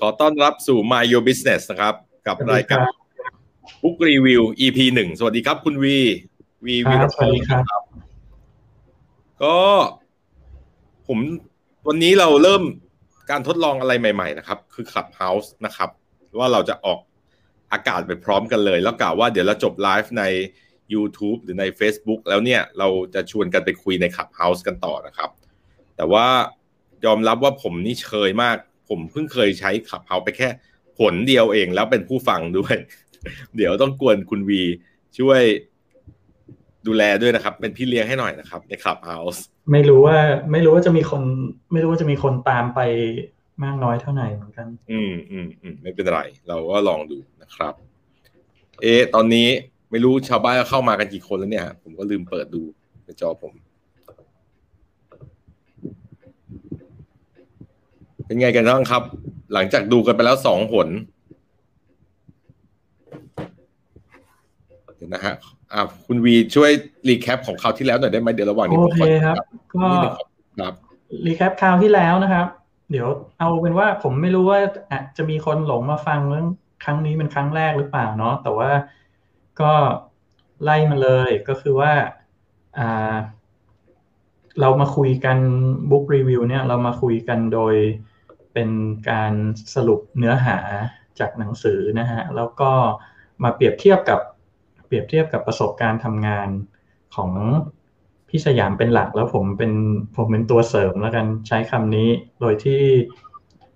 [0.00, 1.94] ขอต้อนรับสู่ My Your Business นะครับ
[2.26, 2.84] กับรายการ
[3.82, 5.98] Book Review EP หนึ่งสวัสดีครับคุณวี
[6.64, 7.62] วีวีรสวัสดีครับ
[9.42, 9.56] ก็
[11.06, 11.18] ผม
[11.88, 12.62] วันนี้เราเริ่ม
[13.30, 15.90] การทดลองอะไรใหม่ ๆ นะครับ คือ Clubhouse นะครับ
[16.38, 16.98] ว่าเราจะออก
[17.72, 20.24] อากาศไปพร้อมกันเลย แล้วกล่าวว่าเดี๋ยวเราจบไลฟ์ใน
[20.94, 25.30] YouTube หรือใน Facebook แล้วเนี่ย เราจะชวนกันไปคุยใน Clubhouse กันต่อนะครับ
[25.96, 26.26] แต่ว่า
[27.04, 28.56] ยอมรับว่าผมนี่เชยมาก
[28.90, 30.48] ผมเพิ่งเคยใช้ Clubhouse ไปแค่
[30.98, 32.74] ผลเดียวเองแล้วเป็นผู้ฟังด้วย
[33.56, 34.62] เดี๋ยวต้องกวนคุณวี
[35.18, 35.42] ช่วย
[36.86, 39.38] ดูแลด้วยนะครับ เป็นพี่เลี้ยงให้หน่อยนะครับใน Clubhouse
[39.72, 40.18] ไม่รู้ว่า
[40.52, 41.22] ไม่รู้ว่าจะมีคน
[41.72, 42.80] ไม่รู้ว่าจะมีคนตามไป
[43.64, 47.74] มากน้อยเท่าไหร่เหมือนกัน อืมอืมอืมไม่เป็นไร เราก็ลองดูนะครับ
[48.82, 49.48] เอะตอนนี้
[49.90, 52.62] ไม่รู้ชาวบ้านเข้ามากันกี่คนแล้วเนี่ย ผมก็ลืมเปิดดู
[53.04, 53.52] ในจอผม
[58.30, 59.02] เป็นไงกันบ้างครับ
[59.54, 60.88] หลังจากดูกันไปแล้วสองหน
[64.96, 65.34] เดี๋ยวนะฮะ
[65.72, 66.70] อ่าคุณวีช่วย
[67.08, 69.36] recap ของคราวที่แล้วหน่อยได้ไหมเดี๋ยวระหว่างนี้ผมขอ โอเคครับ
[69.72, 70.12] ก็นิดนึง
[70.60, 70.74] ครับ
[71.26, 72.46] recap คราวที่แล้วนะครับ
[72.90, 73.08] เดี๋ยว
[73.38, 74.58] เอาเป็นว่าผมไม่รู้ว่า
[74.90, 76.46] อาจจะมีคนหลงมาฟังเรื่อง
[76.84, 78.70] ครั้งนี้เป็นครั้งแรกหรือเปล่าเนาะแต่ว่า
[79.60, 79.72] ก็
[80.62, 81.92] ไล่มาเลยก็คือว่า
[82.78, 83.14] อ่า
[84.60, 85.38] เรามาคุยกัน
[85.90, 87.74] บุ๊กรีวิวเนี่ยเรามาคุยกันโดย
[88.60, 88.78] เป็น
[89.12, 89.34] การ
[89.74, 90.58] สรุปเนื้อหา
[91.20, 92.72] จากหนังสือนะฮะแล้วก็
[93.42, 94.20] มาเปรียบเทียบกับ
[94.86, 96.48] เปรียบเทียบกับประสบการณ์ทำงาน
[97.16, 97.30] ของ
[98.28, 99.72] พี่สยามเป็นหลักแล้วผมเป็น
[100.16, 102.08] ผมเป็นตัวเสริมแล้วกันใช้คำนี้
[102.40, 102.82] โดยที่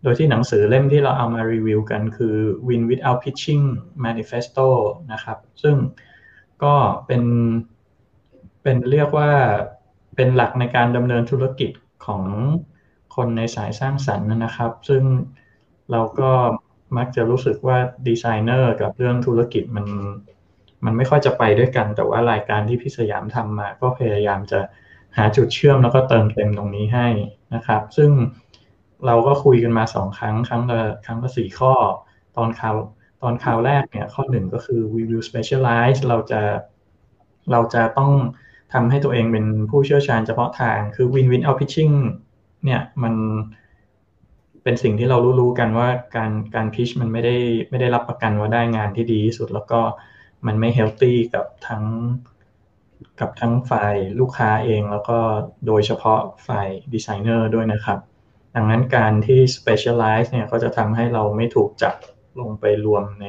[0.03, 2.37] โดยที่หนังสือเล่มที่เราเอามารีวิวกันคือ
[2.69, 3.65] Win Without Pitching
[4.05, 4.67] Manifesto
[5.13, 5.77] นะครับ ซึ่ง
[6.63, 6.75] ก็
[7.07, 7.23] เป็น
[8.63, 9.31] เป็นเรียกว่า
[10.17, 11.71] เป็นหลักในการดำเนินธุรกิจ
[12.07, 12.23] ของ
[13.15, 15.03] คนในสายสร้างสรรค์นะครับ ซึ่ง
[15.91, 16.33] เราก็
[16.97, 19.87] มักจะรู้สึกว่าดีไซเนอร์กับเรื่องธุรกิจมัน
[20.85, 24.61] มันไม่ค่อยจะไปด้วยกัน แต่ว่ารายการที่พี่สยามทำมา ก็พยายามจะ
[25.17, 27.09] หาจุดเชื่อมแล้วก็เติมเต็มตรงนี้ให้
[27.55, 28.11] นะครับ ซึ่ง
[29.07, 31.75] เราก็คุยกันมาสองครั้ง ครั้งละครั้งละสี่ข้อ
[32.37, 32.77] ตอนข่าว
[33.23, 36.41] ตอนข่าวแรกเนี่ย ข้อหนึ่งก็คือ we will specialize เราจะ
[37.53, 38.13] เราจะต้อง
[38.73, 41.95] ทำให้ตัวเองเป็นผู้เชี่ยวชาญเฉพาะทาง คือ win win out pitching
[42.65, 43.15] เนี่ยมัน
[44.63, 47.37] เป็นสิ่งที่เรารู้ๆกันว่าการการพิชมันไม่ได้
[47.71, 49.81] ไม่ได้รับประกันว่าได้งานที่ดีที่สุด แล้วก็
[50.47, 51.85] มันไม่เฮลตี้กับทั้ง
[53.21, 55.19] กับทั้งฝ่ายลูกค้าเอง แล้วก็
[55.67, 57.99] โดยเฉพาะฝ่ายดีไซเนอร์ด้วยนะครับ
[58.55, 61.95] ดังนั้นการที่ specialize เนี่ยก็จะทำให้เราไม่ถูกจับ
[62.41, 63.27] ลงไปรวมใน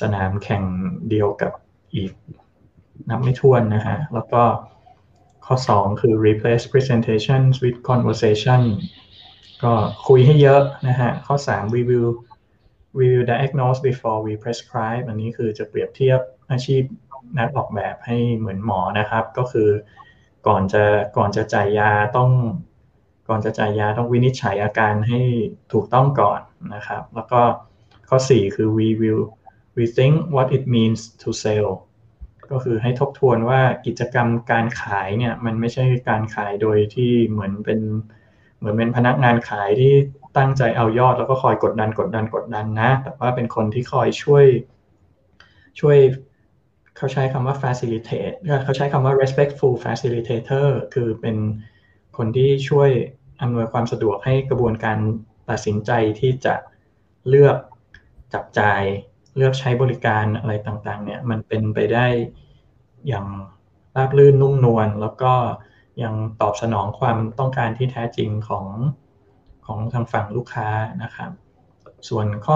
[0.00, 0.64] สนามแข่ง
[1.10, 1.52] เดียวกับ
[1.94, 2.12] อีก
[3.08, 4.42] นับไม่ถ้วนนะฮะแล้วก็
[5.46, 8.60] ข้อ 2 คือ replace presentations with conversation
[9.62, 9.74] ก็
[10.08, 12.12] คุยให้เยอะนะฮะ ข้อ 3 we will
[12.98, 16.20] we will diagnose before we prescribe อันนี้คือจะเปรียบเทียบ
[16.50, 16.82] อาชีพ
[17.38, 19.68] นักออกแบบให้เหมือนหมอนะครับ ก็คือ
[20.46, 20.84] ก่อนจะ
[21.16, 22.30] ก่อนจะจ่ายยาต้อง
[23.28, 25.20] ก่อนจะจ่ายยาต้องวินิจฉัยอาการให้
[25.72, 26.40] ถูกต้องก่อน
[26.74, 27.40] นะครับ แล้วก็
[28.08, 29.24] ข้อ 4 คือ we will
[29.78, 31.70] rethink what it means to sell
[32.52, 37.80] ก็คือให้ทบทวนว่ากิจกรรมการขายเนี่ยมันไม่ใช่การขายโดยที่เหมือนเป็น
[38.58, 39.94] เหมือนเป็นพนักงานขายที่
[40.36, 44.44] ตั้งใจเอายอดแล้วก็คอยกดดันกดดันกดดันนะ แต่ว่าเป็นคนที่คอยช่วย
[45.80, 45.98] ช่วย
[46.96, 51.36] เขาใช้คำว่า facilitate เขาใช้คำว่า respectful facilitator คือเป็น
[52.16, 52.90] คนที่ช่วย
[53.42, 54.98] อำนวยความสะดวกให้กระบวนการ
[55.50, 55.90] ตัดสินใจ
[56.20, 56.54] ที่จะ
[57.28, 57.56] เลือก
[58.34, 58.82] จับจ่าย
[59.36, 62.06] เลือกใช้บริการอะไรต่างๆ เนี่ยมันเป็นไปได้
[63.08, 63.26] อย่าง
[63.96, 65.34] ราบรื่นนุ่มนวลแล้วก็
[66.02, 68.66] ยังตอบสนองความต้องการที่แท้จริงของ
[69.66, 70.68] ของทางฝั่งลูกค้า
[71.02, 71.30] นะครับ
[72.08, 72.54] ส่วนข้อ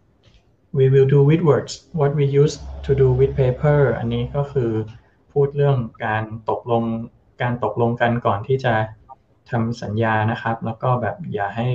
[0.00, 4.70] 5 we will do with words what we used to do with paper อันนี้ก็คือ
[5.32, 6.84] พูดเรื่องการตกลง
[7.42, 8.74] การตกลงกันก่อนที่จะ
[9.50, 11.68] ทำสัญญานะครับ แล้วก็แบบอย่าให้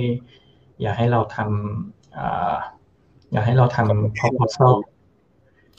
[0.80, 2.77] อย่าให้เราทำ
[3.32, 4.74] อย่าให้เราทำ proposal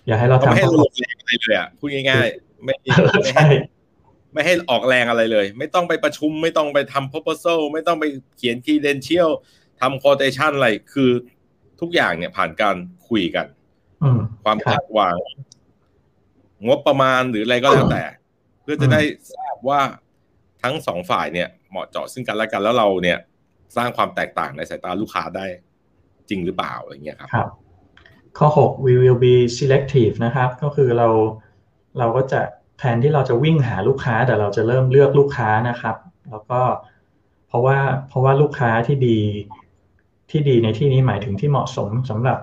[0.07, 2.73] อย่าให้เราทำไม่ให้ลงแรงอะไรเลยอะพูดง่ายๆไม่
[3.23, 3.47] ไม่ให้
[4.33, 8.05] ไม่ให้ออกแรงอะไรเลย ไม่ต้องไปประชุม ไม่ต้องไปทำ proposal ไม่ต้องไป
[8.37, 9.29] เขียน credential
[9.81, 11.11] ทำ quotation อะไรคือ
[11.81, 12.75] ทุกอย่างเนี่ยผ่านการ
[13.09, 13.45] คุยกัน
[14.43, 15.17] ความคาดหวัง
[16.67, 18.03] งบประมาณหรืออะไรก็แล้วแต่
[18.61, 19.01] เพื่อจะได้
[19.33, 19.81] ทราบว่า
[20.63, 23.17] ทั้งสองฝ่ายเนี่ยเหมาะเจาะซึ่งกันและกันแล้วเราเนี่ย
[23.75, 25.45] สร้างความแตกต่างในสายตาลูกค้าได้
[26.29, 27.49] จริงหรือเปล่าอะไรเงี้ยครับครับ
[28.37, 31.07] ข้อ 6 we will be selective นะครับ ก็คือเรา
[31.99, 32.41] เราก็จะ
[32.79, 35.95] แทนที่เราจะวิ่งหาลูกค้า แต่เราจะเริ่มเลือกลูกค้านะครับ
[36.29, 36.61] แล้วก็
[37.47, 37.77] เพราะว่า
[38.07, 39.19] เพราะว่าลูกค้าที่ดี
[40.31, 42.39] ที่ดีในที่นี้หมายถึงที่เหมาะสมสำหรับ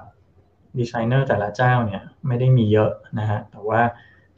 [0.79, 3.81] ดีไซเนอร์แต่ละเจ้าเนี่ยไม่ได้มีเยอะนะฮะแต่ว่า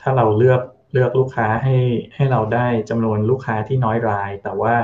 [0.00, 0.60] ถ้าเราเลือก
[0.92, 1.76] เลือกลูกค้าให้
[2.14, 4.74] ให้เราได้จำนวนลูกค้าที่น้อยราย แต่ว่า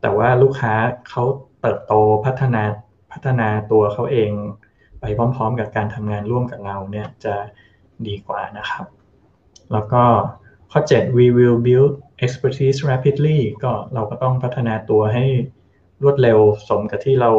[0.00, 0.72] แต่ว่าลูกค้า
[1.08, 1.24] เขา
[1.60, 1.94] เติบโต
[2.24, 2.62] พัฒนา
[3.12, 4.30] พัฒนาตัวเขาเอง
[5.00, 7.34] ไปพร้อม ๆ กับการทำงานร่วมกับเราเนี่ยจะ
[8.06, 8.84] ดีกว่านะครับ
[9.72, 10.02] แล้วก็
[10.72, 11.92] ข้อ 7 we will build
[12.24, 15.24] expertise rapidly ก็เราก็ต้องพัฒนาตัวให้
[16.02, 16.38] รวดเร็ว
[16.68, 17.30] สมกับที่เรา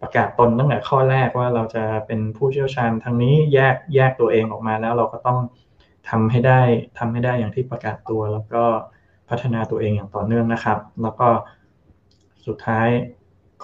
[0.00, 5.38] ประกาศตนตั้งแต่ข้อแรกว่าเราจะเป็นผู้เชี่ยวชาญทางนี้แยกแยกตัวเองออกมาแล้วเราก็ต้อง
[6.08, 6.60] ทำให้ได้
[6.98, 8.64] ทำให้ได้อย่างที่ประกาศตัว แล้วก็
[9.28, 11.28] พัฒนาตัวเองอย่างต่อเนื่องนะครับ แล้วก็
[12.46, 12.88] สุดท้าย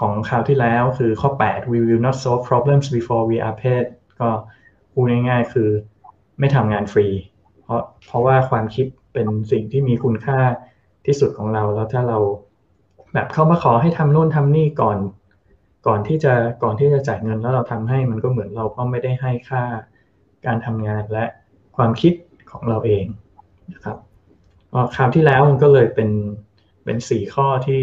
[0.03, 3.87] ของคราวที่แล้วคือข้อ 8 we will not solve problems before we are paid
[4.21, 4.31] ก็
[4.93, 5.69] พูดง่ายๆ คือ
[6.39, 7.07] ไม่ทำงานฟรี
[7.63, 10.41] เพราะเพราะว่าความคิดเป็นสิ่งที่มีคุณค่า
[11.07, 12.19] ที่สุดของเรา แล้วถ้าเรา
[13.13, 14.99] แบบเข้ามาขอให้ทำนู่นทำนี่ก่อน
[15.87, 19.63] ก่อนที่จะก่อนที่จะจ่ายเงินแล้วเราทำให้มันก็เหมือนเราก็ไม่ได้ให้ค่า
[20.47, 21.25] การทำงานและ
[21.77, 22.15] ความคิด
[22.51, 23.05] ของเราเอง
[23.73, 23.97] นะครับ
[24.97, 26.11] คราวที่แล้วมันก็เลยเป็น
[26.85, 27.83] เป็นสี่ข้อที่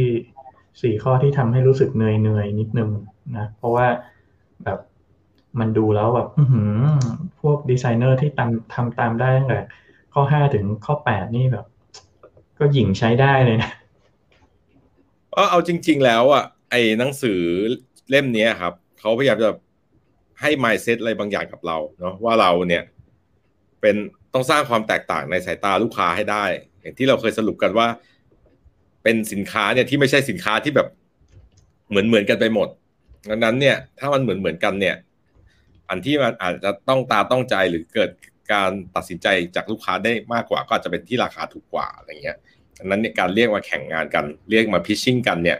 [0.81, 2.90] สี่ข้อที่ทำให้รู้สึกเหนื่อยเหนื่อยนิดนึง
[3.38, 3.88] นะ เพราะว่า
[4.64, 4.80] แบบ
[5.60, 6.30] มันดูแล้วแบบ
[7.42, 9.60] พวกดีไซเนอร์ที่ทำทำตามได้ตั้งแต่
[10.14, 11.66] ข้อห้าถึงข้อแปดนี่แบบ
[12.60, 13.72] ก็หยิ่งใช้ได้เลยนะ
[15.50, 17.40] เอาจริง ๆ แล้วอะไอ้หนังสือ
[18.10, 19.50] เล่มนี้ครับเขาพยายามจะ
[20.42, 22.84] ให้ mindset อะไรบางอย่างกับเราเนาะว่าเราเนี่ย
[23.81, 23.96] เป็น
[24.34, 26.44] ต้องสร้างความแตกต่างในสายตาลูกค้าให้ได้
[26.81, 27.88] อย่างที่เราเคยสรุปกันว่า
[29.09, 30.88] เป็นสินค้าเนี่ยที่ไม่ใช่สินค้าที่แบบ
[31.89, 32.67] เหมือนเหมือนกันไปหมด
[33.29, 34.95] ดังนั้นเนี่ยถ้ามันเหมือนเหมือนกันเนี่ย
[35.89, 38.09] อันที่มันอาจจะต้องตาต้องใจหรือเกิด
[38.53, 42.38] การตัดสินใจจากลูกค้าได้มากกว่า ก็อาจจะเป็นที่ราคาถูกกว่าอะไรเงี้ย
[42.77, 45.57] ดังนั้นเนี่ยการเรียกมาแข่งงานกัน เรียกมาพิชชิ่งกันเนี่ย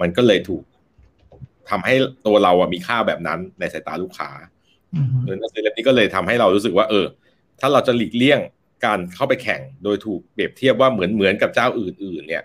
[0.00, 0.62] มันก็เลยถูก
[1.70, 1.94] ทำให้
[2.26, 4.30] ตัวเราอะมีค่าแบบนั้นในสายตาลูกค้า
[5.24, 7.06] โดยหนังสือเล่มนี้ก็เลยทำให้เรารู้สึกว่า เออ
[7.60, 8.40] ถ้าเราจะหลีกเลี่ยง
[8.84, 12.44] การเข้าไปแข่งโดยถูกเปรียบเทียบว่าเหมือนเหมือนกับเจ้าอื่น ๆ เนี่ย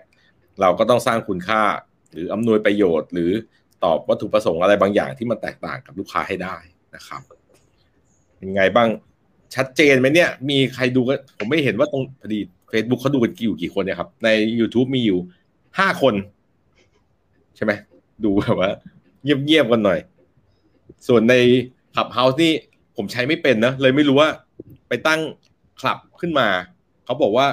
[0.60, 1.62] เราก็ต้องสร้างคุณค่า
[2.12, 3.30] หรืออำนวยประโยชน์ หรือ
[3.84, 6.56] ตอบวัตถุประสงค์อะไรบางอย่างที่มันแตกต่างกับลูกค้าให้ได้
[6.94, 7.22] นะครับ
[8.36, 8.88] เป็นไงบ้าง
[9.54, 12.38] ชัดเจนไหมเนี่ย มีใครดูกันผมไม่เห็นว่าตรงพอดี
[12.72, 14.28] Facebook เขาดูกันกี่อยู่กี่คนเนี่ยครับ ใน
[14.60, 15.18] YouTube มีอยู่
[15.78, 16.14] ห้าคน
[17.56, 17.72] ใช่ไหม
[18.24, 18.70] ดูแบบว่า
[19.22, 19.98] เงียบๆกันหน่อย
[21.08, 21.34] ส่วนใน
[21.94, 22.52] Clubhouse นี่
[22.96, 24.30] ผมใช้ไม่เป็นนะ เลยไม่รู้ว่า
[24.88, 25.20] ไปตั้ง
[25.80, 26.48] คลับขึ้นมา
[27.04, 27.46] เขาบอกว่า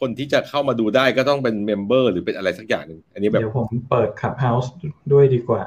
[0.00, 4.72] คนที่จะเข้ามาดูได้ก็ต้องเป็น member หรือเป็นอะไรสักอย่างหนึ่งอันนี้แบบเดี๋ยวผมเปิด Clubhouse
[5.12, 5.62] ด้วยดีกว่า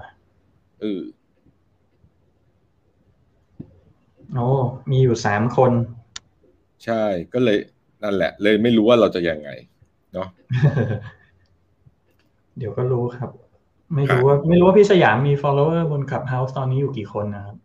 [0.81, 1.01] เออ
[4.33, 4.47] โอ้
[4.91, 5.71] มีอยู่สามคน
[6.85, 7.03] ใช่
[7.33, 7.57] ก็เลย
[8.03, 9.49] นั่นแหละ เลยไม่รู้ว่าเราจะยังไง
[10.13, 10.27] เนาะ
[12.57, 13.29] เดี๋ยวก็รู้ครับ
[13.95, 17.55] ไม่รู้ว่า ไม่รู้ว่าพี่สยามมี follower บน Clubhouse ตอนนี้อยู่กี่คนนะครับ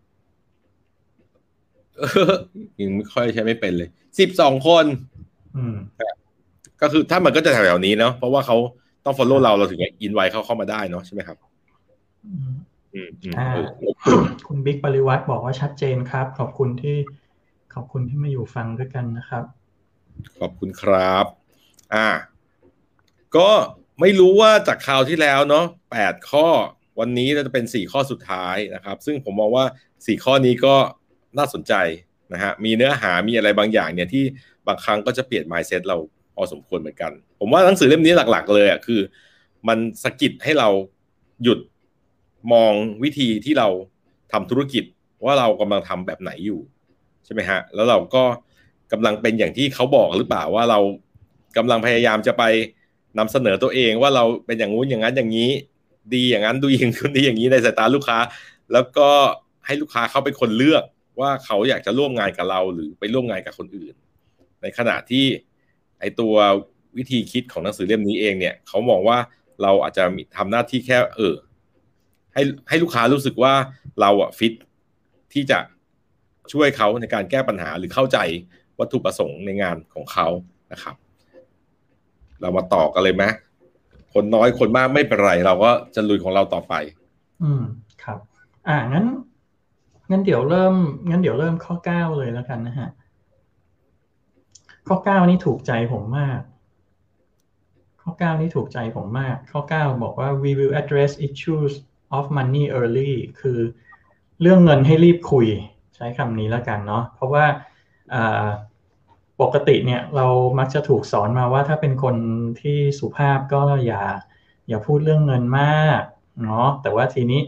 [2.81, 3.89] ยังไม่ค่อยใช้ไม่เป็นเลย
[4.19, 4.85] สิบสองคน
[5.57, 5.77] อืม
[6.83, 8.57] ก็คือถ้ามันก็จะแถวๆนี้เนาะเพราะว่าเขา
[9.05, 11.37] ต้อง follow เราเราถึงจะอินไว้เข้าเข้ามาได้เนาะใช่ไหมครับ
[14.47, 16.97] คุณบิ๊กปริวัติบอกว่าชัดเจนครับ ขอบคุณที่
[17.75, 19.45] ขอบคุณที่มาอยู่ฟังด้วยกันนะครับ
[20.41, 21.27] ขอบคุณครับ
[21.95, 22.09] อ่า
[23.37, 23.49] ก็
[24.01, 26.47] ไม่รู้ว่าจากคราวที่แล้วเนาะแปดข้อ
[27.01, 29.65] วันนี้จะเป็นสี่ข้อสุดท้ายนะครับ ซึ่งผมมองว่า
[30.07, 30.75] สี่ข้อนี้ก็
[31.39, 31.75] น่าสนใจ
[32.33, 34.25] นะฮะมีเนื้อหามีอะไรบางอย่างเนี่ยที่
[34.67, 39.01] บางครั้งก็จะเปลี่ยน mindset เราพ อสมควรเหมือนกัน ผมว่าหนังสือเล่มนี้หลัก ๆ เลยอะคือ
[39.69, 40.69] มันสะกิดให้เรา
[41.43, 41.59] หยุด
[42.53, 43.69] มองวิธีที่เรา
[44.33, 44.85] ทำธุรกิจ
[45.25, 46.61] ว่าเรากำลังทำแบบไหนอยู่
[47.25, 48.23] ใช่ไหมฮะ แล้วเราก็
[48.93, 50.79] กำลังเป็นอย่างที่เขาบอกหรือเปล่าว่าเรา
[51.57, 52.43] กำลังพยายามจะไป
[53.19, 55.51] นำเสนอตัวเองว่าเราเป็นอย่างงู้นอย่างนั้นอย่างนี้
[56.15, 58.19] ดีอย่างนั้นดูอย่างคนดีอย่างนี้ในสายตาลูกค้า
[58.73, 59.09] แล้วก็
[59.67, 60.85] ให้ลูกค้าเขาเป็นคนเลือก
[61.21, 63.95] ว่าเขาอยากจะร่วมงานกับเราหรือไปร่วมงานกับคนอื่น
[64.63, 65.25] ในขณะที่
[66.01, 66.35] ไอตัว
[66.97, 69.19] วิธีคิดของหนังสือเล่มนี้เองเนี่ยเขามองว่า
[69.63, 70.05] เราอาจจะ
[70.37, 71.35] ทำหน้าที่แค่เออ
[72.35, 73.55] ให้ให้ลูกค้ารู้สึกว่า
[74.01, 74.53] เราอะฟิต
[75.33, 75.59] ที่จะ
[76.53, 78.19] ช่วยเขาในการแก้ปัญหาหรือเข้าใจ
[78.79, 80.29] วัตถุประสงค์ในงานของเขา
[80.73, 80.97] นะครับ
[82.41, 83.25] เรามาต่อกันเลยไหม
[84.15, 86.75] คนน้อยคนมากไม่เป็นไร เราก็จะลุยของเราต่อไป
[87.43, 87.63] อืม
[88.03, 88.19] ครับ
[88.69, 89.07] อ่างั้น
[90.11, 90.75] งั้นเดี๋ยวเริ่ม
[91.11, 92.89] งั้นเดี๋ยวเริ่มข้อเก้าเลยแล้วกันนะฮะ
[94.89, 96.41] ข้อเก้านี่ถูกใจผมมาก
[98.03, 101.73] ข้อเก้านี่ถูกใจผมมาก ข้อเก้าบอกว่า we will address issues
[102.17, 103.59] of money early คือ
[104.41, 105.47] เรื่องเงินให้รีบคุย
[105.97, 107.45] ใช้คำนี้แล้วกันเนาะเพราะว่า
[109.41, 110.27] ปกติเนี่ยเรา
[110.59, 112.17] มักจะถูกสอนมาว่าถ้าเป็นคน
[112.61, 114.03] ที่สุภาพก็อย่า
[114.69, 116.03] อย่าพูดเรื่องเงินมาก
[116.43, 117.41] เนาะแต่ว่าทีนี้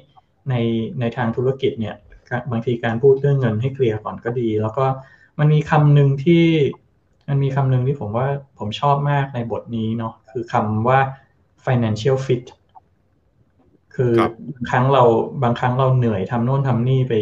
[0.50, 0.54] ใน
[1.00, 1.96] ในทางธุรกิจเนี่ย
[2.50, 4.86] บางทีการพูดเรื่องเงินให้เคลียร์ก่อนก็ดี แล้วก็
[5.38, 6.44] มันมีคำหนึ่งที่
[7.30, 8.26] มันมีคำหนึ่งที่ผมว่า
[8.58, 10.98] ผมชอบมากในบทนี้เนาะคือคำว่า
[11.64, 12.42] financial fit
[13.94, 14.14] คือ
[14.54, 15.04] บางครั้งเรา
[15.42, 17.14] บางครั้งเราเหนื่อยทำโน่นทำนี่ไป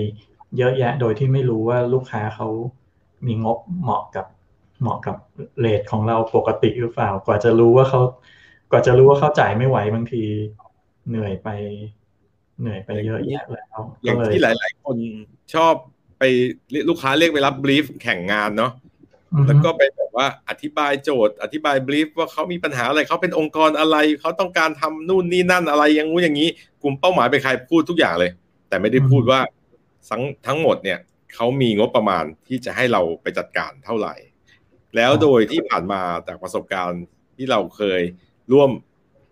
[0.58, 2.48] เยอะแยะ โดยที่ไม่รู้ว่าลูกค้าเขา
[3.26, 4.26] มีงบเหมาะกับ
[4.80, 5.16] เหมาะกับ
[5.60, 8.00] เลทของเราปกติหรือเปล่า กว่าจะรู้ว่าเขา
[8.70, 10.22] กว่าจะรู้ว่าเขาจ่ายไม่ไหวบางที
[11.08, 11.48] เหนื่อยไป
[12.60, 14.96] เหนื่อยไปเยอะแยะแล้วอย่างที่หลาย ๆ คน
[15.54, 15.74] ชอบ
[16.18, 16.22] ไป
[16.88, 18.72] ลูกค้าเรียกไปรับบลีฟแข่งงานเนาะ
[19.46, 26.48] แล้วก็ไปแบบว่าอธิบายโจทย์ อธิบายบลีฟว่าเขามีปัญหาอะไรเขาเป็นองค์กรอะไรเขาต้องการทำนู่นนี่นั่นอะไรอย่างงู้อย่างนี้
[26.82, 28.30] กลุ่มเป้าหมายเป็นใครพูดทุกอย่างเลย
[28.68, 29.40] แต่ไม่ได้พูดว่า
[30.10, 30.98] ทั้งทั้งหมดเนี่ย
[31.34, 34.14] เขามีงบประมาณที่จะให้เราไปจัดการเท่าไหร่
[34.96, 37.04] แล้วโดยที่ผ่านมาจากประสบการณ์
[37.36, 38.00] ที่เราเคย
[38.52, 38.70] ร่วม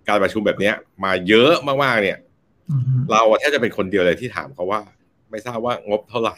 [0.08, 0.72] การประชุมแบบนี้
[1.04, 1.52] มาเยอะ
[1.84, 2.18] มากๆเนี่ย
[3.12, 4.80] เราแทบจะเป็นคนเดียวเลยที่ถามเขาว่า
[5.30, 6.36] ไม่ทราบว่างบเท่าไหร่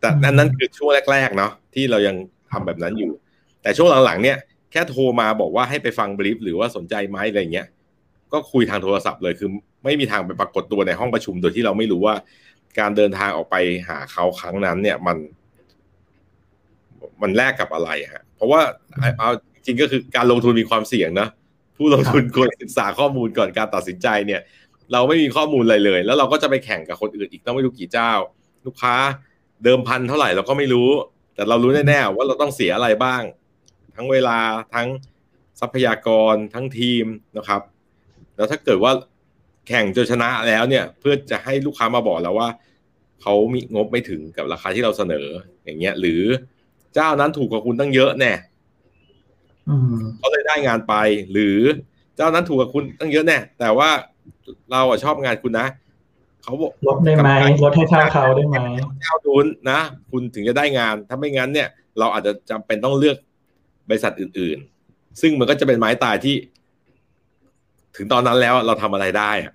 [0.00, 2.16] แต่นั่นนั่นคือช่วงแรก ๆ เนาะที่เรายัง
[2.52, 3.12] ทำแบบนั้นอยู่
[3.62, 4.38] แต่ช่วงหลังๆเนี่ย
[4.72, 7.66] แค่โทรมาบอกว่าให้ไปฟังบลิฟหรือว่าสนใจไหมอะไรเงี้ย
[8.32, 9.50] ก็คุยทางโทรศัพท์เลยคือ
[9.84, 12.14] ไม่มีทางไปปรากฏตัวในห้องประชุมโดยที่เราไม่รู้ว่า
[12.78, 13.56] การเดินทางออกไป
[13.88, 15.16] หาเขาครั้งนั้น เนี่ยมัน
[17.22, 18.60] มันแลกกับอะไรฮะ เพราะว่า
[19.18, 19.30] เอา
[19.66, 21.28] จริงก็คือการลงทุนมีความเสี่ยงนะ
[21.76, 24.40] ผู้ลงทุนควรศึกษาข้อมูลก่อนการตัดสินใจเนี่ย
[24.92, 28.12] เราไม่มีข้อมูลอะไรเลย แล้วเราก็จะไปแข่งกับคนอื่นอีกต้องไม่รู้กี่เจ้า
[28.66, 28.94] ลูกค้า
[29.64, 30.88] เดิมพันเท่าไหร่เราก็ไม่รู้
[31.38, 33.22] แต่เรารู้แน่ๆว่าเราต้องเสียอะไรบ้าง
[33.94, 34.38] ทั้งเวลา
[34.74, 34.88] ทั้ง
[35.60, 37.04] ทรัพยากรทั้งทีม
[37.36, 37.62] นะครับ
[38.36, 38.92] แล้วถ้าเกิดว่า
[39.68, 42.48] แข่งจนชนะแล้วเนี่ย เพื่อจะให้ลูกค้ามาบอกแล้วว่า
[43.22, 45.26] เขามีงบไม่ถึงกับราคาที่เราเสนอ
[45.64, 46.22] อย่างเงี้ย หรือ
[46.94, 48.32] เจ้านั้นถูกกว่าคุณตั้งเยอะแน่
[50.18, 50.94] เขาเลยได้งานไป
[51.32, 51.58] หรือ
[52.16, 53.90] เจ้านั้นถูกกับคุณตั้งเยอะแน่แต่ว่า
[54.72, 55.66] เราอะชอบงานคุณนะ
[56.48, 57.28] เขาบอกลดได้ไหม
[57.64, 58.56] ลดให้เท่าเขาได้ไหม
[59.02, 63.16] เจ้าทุนนะ คุณถึงจะได้งาน ถ้าไม่งั้นเนี่ย เราอาจจะจำเป็นต้องเลือก
[63.88, 66.36] บริษัทอื่น ๆ ซึ่งมันก็จะเป็นไม้ตายที่
[67.96, 69.52] ถึงตอนนั้นแล้วเราทำอะไรได้อะ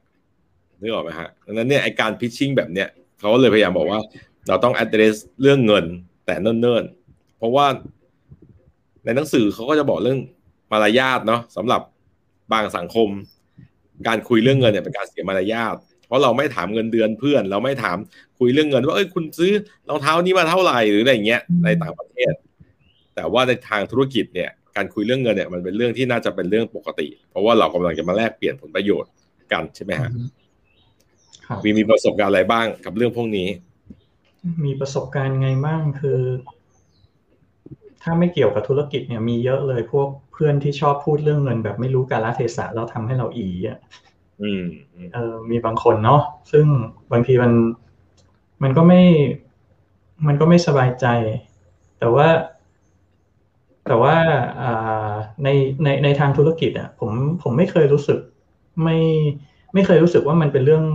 [0.79, 2.87] นึกออกไหมฮะดังนั้นเนี่ยไอการพิชชิ่งแบบเนี้ย
[3.19, 3.99] เขาเลยพยายามบอกว่า
[4.47, 5.85] เราต้อง address เรื่องเงิน
[6.25, 7.65] แต่เนิ่นๆ เพราะว่า
[9.05, 10.19] ในหนังสือเขาก็จะบอกเรื่อง
[10.71, 11.81] มารยาทเนาะสำหรับ
[12.53, 13.09] บางสังคม
[14.07, 17.97] การคุยเรื่องเงินเนี่ยเป็นการเสียมารยาทเพ ราะเราไม่ถามเงินเดือนเพื่อน เราไม่ถาม
[18.39, 19.51] คุยเรื่องเงิน ว่าเอ้ยคุณซื้อ
[19.89, 22.33] รองเท้านี้มาเท่าไหร่หรืออะไรเงี้ยในต่างประเทศ
[23.15, 29.11] แต่ว่าในทางธุรกิจเนี่ยการคุยเรื่องเงินเนี่ยมันเป็นเรื่องที่น่าจะเป็นเรื่องปกติ เพราะว่าเรากำลังจะมาแลกเปลี่ยนผลประโยชน์
[29.51, 30.11] กันใช่ไหมฮะ
[31.63, 33.49] มีมีประสบการณ์อะไรบ้างกับเรื่องพวกนี้
[34.65, 36.19] มีประสบการณ์ไงบ้างคือ
[38.03, 43.77] ถ้าไม่เกี่ยวกับธุรกิจเนี่ยมีเยอะเลยพวกเพื่อนที่ชอบพูดเรื่องเงินแบบไม่รู้กาลเทศะแล้วทำให้เราอีอะ
[45.13, 46.21] เออมีบางคนเนาะ
[46.51, 46.65] ซึ่ง
[47.11, 47.51] บางทีมัน
[48.63, 49.01] มันก็ไม่
[50.27, 51.05] มันก็ไม่สบายใจ
[51.99, 52.27] แต่ว่า
[53.87, 54.15] แต่ว่า
[55.43, 55.49] ใน
[55.83, 57.11] ในในทางธุรกิจอะ ผม
[57.43, 58.19] ผมไม่เคยรู้สึก
[58.83, 58.97] ไม่
[59.73, 60.85] ไม่เคยรู้สึกว่ามันเป็นเรื่อง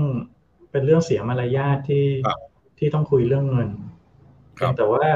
[0.73, 2.07] เป็นเรื่องเสียมารยาทที่
[2.79, 3.69] ที่ต้องคุยเรื่องเงิน
[4.77, 5.07] แต่ว่า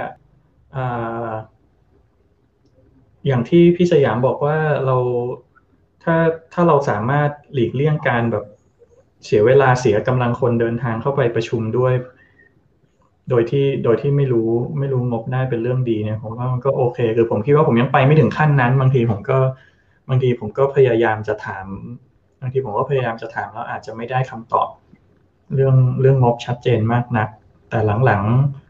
[3.26, 4.96] อย่างที่พี่สยามบอกว่าเรา
[6.02, 6.16] ถ้า
[6.52, 8.44] ถ้าเราสามารถหลีกเลี่ยงการแบบ
[9.24, 11.92] เสียเวลาเสียกำลังคนเดินทางเข้าไปประชุมด้วย
[13.30, 19.38] โดยที่โดยที่ไม่รู้ไม่รู้งบได้เป็นเรื่องดีเนี่ยผมว่ามันก็โอเค คือผมคิดว่าผมยังไปไม่ถึงขั้นนั้น บางทีผมก็
[20.08, 21.66] บางทีผมก็พยายามจะถาม
[22.40, 24.68] บางทีผมก็พยายามจะถามแล้วอาจจะไม่ได้คำตอบ
[25.54, 27.28] เรื่องเรื่องงบชัดเจนมากนัก
[27.70, 28.22] แต่หลัง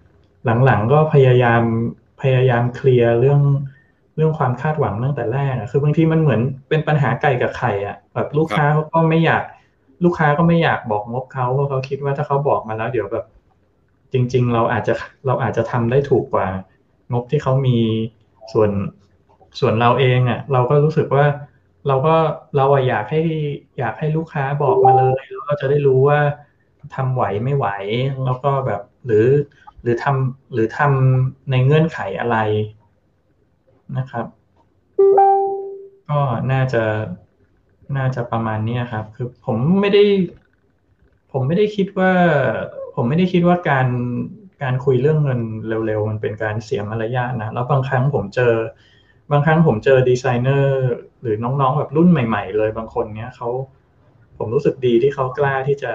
[0.05, 1.63] ๆหลังๆก็พยายาม
[2.23, 3.43] พยายามเคลียร์เรื่อง
[4.17, 9.43] เรื่องความคาดหวังตั้งแต่แรกอะคือบางทีมันเหมือนเป็นปัญหาไก่กับไข่อะแบบลูกค้าเขาก็ไม่อยาก
[10.05, 13.25] ลูกค้าก็ไม่อยากบอกงบเขาเพราะเขาคิดว่าถ้าเขาบอกมาแล้วเดี๋ยวแบบ
[14.13, 14.95] จริง ๆ เราอาจจะ
[15.27, 16.49] เราอาจจะทำได้ถูกกว่า
[17.13, 17.79] งบที่เขามี
[18.53, 18.71] ส่วน
[19.61, 21.25] ส่วนเราเองอะเราก็รู้สึกว่า
[21.89, 22.17] เราก็
[22.57, 23.21] เราอยากให้
[23.79, 26.21] อยากให้ลูกค้าบอกมาเลยแล้วก็จะได้รู้ว่า
[26.95, 27.67] ทำไหวไม่ไหว
[28.25, 29.27] แล้วก็แบบหรือ
[29.83, 32.37] หรือทำหรือทำในเงื่อนไขอะไร
[33.99, 34.27] นะครับ
[36.11, 36.21] ก็
[36.53, 36.85] น่าจะ
[37.97, 40.05] น่าจะประมาณนี้ครับ คือผมไม่ได้
[41.33, 42.13] ผมไม่ได้คิดว่า
[42.95, 43.89] ผมไม่ได้คิดว่าการ
[44.63, 45.41] การคุยเรื่องเงิน
[45.87, 48.55] เร็วๆ มันเป็นการเสียมารยาทนะ แล้วบางครั้งผมเจอ
[49.31, 50.83] บางครั้งผมเจอดีไซเนอร์
[51.21, 53.49] หรือน้องๆแบบรุ่นใหม่ ๆ เลยบางคนเนี้ยเขา
[54.39, 55.93] ผมรู้สึกดีที่เขากล้าที่จะ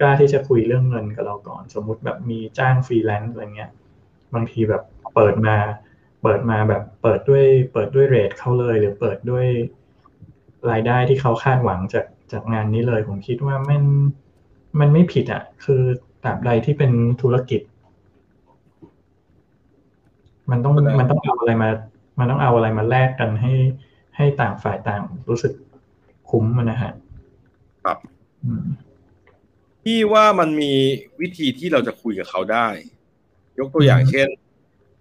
[0.00, 3.70] กล้าที่จะคุยเรื่องเงินกับเราก่อน สมมุติแบบมีจ้างฟรีแลนซ์อะไรเงี้ย
[4.34, 4.82] บางทีแบบ
[5.14, 5.56] เปิดมา
[6.22, 9.46] เปิดมาแบบเปิดด้วย เปิดด้วย rate เขาเลย หรือเปิดด้วย
[10.70, 13.82] รายได้ที่เขาคาดหวังจากจากงานนี้เลย ผมคิดว่ามัน
[14.80, 15.82] มันไม่ผิดอะ คือ
[16.24, 17.60] ตราบใดที่เป็นธุรกิจ
[20.50, 21.68] มันต้องมันต้องเอาอะไรมา
[22.18, 23.52] มันต้องเอาอะไรมาแลกกันให้
[24.16, 25.52] ให้ต่างฝ่ายต่างรู้สึก
[26.30, 26.92] คุ้มนะฮะ
[27.84, 27.98] ครับ
[28.44, 28.64] อืม
[29.82, 30.72] พี่ว่ามันมี
[31.20, 32.68] วิธีที่เราจะคุยกับเขาได้
[33.58, 34.28] ยกตัวอย่างอืมเช่น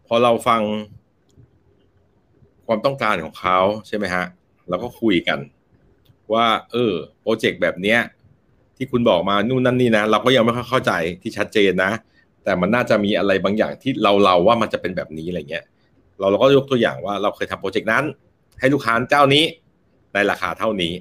[0.07, 0.61] พอเราฟัง
[2.71, 4.25] ความต้องการของเขาใช่ไหมฮะ
[4.69, 5.39] เราก็คุยกัน
[6.33, 7.99] ว่า เออโปรเจกต์แบบเนี้ย
[8.77, 11.91] ที่คุณบอกมานู่นนั่นนี่นะ เราก็ยังไม่ค่อยเข้าใจที่ชัดเจนนะ
[12.43, 15.65] แต่มันน่าจะมีอะไรบางอย่างที่เราเราว่ามันจะเป็นแบบนี้อะไรเงี้ย
[16.19, 18.03] เราเราก็ยกตัวอย่างว่าเราเคยทำโปรเจกต์นั้น
[18.59, 19.43] ให้ลูกค้าเจ้านี้
[20.13, 20.93] ในราคาเท่านี้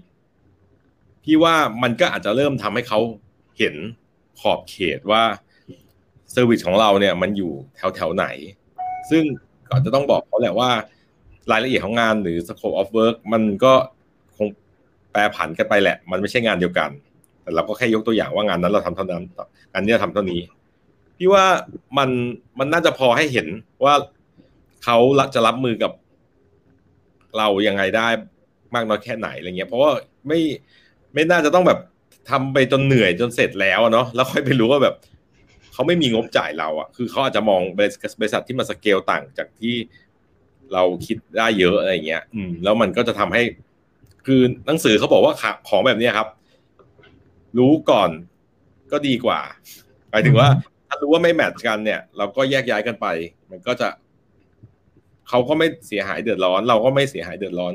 [1.24, 2.98] พี่ว่ามันก็อาจจะเริ่มทำให้เขา
[3.58, 3.74] เห็น
[4.40, 5.22] ขอบเขตว่า
[6.32, 8.26] service ของเราเนี่ยมันอยู่แถวแถวไหน
[9.10, 9.22] ซึ่ง
[9.68, 10.70] ก็จะต้องบอกเขาแหละว่า
[11.52, 13.72] รายละเอียดของงานหรือ scope of work มันก็
[14.36, 14.46] คง
[15.12, 16.90] แปรผันกันไปแหละ มันไม่ใช่งานเดียวกัน
[17.42, 19.22] แต่เราก็แค่ยกตัวอย่างว่างานนั้นเราทำเท่านั้น
[19.72, 20.40] งานนี้เราทำเท่านี้
[21.18, 21.44] พี่ว่า
[21.98, 22.10] มัน
[22.58, 23.48] มันน่าจะพอให้เห็น
[23.84, 23.94] ว่า
[24.84, 24.98] เขา
[25.34, 25.92] จะรับมือกับ
[27.38, 28.08] เรายังไงได้
[28.74, 29.90] มากน้อยแค่ไหนอะไรเงี้ย เพราะว่า
[30.26, 30.40] ไม่
[31.14, 31.78] ไม่น่าจะต้องแบบ
[32.30, 34.94] ทำไปจนเหนื่อยจนเสร็จแล้วเนาะแล้วค่อยไปรู้ว่าแบบ
[35.72, 37.80] เขาไม่มีงบจ่ายเราอะคือเขาอาจจะมองบ
[38.24, 39.74] ริษัทที่มันสเกลต่างจากที่
[40.74, 43.42] เราคิดได้เยอะอะไรเงี้ย อืม แล้วมันก็จะทำให้
[44.26, 46.28] คือหนังสือเขาบอกว่าขาของแบบเนี้ยครับ
[47.58, 48.10] รู้ก่อน
[48.92, 49.40] ก็ดีกว่า
[50.10, 50.48] หมายถึงว่า
[50.88, 53.06] ถ้ารู้ว่าไม่แมทช์กันเนี่ย เราก็แยกย้ายกันไป
[53.50, 53.88] มันก็จะ
[55.28, 57.72] เขาก็ไม่เสียหายเดือดร้อน เราก็ไม่เสียหายเดือดร้อน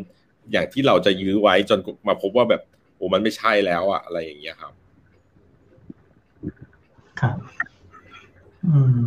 [0.51, 2.61] อย่างที่เราจะยื้อไว้จนมาพบว่าแบบ
[2.95, 4.73] โอ้มันไม่ใช่แล้วอะอะไรอย่างเงี้ยครับ
[7.21, 7.37] ครับ
[8.67, 9.05] อืม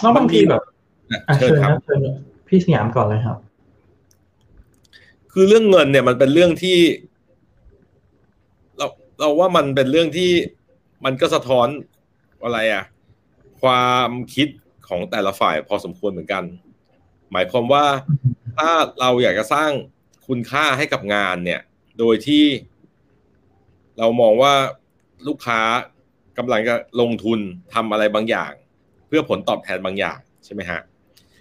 [0.00, 0.62] แล้วบางทีแบบ
[1.10, 2.00] อะอะเชิญเชิญคครับรับเชิญ
[2.54, 3.38] พี่สยามก่อนเลยครับ
[5.32, 6.78] คือเรื่องเงินเนี่ยมันเป็นเรื่องที่
[8.78, 8.86] เรา
[9.18, 10.30] เราว่ามันเป็นเรื่องที่
[11.04, 11.68] มันก็สะท้อน
[12.44, 12.84] อะไรอะ
[13.62, 14.48] ความคิด
[14.88, 16.44] ของแต่ละฝ่ายพอสมควรเหมือนกัน
[17.32, 17.84] หมายความว่า
[18.56, 19.70] ถ้าเราอยากจะสร้าง
[20.26, 21.60] คุณค่าให้กับงานเนี่ย
[21.98, 22.44] โดยที่
[23.98, 24.54] เรามองว่า
[25.26, 25.60] ลูกค้า
[26.38, 27.38] กำลังจะลงทุน
[27.74, 28.52] ทำอะไรบางอย่าง
[29.06, 30.80] เพื่อผลตอบแทนบางอย่างใช่ไหมฮะ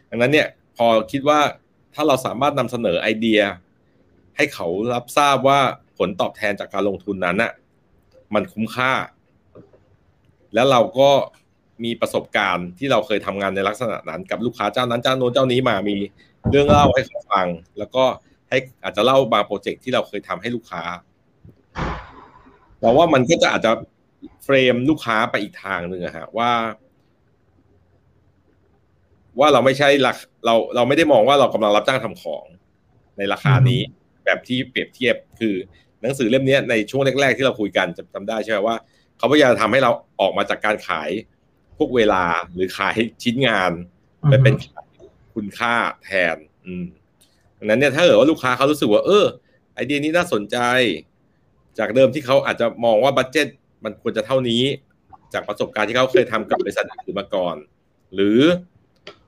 [0.09, 1.39] ดังนั้นเนี่ย พอคิดว่า
[1.93, 3.41] ถ้าเราสามารถนำเสนอไอเดีย
[4.35, 5.59] ให้เขารับทราบว่า
[5.97, 7.51] ผลตอบแทนจากการลงทุนนั้นน่ะ
[8.33, 8.91] มันคุ้มค่า
[10.53, 11.09] แล้วเราก็
[11.83, 15.95] มีประสบการณ์ที่เราเคยทำงานในลักษณะนั้น กับลูกค้าเจ้านั้นเจ้าโน้นเจ้านี้มามี
[16.49, 18.03] เรื่องเล่าให้เขาฟัง แล้วก็
[18.49, 20.83] ให้อาจจะเล่าบางโปรเจกต์ที่เราเคยทำให้ลูกค้า
[22.81, 23.71] เราว่ามันก็จะอาจจะ
[24.43, 26.51] เฟรมลูกค้าไปอีกทางหนึ่งอะฮะว่า
[29.39, 32.45] ว่าเราไม่ใช่ลักเราเราไม่ได้มองว่าเรากำลังรับจ้างทำของ
[33.17, 33.79] ในราคานี้
[34.25, 35.55] แบบที่เปรียบเทียบคือ
[36.01, 38.75] หนังสือเล่มนี้ในช่วงแรกๆที่เราคุยกันจำจำได้ใช่ไหมว่า
[39.17, 41.09] เขาพยายามทำให้เราออกมาจากการขาย
[41.77, 43.71] พวกเวลาหรือขายชิ้นงาน
[44.29, 44.87] ไปเป็นขาย
[45.35, 46.85] คุณค่าแทน อืม
[47.57, 49.25] ดังนั้นเนี่ยถ้าเกิดว่าลูกค้าเขารู้สึกว่า เออ
[49.73, 50.57] ไอเดียนี้น่าสนใจ
[51.79, 53.47] จากเดิมที่เขาอาจจะมองว่า budget
[53.83, 54.63] มันควรจะเท่านี้
[55.33, 57.55] จากประสบการณ์ที่เขาเคยทำกับบริษัทอื่นมาก่อน
[58.15, 58.39] หรือ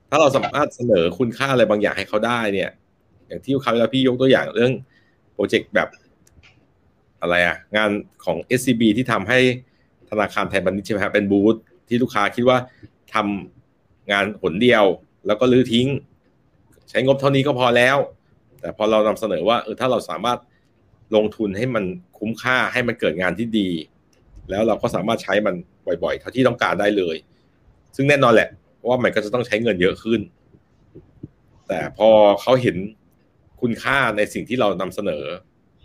[0.09, 2.69] ถ้าเราสามารถเสนอคุณค่าอะไรบางอย่างให้เขาได้เนี่ย
[3.27, 4.71] อย่างที่คราวแล้วพี่ยกตัวอย่างเรื่อง
[5.33, 5.89] โปรเจกต์แบบ
[7.21, 7.91] อะไรอะงาน
[8.25, 9.39] ของ SCB ที่ทำให้
[10.09, 11.55] ธนาคารไทยพาณิชย์ใช่ไหมครับเป็นบูธ
[11.87, 12.57] ที่ลูกค้าคิดว่า
[13.13, 14.83] ทำงานผลเดียว
[15.27, 15.87] แล้วก็ลื้อทิ้ง
[16.89, 17.97] ใช้งบเท่านี้ก็พอแล้ว
[18.61, 20.39] แต่พอเรานำเสนอว่าเออถ้าเราสามารถ
[21.15, 21.83] ลงทุนให้มัน
[22.17, 23.69] คุ้มค่าให้มันเกิดงานที่ดี
[24.49, 25.55] แล้วเราก็สามารถใช้มัน
[26.03, 27.15] บ่อยๆ เท่าที่ต้องการได้เลย
[27.95, 28.49] ซึ่งแน่นอนแหละ
[28.89, 30.21] ว่ามันก็จะต้องใช้เงินเยอะขึ้น
[31.67, 32.09] แต่พอ
[32.41, 32.77] เขาเห็น
[33.61, 35.23] คุณค่าในสิ่งที่เรานำเสนอ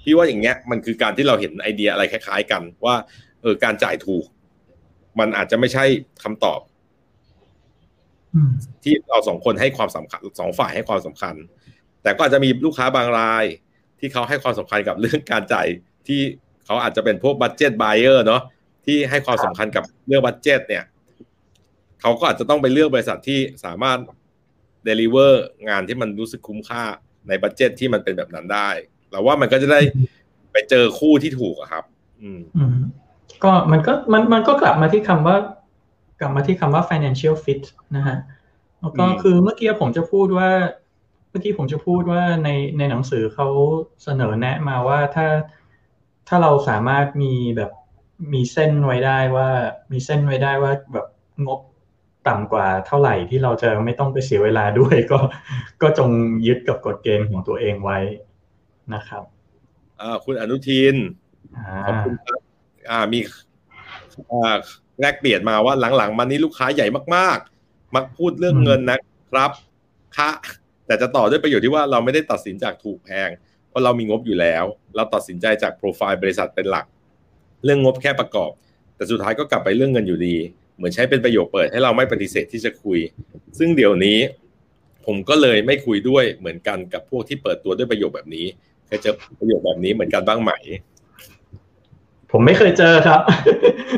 [0.03, 2.95] พี่ว่าอย่างเงี้ยมันคือการที่เราเห็นไอเดียอะไรคล้ายๆ กันว่า
[3.43, 4.25] เออการจ่ายถูก
[5.19, 5.85] มันอาจจะไม่ใช่
[6.23, 6.61] คำตอบ
[8.35, 8.51] อืม
[8.83, 11.35] ที่เราสองคนให้ความสำคัญสองฝ่ายให้ความสำคัญ
[12.03, 13.45] แต่ก็อาจจะมีลูกค้าบางราย
[13.99, 15.67] ที่เขาให้ความสำคัญกับเรื่องการจ่าย
[16.09, 16.21] ที่
[16.65, 18.43] เขาอาจจะเป็นพวก budget buyer เนาะ
[18.87, 20.85] ที่ให้ความสำคัญกับเรื่อง budget เนี่ย
[22.01, 23.99] เขาก็อาจจะต้องไปเลือกบริษัทที่สามารถ
[24.85, 26.85] deliver งานที่มันรู้สึกคุ้มค่า
[27.29, 28.69] ใน budget ที่มันเป็นแบบนั้นได้
[29.11, 29.81] เราว่ามันก็จะได้
[30.53, 31.85] ไปเจอคู่ที่ถูกอะครับ
[32.23, 32.79] อืมอืม
[33.45, 35.37] ก็มันก็มันมันก็กลับมาที่คำว่า
[36.21, 37.63] กลับมาที่คำว่า financial fit
[37.97, 38.17] นะฮะ
[38.81, 40.51] แล้วก็อืมคือเมื่อกี้ผมจะพูดว่า
[41.31, 43.49] เมื่อกี้ผมจะพูดว่าในในหนังสือเขา
[44.03, 45.27] เสนอแนะมาว่าถ้า
[46.29, 47.71] ถ้าเราสามารถมีแบบ
[48.33, 49.49] มีเส้นไว้ได้ว่า
[49.93, 51.07] มีเส้นไว้ได้ว่าแบบ
[51.47, 51.61] งบ
[52.29, 55.19] ต่ำกว่าเท่าไหร่ที่เราจะไม่ต้องไปเสียเวลาด้วย ก็
[55.83, 56.11] ก็จง
[56.47, 57.99] ยึดกับกฎเกณฑ์ของตัวเองไว้
[58.95, 59.23] นะครับ
[60.01, 60.97] อ่าคุณอนุทิน
[61.57, 62.41] อ่าขอบคุณครับ
[62.91, 63.19] อ่ามี
[65.01, 68.99] แลกเปลี่ยนมาว่าหลังๆมานี้ลูกค้าใหญ่มากๆ มักพูดเรื่องเงินนะ
[69.31, 69.51] ครับ
[70.17, 70.31] คะ
[70.87, 73.31] แต่จะต่อด้วยประโยชน์ที่ว่าเราไม่ได้ตัดสินจากถูกแพง
[73.69, 74.65] เพราะเรามีงบอยู่แล้ว
[74.97, 76.87] เราตัดสินใจจากโปรไฟล์บริษัทเป็นหลัก
[77.65, 78.51] เรื่องงบแค่ประกอบ
[78.97, 80.37] แต่สุดท้ายก็กลับไปเรื่องเงินอยู่ดี
[80.81, 82.99] เหมือนใช้เป็นประโยคเปิดให้เราไม่ปฏิเสธที่จะคุย
[83.59, 84.19] ซึ่งเดี๋ยวนี้
[85.07, 88.47] ผมก็เลยไม่คุยด้วยเหมือนกันกับพวกที่เปิดตัวด้วยประโยคแบบนี้
[88.87, 90.53] เคยเจอประโยคแบบนี้เหมือนกันบ้างไหม
[92.31, 93.21] ผมไม่เคยเจอครับ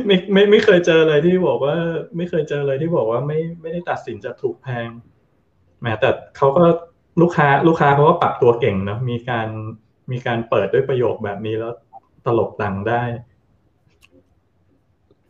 [0.06, 1.76] ไม่ไม่ไม่เคยเจอเลยที่บอกว่า
[2.16, 4.88] ไม่เคยเจอเลยที่บอกว่าไม่ไม่ได้ตัดสินจะถูกแพง
[5.82, 6.64] แม้แต่เขาก็
[7.20, 9.48] ลูกค้าลูกค้าเขาก็ปรับตัวเก่งนะมีการ
[10.12, 11.72] มีการเปิดด้วยประโยคแบบนี้แล้ว
[12.26, 13.02] ตลกดังได้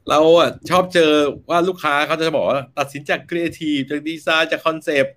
[0.09, 1.13] เราอะชอบเจอ
[1.51, 5.15] ว่าลูกค้าเขาจะบอกว่าตัดสินจากครีเอทีฟจากดีไซน์จากคอนเซปต์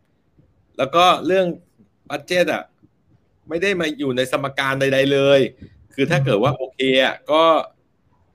[0.77, 1.45] แล้วก็เรื่อง
[2.09, 2.63] budget อะ
[3.49, 5.39] ไม่ได้มาอยู่ในสมการใด ๆ เลย
[5.93, 7.43] คือถ้าเกิดว่าโอเคอะก็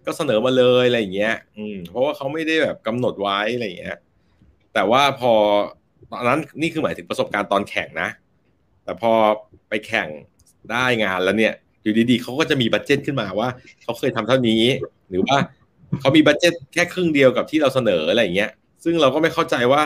[0.07, 3.99] ก็เสนอมาเลยอะไรอย่างเงี้ย อืม เพราะว่าเขาไม่ได้แบบกำหนดไว้อะไรอย่างเงี้ย
[4.75, 5.33] แต่ว่าพอ
[6.11, 8.09] ตอนนั้นนี่คือหมายถึงประสบการณ์ตอนแข่งนะ
[8.85, 9.13] แต่พอ
[9.69, 10.09] ไปแข่ง
[10.71, 13.49] ได้งานแล้วเนี่ย อยู่ดีๆเขาก็จะมีบัตเจตขึ้นมาว่า
[13.83, 14.63] เขาเคยทำเท่านี้
[15.09, 15.37] หรือว่า
[16.01, 18.51] เขามีบัตเจ็ตแค่ครึ่งเดียวกับที่เราเสนออะไรอย่างเงี้ย
[18.85, 19.83] ซึ่งเราก็ไม่เข้าใจว่า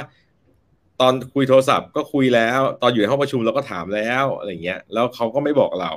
[1.01, 5.93] ตอนคุยโทรศัพท์ก็คุยแล้ว ตอนอยู่ในห้องประชุมเราก็ถามแล้วอะไรเงี้ย แล้วเขาก็ไม่บอกเรา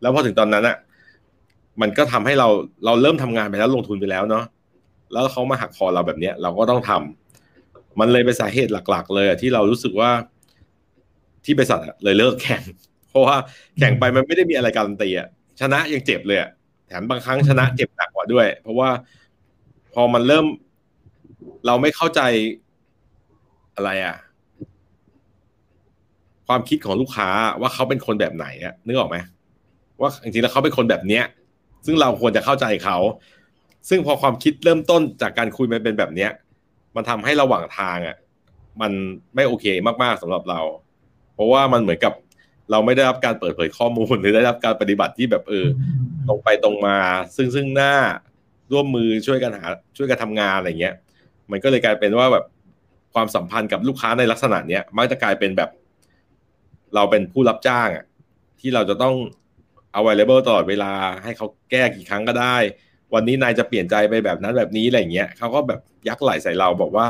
[0.00, 0.76] แล้วพอถึงตอนนั้นอะ
[1.80, 2.48] มันก็ทำให้เรา
[2.84, 4.44] เราเริ่มทำงานไปแล้วลงทุนไปแล้วเนาะ
[5.12, 10.10] แล้วเขามาหักคอเราแบบเนี้ย เราก็ต้องทำมันเลยเป็นสาเหตุหลัก ๆ เลยที่เรารู้สึกว่า
[11.44, 12.62] ที่บริษัทเลยเลิกแข่ง
[13.08, 13.36] เพราะว่า
[13.78, 15.28] แข่งไปมันไม่ได้มีอะไรการันตีอะ
[15.60, 16.38] ชนะยังเจ็บเลย
[16.86, 18.90] แถมบางครั้งชนะเจ็บหนักกว่าด้วย เพราะว่า
[19.98, 20.46] พอมันเริ่ม
[21.66, 22.20] เราไม่เข้าใจ
[23.76, 24.16] อะไรอะ
[26.46, 27.28] ความคิดของลูกค้า
[27.60, 29.16] ว่าเขาเป็นคนแบบไหนอะนึกออกไหม
[30.00, 31.24] ว่าจริงๆแล้วเขาเป็นคนแบบเนี้ย
[31.86, 32.98] ซึ่งเราควรจะเข้าใจเขา
[33.88, 36.30] ซึ่งพอความคิดเริ่มต้นจากการคุยมันเป็นแบบเนี้ย
[36.96, 38.16] มันทำให้ระหว่างทางอะ
[38.80, 38.92] มัน
[39.34, 39.66] ไม่โอเค
[40.02, 40.60] มากๆสำหรับเรา
[41.34, 42.12] เพราะว่ามันเหมือนกับ
[42.70, 45.66] เราไม่ได้รับการเปิดเผยข้อมูลหรือได้รับการปฏิบัติที่แบบเออ
[46.28, 46.96] ตรงไปตรงมา
[47.36, 47.94] ซึ่งซึ่งหน้า
[48.72, 50.94] ร่วมมือช่วยกันหาช่วยกันทำงานอะไรเงี้ย
[51.50, 52.44] มันก็เลยกลายเป็นว่าแบบ
[53.14, 55.70] ความสัมพันธ์กับลูกค้าในลักษณะเนี้ยมักจะกลายเป็นแบบ
[56.94, 58.04] เราเป็นผู้รับจ้างอะ
[58.60, 59.14] ที่เราจะต้อง
[59.98, 62.56] available ตลอดเวลาให้เขาแก้กี่ครั้งก็ได้
[63.14, 67.06] วันนี้นายจะเปลี่ยนใจไปแบบนั้นแบบนี้อะไรเงี้ยเขาก็แบบยักไหลใส่เราบอกว่า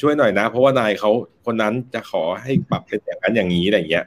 [0.00, 1.10] ช่วยหน่อยนะ เพราะว่านายเขา
[1.46, 4.04] คนนั้นจะขอให้ปรับเป็นอย่างนั้นอย่างนี้อะไรเงี้ย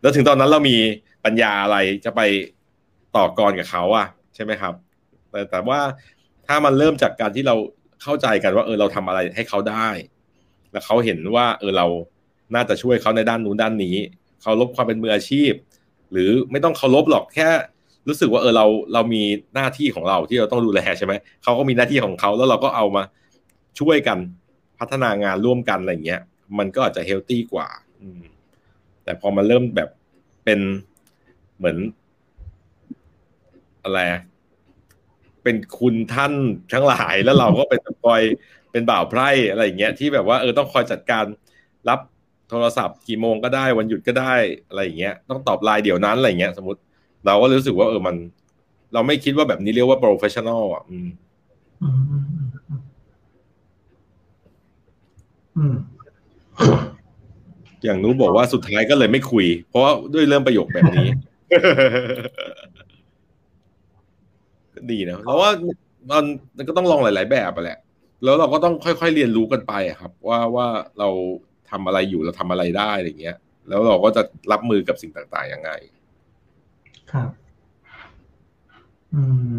[0.00, 0.76] แล้วถึงตอนนั้นเรามี
[1.24, 2.20] ปัญญาอะไรจะไป
[3.16, 4.74] ต่อกรกับเขาอะใช่ไหมครับ
[5.34, 5.80] แต่แต่ว่า
[6.46, 7.56] ถ้ามันเริ่มจากการที่เรา
[8.02, 9.88] เข้าใจกันว่า เออเราทำอะไรให้เขาได้
[10.72, 11.86] แล้วเขาเห็นว่า เออเรา
[12.54, 13.96] น่าจะช่วยเขาในด้านนู้นด้านนี้
[14.42, 15.52] เขาลบความเป็นมืออาชีพ
[16.12, 17.48] หรือไม่ต้องเคารพหรอกแค่
[18.08, 19.22] รู้สึกว่าเออเราเรามี
[19.54, 23.02] หน้าที่ของเราที่เราต้องดูแลใช่ไหมเขาก็มีหน้าที่ของเขาแล้วเราก็เอามา
[23.80, 24.18] ช่วยกัน
[24.78, 26.22] พัฒนางานร่วมกันอะไรเงี้ย
[26.58, 27.68] มันก็อาจจะเฮลตี้กว่า
[28.02, 28.22] อืม
[29.04, 29.90] แต่พอมันเริ่มแบบ
[30.44, 30.60] เป็น
[31.56, 31.76] เหมือน
[33.84, 33.98] อะไร
[35.44, 36.32] เป็นคุณท่าน
[36.72, 38.22] ทั้งหลายแล้วเราก็เป็นคอย
[38.72, 41.24] เป็นบ่าวไพร่อะไรอย่างเงี้ยที่แบบว่าเออต้องคอยจัดการ
[41.88, 42.00] รับ
[42.50, 44.34] โทรศัพท์กี่โมงก็ได้วันหยุดก็ได้
[44.68, 46.80] อะไรอย่างเงี้ยต้องตอบไลน์เดี๋ยวนั้นอะไรเงี้ยสมมติ
[47.26, 48.16] เราก็รู้สึกว่าเออมัน
[48.94, 51.08] เราไม่คิดว่าแบบนี้เรียกว่า professional อะอืม
[57.84, 61.08] อย่างนู้บอกว่าสุดท้ายก็เลยไม่คุย เพราะด้วยเรื่องประโยคแบบนี้
[64.92, 65.50] ดีนะเพราะว่า
[66.56, 67.78] มันก็ต้องลองหลาย ๆ แบบไปแหละ
[68.24, 70.66] แล้วเราก็ต้องค่อย ๆ เรียนรู้กันไปครับ ว่าว่า
[70.98, 71.08] เรา
[71.70, 73.36] ทำอะไรอยู่เราทำอะไรได้อะไรเงี้ย
[73.68, 75.70] แล้วเราก็จะรับมือกับสิ่งต่างๆยังไง
[77.12, 77.30] ครับ
[79.14, 79.52] อืม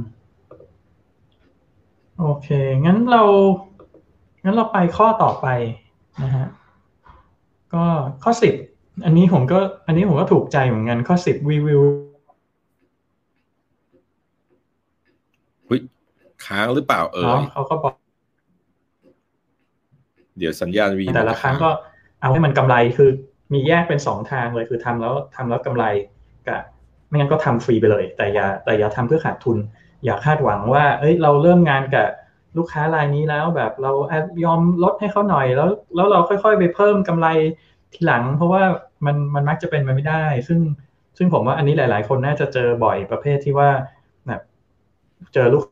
[2.19, 2.47] โอเค
[2.85, 3.23] งั้นเรา
[4.43, 5.47] งั้นเราไปข้อต่อไป
[6.23, 6.47] นะฮะ
[7.73, 7.83] ก็
[8.23, 8.53] ข้อสิบ
[9.05, 11.81] อันนี้ผมก็ อันนี้ผมก็ถูกใจเหมือนกันข้อสิบวีวิว
[15.67, 15.79] หุ้ย
[16.45, 17.93] ค้างหรือเปล่าเออเขาก็บอก
[20.37, 21.69] เดี๋ยวสัญญาณวีแต่ละครั้งก็
[22.21, 23.09] เอาให้มันกำไรคือ
[23.53, 25.83] มีแยกเป็นสองทางเลยคือทำแล้วทำแล้วกำไร
[26.47, 26.61] กับ
[27.07, 29.57] ไม่งั้นก็ทำฟรีไปเลย แต่อย่าแต่อย่าทำเพื่อขาดทุน
[30.05, 32.07] อย่าคาดหวังว่า เอ้ย เราเริ่มงานกับ
[32.57, 33.91] ลูกค้ารายนี้แล้วแบบเรา
[34.45, 37.27] ยอมลดให้เขาหน่อยแล้ว แล้วเราค่อยๆ ไปเพิ่มกำไร
[37.93, 38.63] ทีหลัง เพราะว่า
[39.05, 40.59] มันมันมักจะเป็นไปไม่ได้ ซึ่ง
[41.17, 43.69] ซึ่งผมว่าอันนี้หลาย ๆ คนน่าจะเจอบ่อยประเภทที่ว่า
[44.27, 44.41] แบบ
[45.33, 45.63] เจอลูก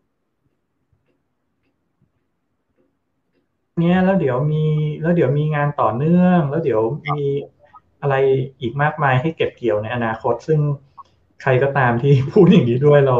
[3.80, 4.64] เนี้ยแล้วเดี๋ยวมี
[5.02, 7.18] แล้วเดี๋ยวมีงานต่อเนื่อง แล้วเดี๋ยวมี
[8.02, 8.16] อะไร
[8.62, 10.60] อีกมากมายให้เก็บเกี่ยวในอนาคต ซึ่ง
[11.42, 13.18] ใครก็ตามที่พูดอย่างนี้ด้วยเรา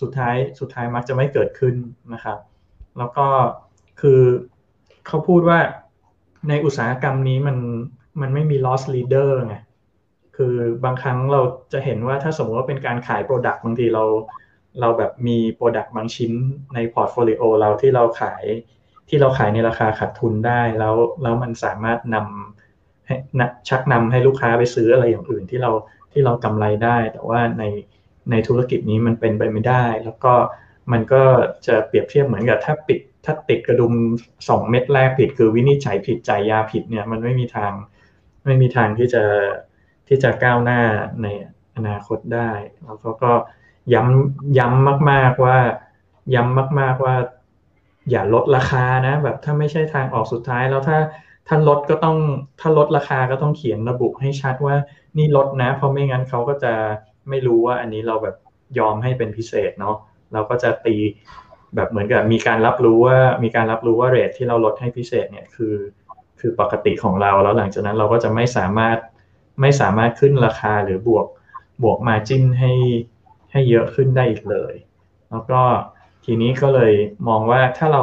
[0.00, 1.74] สุดท้ายสุดท้ายมักจะไม่เกิดขึ้น
[2.12, 2.38] นะครับ
[2.98, 3.26] แล้วก็
[4.00, 4.20] คือ
[5.06, 5.58] เขาพูดว่า
[6.48, 7.56] ในอุตสาหกรรมนี้มัน
[8.20, 9.56] มันไม่มี loss leader ไง
[10.36, 10.54] คือ
[10.84, 11.40] บางครั้งเรา
[11.72, 14.04] จะเห็นว่าถ้าสมมติว่าเป็นการขาย product บางทีเรา
[14.80, 16.32] เราแบบมี product บางชิ้น
[16.74, 18.44] ในพอร์ตโฟลิโอเราที่เราขาย
[19.08, 23.14] ที่เราขายในราคาขาดทุนได้แล้วแล้วมันสามารถนำให้
[23.68, 25.70] ชักนำให้ลูกค้าไปซื้ออะไรอย่างอื่นที่เรา
[26.12, 27.64] ที่เรากำไรได้ แต่ว่าใน
[28.30, 30.34] ในธุรกิจนี้มันเป็นไปไม่ได้ แล้วก็
[30.92, 31.22] มันก็
[31.66, 33.92] จะเปรียบเทียบเหมือนกับถ้าปิดถ้าติดกระดุม
[34.48, 37.72] สองเม็ดแรกผิด คือวินิจฉัยผิดจ่ายยาผิดเนี่ยมันไม่มีทาง
[38.44, 39.24] ไม่มีทางที่จะ
[40.08, 40.80] ที่จะก้าวหน้า
[41.22, 41.26] ใน
[41.76, 42.50] อนาคตได้
[42.82, 43.32] แล้วเขาก็
[43.94, 45.58] ย้ำย้ำมาก ๆว่า
[46.34, 47.16] ย้ำมาก ๆว่า
[48.10, 50.98] อย่าลดราคานะ แบบถ้าไม่ใช่ทางออกสุดท้ายแล้วถ้า
[51.48, 52.16] ถ้าลดก็ต้อง
[52.60, 54.76] ถ้าลดราคาก็ต้องเขียนระบุให้ชัดว่า
[55.18, 56.72] นี่ลดนะ เพราะไม่งั้นเขาก็จะ
[57.28, 58.36] ไม่รู้ว่าอันนี้เราแบบ
[58.78, 59.96] ยอมให้เป็นพิเศษเนาะ
[60.32, 60.96] เราก็จะตี
[61.74, 65.74] แบบเหมือนกับมีการรับรู้ว่ามีการรับรู้ว่าเรทที่เราลดให้พิเศษเนี่ยคือ
[66.40, 68.98] คือปกติของเราแล้วหลังจากนั้นเราก็จะไม่สามารถ
[69.60, 71.26] ไม่สามารถขึ้นราคาหรือบวก
[71.82, 72.72] บวกมาจิ้นให้
[73.52, 74.74] ให้เยอะขึ้นได้อีกเลย
[75.30, 75.60] แล้วก็
[76.30, 76.92] ทีนี้ก็เลย
[77.28, 78.02] มองว่าถ้าเรา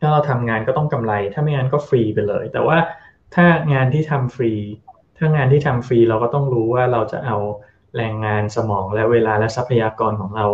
[0.00, 2.78] ถ้าเราทำงานก็ต้องกำไร ถ้าไม่งั้นก็ฟรีไปเลย แต่ว่า
[3.34, 4.52] ถ้างานที่ทำฟรี
[5.18, 7.36] ถ้างานที่ทำฟรีเราก็ต้องรู้ว่าเราจะเอา
[7.96, 10.46] แรงงานสมองและเวลาและทรัพยากรของเรา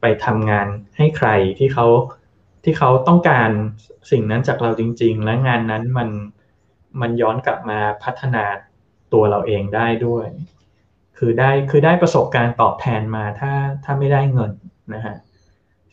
[0.00, 0.66] ไปทำงาน
[0.96, 1.86] ให้ใครที่เขา
[2.64, 3.50] ที่เขาต้องการ
[4.10, 6.08] สิ่งนั้นจากเราจริง ๆ และงานนั้นมัน
[7.00, 8.44] มันย้อนกลับมาพัฒนา
[9.12, 10.26] ตัวเราเองได้ด้วย
[11.18, 13.52] คือได้คือได้ประสบการณ์ตอบแทนมาถ้า
[13.84, 14.52] ถ้าไม่ได้เงิน
[14.94, 15.16] นะฮะ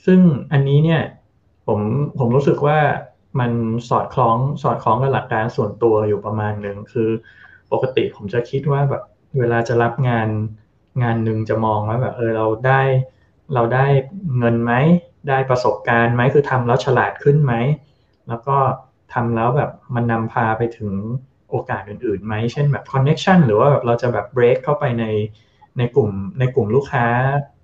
[0.06, 0.20] ซึ่ง
[0.52, 1.02] อันนี้เนี่ย
[1.68, 1.80] ผม
[2.18, 2.80] ผมรู้สึกว่า
[3.40, 3.52] มัน
[3.90, 7.10] สอดคล้องสอดคล้องกับหลักการส่วนตัวอยู่ประมาณหนึ่งคือ
[7.72, 9.04] ปกติผมจะคิดว่าแบบ
[9.40, 10.28] เวลาจะรับงาน
[11.04, 12.82] งานหนึ่งจะมองว่าแบบเออเราได้
[13.54, 13.86] เราได้
[14.38, 14.74] เงินไหม
[15.30, 17.54] ได้ประสบการณ์ไหมคือทำแล้วฉลาดขึ้นไหม
[18.28, 18.58] แล้วก็
[19.14, 20.94] ทำแล้วแบบมันนำพาไปถึง
[21.50, 25.06] โอกาสอื่นๆไหมเช่นแบบคอนเน็ชันหรือว่าแบบเราจะแบบเบรกเข้าไปใน
[25.78, 27.06] ในกลุ่มในกลุ่มลูกค้า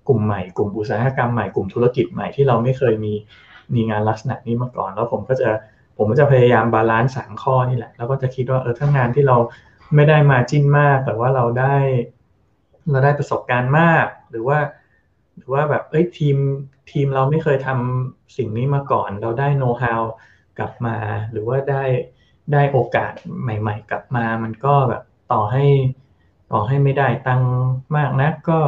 [0.08, 3.12] กลุ่มใหม่ กลุ่มอุตสาหกรรมใหม่ กลุ่มธุรกิจใหม่ที่เราไม่เคยมี
[3.74, 5.48] มีงานลักษณะนี้มาก่อน แล้วผมก็จะ
[5.96, 9.36] ผมก็จะพยายาม balance สามข้อนี่แหละ แล้วก็จะคิดว่าเออถ้างานที่เรา
[9.94, 11.76] ไม่ได้ margin มาก แต่ว่าเราได้
[12.90, 14.58] เราได้ประสบการณ์มาก หรือว่า
[15.36, 16.36] หรือว่าแบบเอ้ยทีม
[16.90, 20.02] ทีมเราไม่เคยทำสิ่งนี้มาก่อน เราได้โน้ตฮาว
[20.58, 20.96] กลับมา
[21.30, 21.84] หรือว่าได้
[22.52, 25.66] ได้โอกาสใหม่ ๆ กลับมา มันก็แบบต่อให้
[26.52, 27.42] ต่อให้ไม่ได้ตัง
[27.96, 28.58] มากนะก็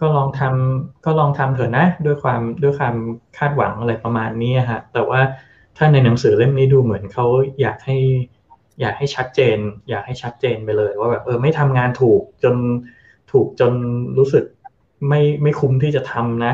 [0.00, 2.94] ก็ลองทำก็ลองทำเถอะนะ ด้วยความด้วยความ
[3.38, 5.20] คาดหวังอะไรประมาณนี้ฮะแต่ว่า
[5.76, 7.26] ถ้าในหนังสือเล่มนี้ดูเหมือนเขา
[7.60, 7.98] อยากให้
[8.80, 12.56] อยากให้ชัดเจน อยากให้ชัดเจนไปเลย ว่าแบบเออไม่ทำงานถูกจน
[13.32, 13.72] ถูกจน
[14.18, 14.44] รู้สึก
[15.08, 16.52] ไม่ไม่คุ้มที่จะทำนะ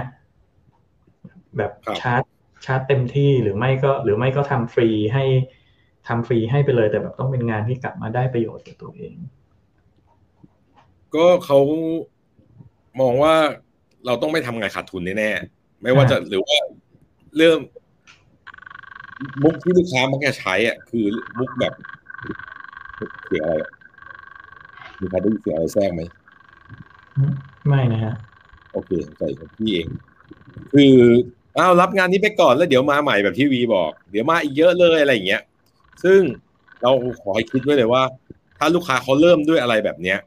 [1.56, 2.22] แบบชาร์จ
[2.64, 5.24] ชาร์จเต็มที่หรือไม่ก็หรือไม่ก็ทำฟรีให้
[6.08, 9.14] ทำฟรีให้ไปเลยแต่แบบต้องเป็นงานที่กลับมาได้ประโยชน์กับตัวเอง
[11.14, 11.58] ก็เขา
[13.00, 13.34] มองว่า
[14.06, 16.58] เราต้องไม่ทำงานขาดทุนแน่ๆไม่ว่าจะหรือว่า
[17.36, 17.58] เรื่อง
[19.42, 21.04] มุกที่ลูกค้ามักจะใช้อะคือ
[21.38, 21.74] มุกแบบ
[23.26, 23.64] เสียงอะไร
[25.00, 26.02] มีใครได้ยินเสียงอะไรแทรกไหม
[27.68, 28.14] ไม่นะฮะ
[28.72, 29.88] โอเคใส่ของพี่เอง
[30.72, 30.94] คือ
[31.58, 35.42] อ้าวรับงานนี้ไปก่อนแล้วเดี๋ยวมาใหม่แบบที่วีบอก เดี๋ยวมาอีกเยอะเลยอะไรอย่างเงี้ย
[36.04, 36.20] ซึ่ง
[36.82, 38.02] เราขอให้คิดไว้เลยว่า
[38.58, 40.18] ถ้าลูกค้าเขาเริ่มด้วยอะไรแบบเนี้ย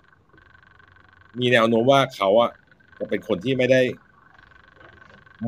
[1.39, 2.51] มีแนวโน้มว่าเขาอะ
[2.99, 3.81] จะเป็นคนที่ไม่ได้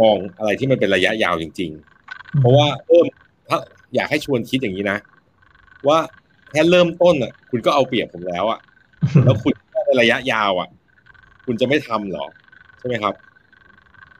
[0.01, 1.71] มองอะไรที่มันเป็นระยะยาวจริง
[2.03, 3.05] ๆ เพราะว่าเริ่ม
[3.49, 3.57] ถ้า
[3.95, 4.97] อยากให้ชวนคิดอย่างนี้นะ
[5.87, 5.99] ว่า
[6.51, 8.59] แค่เริ่มต้นอะ คุณก็เอาเปรียบผมแล้วอะ
[9.25, 9.53] แล้วคุณ
[9.85, 10.69] ในระยะยาวอะ
[11.45, 12.25] คุณจะไม่ทำหรอ
[12.79, 13.13] ใช่ไหมครับ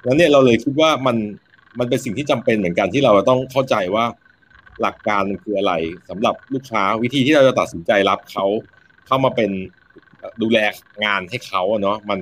[0.04, 1.18] แล้วเนี่ยเราเลยคิดว่ามัน
[1.80, 4.06] มันเป็นสิ่งที่จำเป็นเหมือนกันที่เราต้องเข้าใจว่า
[4.82, 5.74] หลักการมันคืออะไร
[6.10, 8.46] สำหรับลูกค้าวิธีที่เราจะตัดสินใจรับเขา
[9.08, 9.52] เข้ามาเป็น
[10.42, 10.58] ดูแล
[11.06, 12.20] งานให้เขาเนาะมัน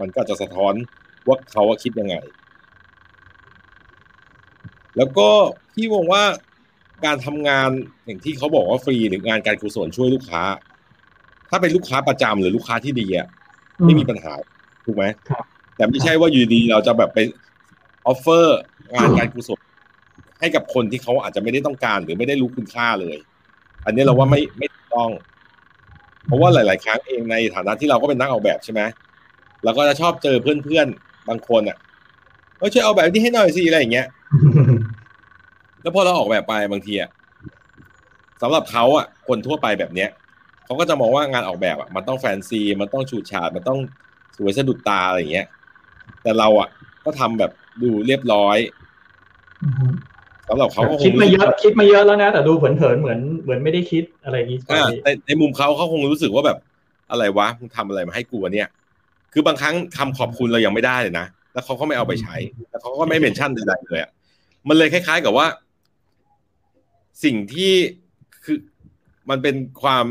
[0.00, 0.74] มันก็จะสะท้อน
[1.26, 2.14] ว่าเขาคิดยังไง
[4.96, 5.28] แล้วก็
[5.74, 6.22] พี่มองว่า
[7.04, 7.70] การทำงาน
[8.04, 10.42] อย่างที่เขาบอกว่าฟรีหรืองานการกุศลช่วยลูกค้า
[11.50, 13.28] ถ้าเป็นลูกค้าประจำหรือลูกค้าที่ดีอะ
[13.84, 14.32] ไม่มีปัญหา
[14.84, 15.04] ถูกไหม
[15.76, 17.18] แต่ไม่ใช่ว่าอยู่ดีเราจะแบบไป
[18.06, 18.58] ออฟเฟอร์
[18.94, 19.60] งานการกุศล
[20.40, 23.16] ให้กับคนที่เขาอาจจะไม่ได้ต้องการหรือไม่ได้รู้คุณค่าเลย
[23.86, 25.10] อันนี้เราว่าไม่ไม่ต้อง
[26.26, 28.80] เพราะว่าหลาย ๆ ครั้งเองในฐานะที่เราก็เป็นนักออกแบบใช่ไหม
[29.64, 31.76] เราก็จะชอบเจอเพื่อน ๆ บางคนอะ
[32.58, 34.06] เออช่วยเอาแบบนี้ให้หน่อยสิอะไรอย่างเงี้ย
[35.82, 37.10] แล้วพอเราออกแบบไปบางทีอะ
[38.42, 40.10] สำหรับเขาอะ คนทั่วไปแบบเนี้ย
[40.64, 43.78] เขาก็จะมองว่างานออกแบบอะมันต้องแฟนซีมันต้องฉูดฉาดมันต้อง
[44.36, 45.46] สวยสะดุดตาอะไรอย่างเงี้ย
[46.22, 46.68] แต่เราอะ
[47.04, 47.50] ก็ทำแบบ
[47.82, 48.58] ดูเรียบร้อย
[50.50, 56.58] สสำหรับเขาก็คงคิดมาเยอะคิดมาเยอะแล้วนะ แต่ดูเผินๆเหมือนเหมือนไม่ได้คิดอะไรอย่างนี้อ่าในในมุมเขาเขาคงรู้สึกว่าแบบ
[57.10, 58.68] อะไรวะมึงทำอะไรมาให้กูวะเนี่ย
[59.32, 62.34] คือบางครั้งคำขอบคุณเรายังไม่ได้เลยนะแล้วเขาก็ไม่เอาไปใช้
[62.70, 64.10] แล้วเขาก็ไม่เมนชั่นใดๆเลยอะ
[64.68, 65.46] มันเลยคล้าย ๆ กับว่า
[67.24, 67.72] สิ่งที่
[68.44, 68.58] คือ
[69.30, 70.06] มันเป็นความ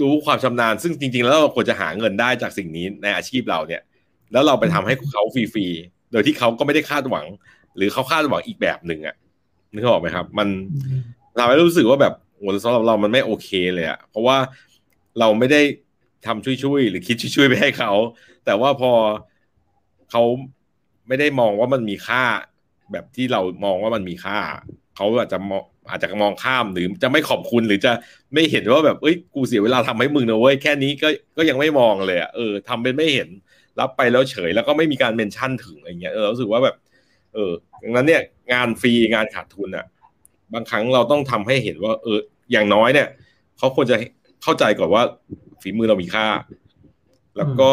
[0.00, 3.82] รู้ความชำนาญ ซึ่งจริง ๆ แล้วเราควรจะหาเงินได้จากสิ่งนี้ในอาชีพเราเนี่ย
[4.32, 7.26] แล้วเราไปทำให้เขาฟรีๆโดยที่เขาก็ไม่ได้คาดหวัง
[7.76, 9.16] หรือเขาคาดหวังอีกแบบหนึ่งอะ
[9.74, 10.48] นึกออกไหมครับ มัน
[11.36, 14.36] เราไม่รู้สึกว่าแบบโหสำหรับเรามันไม่โอเคเลยอะเพราะว่า
[15.20, 15.60] เราไม่ได้
[16.26, 17.92] ทำช่วยๆหรือคิดช่วยๆไปให้เขา
[18.44, 18.92] แต่ว่าพอ
[20.10, 20.22] เขา
[21.08, 22.24] ไม่ได้มองว่ามันมีค่า
[22.92, 24.38] แบบที่เรามองว่ามันมีค่า
[24.96, 27.92] เขาอาจจะมองอาจจะมองข้ามหรือจะไม่ขอบคุณหรือจะ
[28.34, 33.28] ไม่เห็นว่าแบบเอ้ยกูเสียเวลาทำให้มึงนะเว้ยแค่นี้ก็ก็ยังไม่มองเลยอะเออทำเป็นไม่เห็น
[33.80, 36.76] รับไปแล้วเฉย แล้วก็ไม่มีการเมนชั่นถึงอะไรเงี้ยเออรู้สึกว่าแบบ
[37.34, 39.86] เออดังนั้นเนี่ยงานฟรีงานขาดทุนอะ
[40.54, 42.18] บางครั้งเราต้องทำให้เห็นว่า เออ
[42.52, 43.08] อย่างน้อยเนี่ย
[43.58, 43.96] เขาควรจะ
[44.42, 45.02] เข้าใจก่อนว่า
[45.62, 46.26] ฝีมือเรามีค่า
[47.36, 47.70] แล้วก็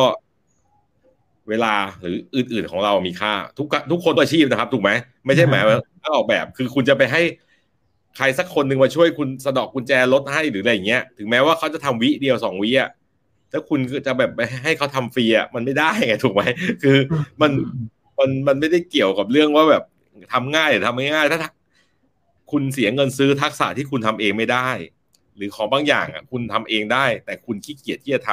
[1.50, 4.92] เวลาหรืออื่น ๆของเรามีค่า ทุกทุกคนอาชีพนะครับ ถูกไหม
[5.26, 7.22] ไม่ใช่หมายว่าถ้าออกแบบคือคุณจะไปให้
[8.18, 12.90] ใครสักคนหนึ่งมาช่วยคุณสะดอกกุญแจรถให้หรืออะไรอย่างเงี้ยถึงแม้ว่าเขาจะทำวิเดียวสองวิอะ
[13.52, 14.32] ถ้าคุณจะแบบ
[14.64, 16.44] ให้เขาทำฟรีอะมันไม่ได้ไงถูกไหม
[16.84, 16.98] คือ
[17.42, 17.52] มัน
[18.18, 19.84] มันมันไม่ได้เกี่ยวกับเรื่องว่าแบบ
[20.34, 21.40] ทำง่ายหรือทำไม่ง่ายถ้า
[22.52, 24.70] คุณเสียเงินซื้อทักษะที่คุณทำเองไม่ได้
[25.36, 28.32] หรือของบางอย่างอะคุณทำเองได้ แต่คุณขี้เกียจที่จะท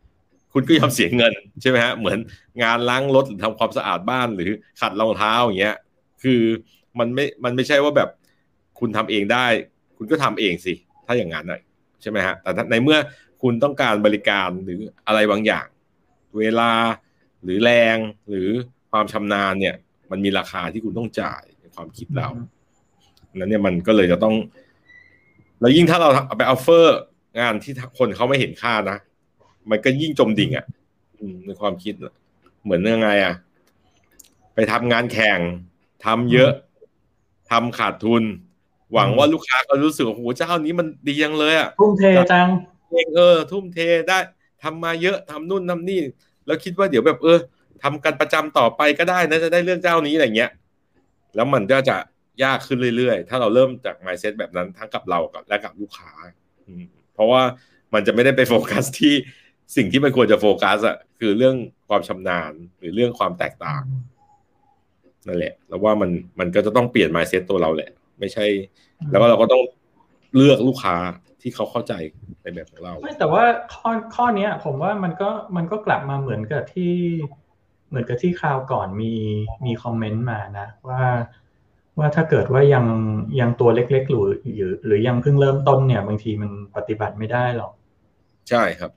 [0.00, 2.18] ำคุณก็ยอมเสียเงินใช่ไหมฮะเหมือน
[2.62, 5.76] งานล้างรถหรือทำความสะอาดบ้านหรือขัดรองเท้าอย่างเงี้ย
[6.22, 6.42] คือ
[6.98, 8.08] มันไม่มันไม่ใช่ว่าแบบ
[8.78, 9.46] คุณทำเองได้
[9.96, 10.74] คุณก็ทำเองสิ
[11.06, 11.46] ถ้าอย่างนั้น
[12.02, 12.98] ใช่ไหมฮะแต่ในเมื่อ
[13.42, 15.66] คุณต้องการบริการหรืออะไรบางอย่าง
[16.38, 16.70] เวลา
[17.42, 17.96] หรือแรง
[18.28, 18.48] หรือ
[18.94, 19.74] ความชำนาญเนี่ย
[20.10, 22.28] มันมีราคาที่คุณต้องจ่ายในความคิดเรา
[23.36, 24.34] นั้นเนี่ยมันก็เลยจะต้อง
[25.60, 26.96] แล้วยิ่งถ้าเราเอาไป offer
[27.40, 28.98] งานที่คนเขาไม่เห็นค่านะ
[29.70, 30.66] มันก็ยิ่งจมดิ่งอะ่ะ
[31.46, 31.94] ในความคิด
[32.64, 33.34] เหมือนยังไงอะ่ะ
[34.54, 35.38] ไปทำงานแข่ง
[36.04, 36.50] ทำเยอะ
[37.50, 38.22] ทำขาดทุน
[38.92, 42.02] หวังว่าลูกค้าเขารู้สึกโอ้โหเจ้านี้มันดียังเลยอะ่ะทุ่มเท
[42.32, 42.48] จัง
[42.90, 43.78] เลยเออ ทุ่มเท
[44.08, 44.18] ได้
[44.62, 46.00] ทำมาเยอะทำนู่นทำนี่
[46.46, 47.38] แล้วคิดว่าเดี๋ยวแบบเออ
[47.84, 50.50] ทำกันประจำต่อไปก็ได้นะจะได้เรื่องเจ้านี้อะไรเงี้ย
[51.34, 51.96] แล้วมันก็จะ
[52.44, 56.10] ยากขึ้นเรื่อยๆ ถ้าเราเริ่มจากมายเซ็ตแบบนั้นทั้งกับเรากับและกับลูกค้า
[57.14, 57.42] เพราะว่า
[57.94, 59.14] มันจะไม่ได้ไปโฟกัสที่
[59.76, 61.56] สิ่งที่มันควรจะโฟกัสอะคือเรื่อง
[61.88, 63.82] ความชำนาญหรือเรื่องความแตกต่าง
[65.26, 68.46] นั่นแหละ แล้วว่ามันมันก็จะต้องเปลี่ยนมายเซ็ตตัวเราแหละ ไม่ใช่
[69.10, 69.62] แล้วก็เราก็ต้อง
[70.36, 70.96] เลือกลูกค้า
[71.42, 71.92] ที่เขาเข้าใจ
[72.42, 73.44] ในแบบของเราไม่แต่ว่า
[73.74, 76.94] ข้อข้อนี้ผมว่ามันก็มันก็กลับมาเหมือนกับที่
[77.94, 79.12] เหมือนกับที่คราวก่อนมี
[79.66, 81.02] มีคอมเมนต์มานะ ว่า
[81.98, 82.84] ว่าถ้าเกิดว่ายัง
[83.40, 84.26] ยังตัวเล็กๆหรือ
[84.56, 87.72] หรือหรือยังเพิ่งเริ่มต้นเนี่ย บางทีมันปฏิบัติไม่ได้หรอก
[88.50, 88.90] ใช่ครับ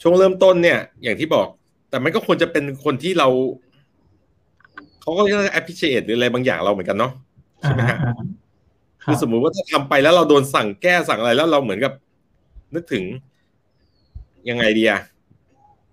[0.00, 1.46] ช่วงเริ่มต้นเนี่ย อย่างที่บอก
[1.90, 3.28] แต่มันก็ควรจะเป็นคนที่เรา
[5.00, 7.12] เขาก็จะ appreciate หรืออะไรบางอย่างเราเหมือนกันเนาะ
[7.60, 7.98] ใช่ไหมฮะ
[9.04, 11.92] คือสมมุติว่าถ้าทำไปแล้วเราโดนสั่งแก้สั่งอะไรแล้วเราเหมือนกับ
[12.74, 13.04] นึกถึง
[14.48, 15.00] ยังไงดีอะ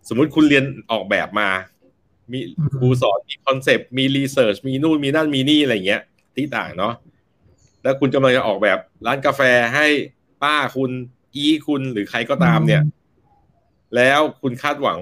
[0.08, 1.50] สมมุติคุณเรียนออกแบบมา
[2.32, 2.40] มี
[2.80, 6.02] ครูสอนมีคอนเซปต์มีรีเสิร์ชมีนู่นมีนั่นมีนี่อะไรเงี้ย
[6.36, 6.94] ที่ต่างเนาะ
[7.84, 9.42] แล้วคุณกำลังจะออกแบบร้านกาแฟ
[9.76, 9.88] ให้
[10.44, 10.92] ป้าคุณ
[11.36, 12.84] อีคุณหรือใครก็ตามเนี่ย
[13.96, 15.00] แล้วคุณคาดหวัง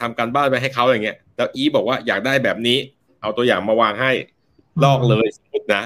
[0.00, 2.78] ทำการบ้านไปให้เขาอย่างเงี้ย แล้วอีบอกว่าอยากได้แบบนี้
[3.20, 4.12] เอาตัวอย่างมาวางให้
[4.84, 5.82] ลอกเลยสมมตินะ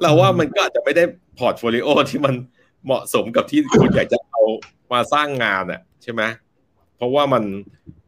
[0.00, 1.04] เราว่ามันก็อาจจะไม่ได้
[1.38, 2.34] พอร์ตโฟลิโอที่มัน
[2.84, 4.42] เหมาะสมกับที่คุณอยากจะเอา
[4.92, 6.22] มาสร้างงานอะใช่ไหม
[7.00, 7.44] เพราะว่ามัน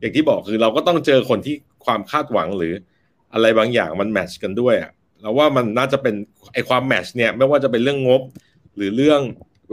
[0.00, 2.72] อย่างที่บอกคือเราก็ต้องเจอคนที่ความคาดหวังหรือ
[3.34, 6.14] อะไรบางอย่างมัน match กันด้วยอะเราว่ามันน่าจะเป็น
[6.52, 8.22] ไอ้ความ match เนี่ยไม่ว่าจะเป็นเรื่องงบ
[8.76, 9.20] หรือเรื่อง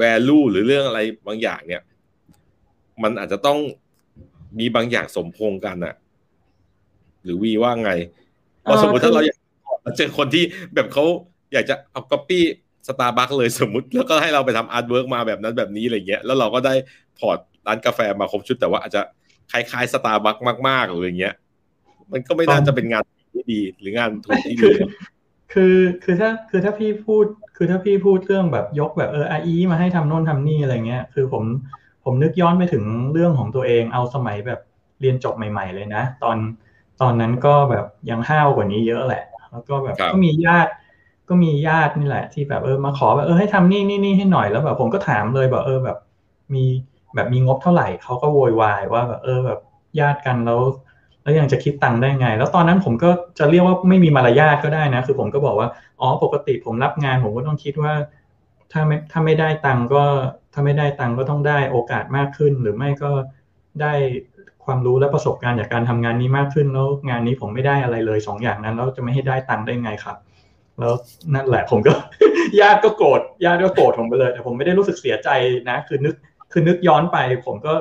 [0.02, 1.82] value หรือเรื่องอะไรบางอย่างเนี่ย
[3.04, 3.60] มันอาจจะต้อง
[4.60, 5.96] มีบางอย่างสมพงกันอะ
[7.24, 7.92] หรือวีว่าไง
[8.64, 9.38] พอสมมติถ้าเราอยาก
[9.98, 10.44] เจอคนที่
[10.74, 11.04] แบบเขา
[11.54, 12.44] อยากจะเอาก๊อปปี้
[12.88, 16.74] สตาร์บัคเลยสมมติ แล้วก็ให้เราไปทำ artwork มาแบบนั้นแบบนี้อะไรเงี้ยแล้วเราก็ได้
[17.20, 19.02] พอร์ตร้านกาแฟมาครบชุดแต่ว่าอาจจะ
[19.52, 20.38] คล้ายๆสตาร์บัค
[20.68, 21.36] มากๆหรืออย่างเงี้ย
[22.12, 23.04] มันก็ไม่น่าจะเป็นงาน
[23.34, 24.72] ที่ดีหรืองานทุนที่ดี
[25.54, 29.34] คือคือถ้าคือถ้าพี่พูด คือถ้าพี่พูดเรื่องแบบยกแบบเออไอ
[29.72, 31.44] มาให้ทำโน่นทำนี่อะไรเงี้ย คือผม
[32.04, 32.84] ผมนึกย้อนไปถึง
[33.14, 34.60] เรื่องของตัวเองเอาสมัยแบบ
[35.02, 36.38] เรียนจบใหม่ ๆ เลยนะ ตอน
[37.02, 40.72] ตอนนั้นก็แบบยังห้าวกว่านี้เยอะแหละ แล้วก็แบบก็มีญาติ
[41.30, 45.98] ก็มีญาตินี่แหละ ที่แบบเออมาขอแบบเออให้ทำนี่นี่นี่ให้หน่อยแล้วแบบผมก็ถามเลยแบบเออแบบ
[46.54, 46.66] มี
[47.16, 49.60] แบบมีงบเท่าไหร่เขาก็โวยวายว่าแบบเออแบบ
[50.00, 50.62] ญาติกันแล้ว
[51.24, 55.70] แล้วยังจะคิดตังค์ได้ไง แล้วตอนนั้นผมก็จะเรียกว่าไม่มีมารยาทก็ได้นะ คือผมก็บอกว่า
[56.02, 57.94] อ๋อปกติผมรับงานผมก็ต้องคิดว่า
[58.72, 60.04] ถ้าไม่ถ้าไม่ได้ตังค์ก็
[60.54, 63.12] ถ้าไม่ได้ตังค์ก็ต้องได้โอกาสมากขึ้น หรือไม่ก็
[63.82, 63.94] ได้
[64.66, 70.18] ความรู้และประสบการณ์จากการทำงานนี้มากขึ้น แล้วงานนี้ผมไม่ได้อะไรเลยสองอย่างนั้นแล้วจะไม่ให้ได้ตังค์ได้ไงครับ
[70.80, 70.94] แล้ว
[71.34, 71.94] นั่นแหละผมก็
[72.60, 75.30] ญาติก็โกรธญาติก็โกรธผมไปเลยแต่ผมไม่ได้รู้สึกเสียใจ
[75.70, 76.16] นะ คือนึก
[76.52, 77.74] คือนึกย้อนไปผมก็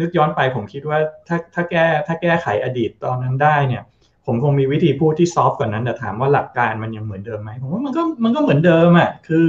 [0.00, 0.98] นึกย้อนไปผมคิดว่า
[1.28, 3.82] ถ้าถ้าแก้ถ้าแก้ไขอดีตตอนนั้นได้เนี่ย
[4.26, 9.46] ผมคงมีวิธีพูดที่ซอฟต์กว่านั้นแต่ถามว่าหลักการมันยังเหมือนเดิมไหมผมว่ามันก็มันก็เหมือนเดิมอะคือ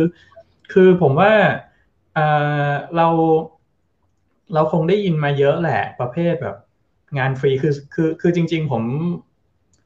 [0.73, 1.31] คือผมว่า
[2.13, 2.19] เอ
[2.69, 3.07] อเรา
[4.53, 6.55] เราคงได้ยินมาเยอะแหละประเภทแบบ
[7.17, 8.83] งานฟรีคือคือคือจริง ๆ ผม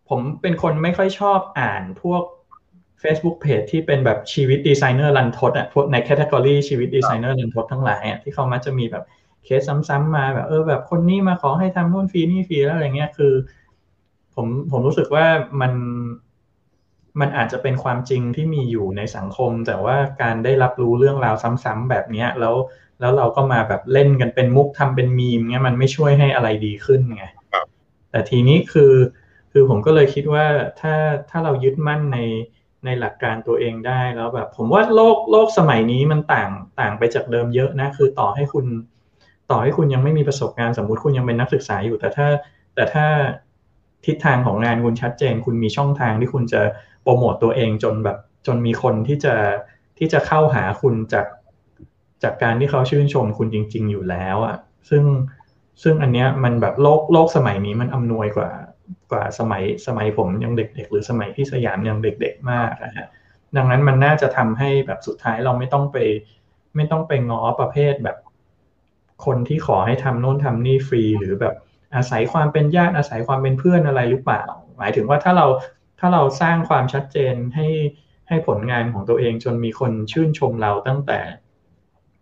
[0.09, 2.23] ผมเป็นคนไม่ค่อยชอบอ่านพวก
[3.03, 9.03] Facebook Page ที่เป็นแบบชีวิตดีไซเนอร์รันทดอะพวกใน category ชีวิตดีไซเนอร์รันทดทั้งหลายอะที่เขามักจะมีแบบ
[9.45, 13.33] เคสซ้ำๆมาแบบเออแบบคนนี้มาขอให้ทำนู่นฟรีนี่ฟรีแล้วอะไรเงี้ยคือ
[14.35, 15.25] ผมผมรู้สึกว่า
[15.61, 15.73] มัน
[17.19, 22.55] มันอาจจะเป็นความจริงที่มีอยู่ในสังคม แต่ว่าการได้รับรู้เรื่องราวซ้ำๆแบบเนี้ยแล้ว
[22.99, 27.25] แล้วเราก็มาแบบเล่นกันเป็นมุกทำเป็นมีมเงี้ยมันไม่ช่วยให้อะไรดีขึ้นไง
[28.11, 28.93] แต่ทีนี้คือ
[29.51, 30.45] คือผมก็เลยคิดว่า
[30.79, 30.93] ถ้า
[31.29, 32.17] ถ้าเรายึดมั่นใน
[32.85, 38.65] ในหลักการตัวเองได้แล้วแบบ ผมว่าโลกโลกสมัยนี้มันต่างต่างไปจากเดิมเยอะนะคือต่อให้คุณ
[39.51, 42.27] ต่อให้คุณยังไม่มีประสบการณ์สมมุติคุณยังเป็นนักศึกษาอยู่ แต่ถ้า
[42.75, 43.05] แต่ถ้า
[44.05, 46.61] ทิศทางของงานคุณชัดเจน คุณมีช่องทางที่คุณจะ
[47.03, 48.17] โปรโมตตัวเองจนแบบ
[48.47, 49.35] จนมีคนที่จะ
[49.97, 51.25] ที่จะเข้าหาคุณจาก
[52.23, 54.57] จากการที่เขาชื่นชมคุณจริง ๆ อยู่แล้วอะ่ะ
[54.89, 55.03] ซึ่ง
[55.83, 58.49] ซึ่งอันเนี้ยมันแบบโลกโลกสมัยนี้มันอำนวยกว่า
[59.13, 63.07] กว่าสมัยสมัยผมยังเด็ก ๆ หรือสมัยพี่สยามยังเด็ก ๆ มากนะฮะ
[63.55, 65.97] ดังนั้นมันน่าจะทำให้แบบสุดท้ายเราไม่ต้องไป
[66.75, 68.17] ไม่ต้องไปง้อประเภทแบบ
[69.25, 71.55] คนที่ขอให้ทำโน่นทำนี่ฟรี หรือแบบ
[71.95, 74.43] อาศัยความเป็นญาติอาศัยความเป็นเพื่อนอะไรหรือเปล่า
[74.77, 75.47] หมายถึงว่าถ้าเรา
[75.99, 77.67] ถ้าเราสร้างความชัดเจนให้
[78.27, 81.19] ให้ผลงานของตัวเองจนมีคนชื่นชมเราตั้งแต่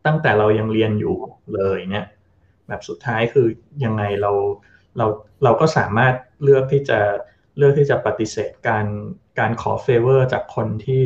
[0.05, 1.15] ตั้งแต่เรายังเรียนอยู่
[1.53, 2.05] เลยเนี่ย
[2.67, 3.47] แบบสุดท้ายคือ
[3.85, 4.31] ยังไงเรา
[4.97, 5.05] เรา
[5.43, 6.13] เราก็สามารถ
[6.43, 6.99] เลือกที่จะ
[7.57, 8.85] เลือกที่จะปฏิเสธการ
[9.39, 11.03] การขอเฟเวอร์จากคนที่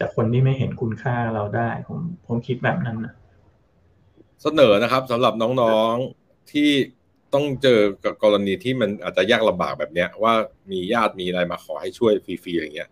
[0.00, 3.14] จากคนที่ไม่เห็นคุณค่าเราได้ ผมผมคิดแบบนั้นนะ
[4.42, 6.70] เสนอนะครับสำหรับน้องๆที่
[7.34, 10.34] ต้องเจอกับกรณีที่มันอาจจะยากลำบากแบบเนี้ย ว่า
[10.70, 12.90] มีญาติมีอะไรมาขอให้ช่วยฟรีๆอย่างเงี้ย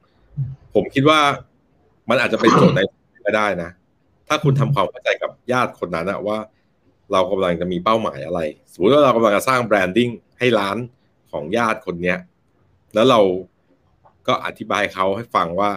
[0.75, 1.21] ผมคิดว่า
[2.09, 2.81] มันอาจจะเป็นโจทย์ใน
[3.27, 3.71] ก็ได้นะ
[4.29, 6.39] ถ้าคุณทำความเข้าใจกับญาติคนนั้นว่า
[7.13, 8.41] เรากำลังจะมีเป้าหมายอะไร
[8.73, 10.77] สมมติว่าเรากำลังจะสร้างแบรนดิ้งให้ร้าน
[11.33, 12.19] ของญาติคนเนี้ย
[12.95, 13.21] แล้วเรา
[14.27, 15.71] ก็อธิบายเขาให้ฟังว่า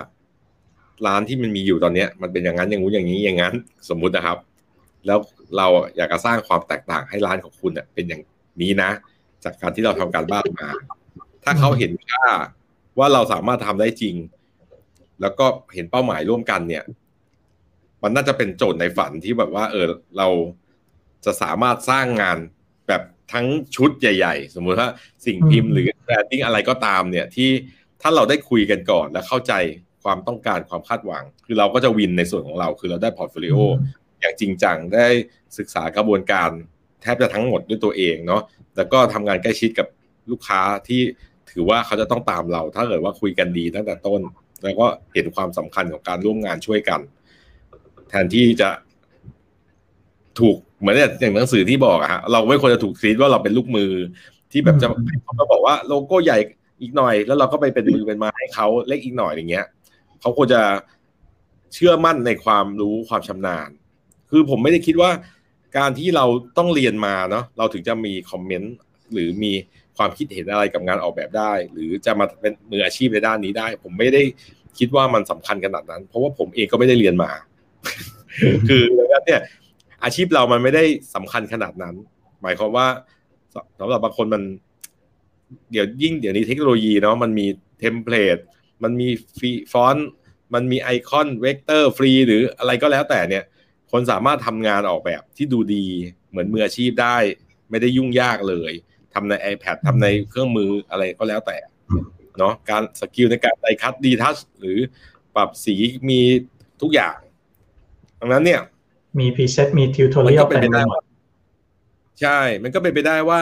[1.08, 3.54] ร้านที่มันมีอยู่ตอนเนี้ย มันเป็นอย่างนั้นอย่างงู้นอย่างนี้อย่างนั้น
[3.90, 4.38] สมมุตินะครับ
[5.06, 5.20] แล้ว
[5.58, 8.22] เราอยากจะสร้างความแตกต่างให้ร้านของคุณเนี่ยเป็นอย่าง
[8.62, 8.90] นี้นะ
[9.44, 10.68] จากการที่เราทำการบ้านมา
[11.44, 12.26] ถ้าเขาเห็นค่า
[13.00, 14.16] ว่าเราสามารถทำได้จริง
[15.22, 16.84] แล้วก็เห็นเป้าหมายร่วมกันเนี่ย
[18.04, 19.86] มันน่าจะเป็นโจทย์ในฝันที่แบบว่า เออ
[20.18, 20.28] เรา
[21.26, 22.38] จะสามารถสร้างงาน
[22.88, 23.02] แบบ
[23.34, 23.46] ทั้ง
[23.76, 24.90] ชุดใหญ่ ๆ สมมุติว่า
[25.26, 27.50] สิ่งพิมพ์หรือแบรนดิ้งอะไรก็ตามเนี่ยที่
[28.02, 29.54] ถ้าเราได้คุยกันก่อนและเข้าใจ
[30.04, 33.58] ความต้องการความคาดหวัง คือเราก็จะ win ในส่วนของเรา คือเราได้ portfolio
[34.22, 35.08] อย่างจริงจังได้
[35.58, 36.50] ศึกษากระบวนการ
[37.02, 38.42] แทบจะทั้งหมดด้วยตัวเองเนาะ
[38.78, 39.88] แล้วก็ทำงานใกล้ชิดกับ
[40.32, 41.02] ลูกค้าที่
[41.52, 44.22] ถือว่าเขาจะต้องตามเรา ถ้าเกิดว่าคุยกันดีตั้งแต่ต้น
[44.64, 47.02] แล้วก็เห็นความสำคัญของการร่วมงานช่วยกัน
[48.10, 48.70] แทนที่จะ
[50.40, 53.92] ถูกเหมือนอย่างหนังสือที่บอกอะฮะเราไม่ควรจะถูกซีดว่าเราเป็นลูกมือ
[54.52, 54.88] ที่แบบจะ
[55.24, 56.38] เขาบอกว่าโลโก้ใหญ่
[56.82, 59.66] อีกหน่อย แล้วเราก็ไปเป็นมือเป็นไม้ให้เขาเล็กอีกหน่อยอย่างเงี้ย
[60.22, 60.62] เขาควรจะ
[61.74, 63.70] เชื่อมั่นในความรู้ความชำนาญ
[64.32, 65.12] คือผมไม่ได้คิดว่า
[65.78, 66.26] การที่เรา
[66.58, 68.76] ต้องเรียนมาเนาะเราถึงจะมีคอมเมนต์
[69.14, 69.52] หรือมี
[69.98, 74.22] ความคิดเห็นอะไรกับงานออกแบบได้ หรือจะมาเป็นมืออาชีพในด้านนี้ได้ ผมไม่ได้
[74.80, 77.32] คิดว่ามันสำคัญขนาดนั้น เพราะว่าผมเองก็ไม่ได้เรียนมา
[78.68, 79.42] คือแล้วเนี่ย
[80.04, 80.84] อาชีพเรามันไม่ได้
[81.16, 81.96] สำคัญขนาดนั้น
[82.42, 82.88] หมายความว่า
[83.80, 84.44] สำหรับบางคนมัน
[85.72, 87.48] เดี๋ยวยิ่งเดี๋ยวนี้เทคโนโลยีเนาะมันมี
[87.80, 88.38] template
[88.84, 89.08] มันมี
[89.40, 90.10] free font
[90.54, 93.44] มันมี icon vector free หรืออะไรก็แล้วแต่เนี่ย
[93.92, 95.86] คนสามารถทำงานออกแบบที่ดูดี
[96.30, 97.18] เหมือนมืออาชีพได้
[97.70, 98.72] ไม่ได้ยุ่งยากเลย
[99.14, 101.58] ทำใน iPad ทำในเครื่องมืออะไรก็แล้วแต่
[102.38, 104.78] เนาะการ skill ในการ die-cut retouch หรือ
[105.36, 105.76] ปรับสี
[106.10, 106.20] มี
[106.82, 107.18] ทุกอย่าง
[108.20, 108.62] ดังนั้นเนี่ย
[109.20, 110.82] มี preset มี tutorial เป็นไปได้
[112.22, 113.40] ใช่ มันก็เป็นไปได้ว่า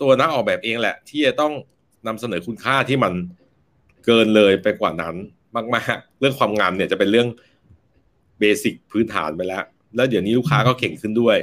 [0.00, 1.52] ตัวนักออกแบบเองแหละ ที่จะต้อง
[2.06, 3.12] นำเสนอคุณค่าที่มัน
[4.06, 5.14] เกินเลยไปกว่านั้น
[5.74, 7.28] มากๆ เรื่องความงามเนี่ยจะเป็นเรื่อง
[8.38, 9.64] basic พื้นฐานไปแล้ว
[9.96, 11.36] แล้วเดี๋ยวนี้ลูกค้าก็เก่งขึ้นด้วย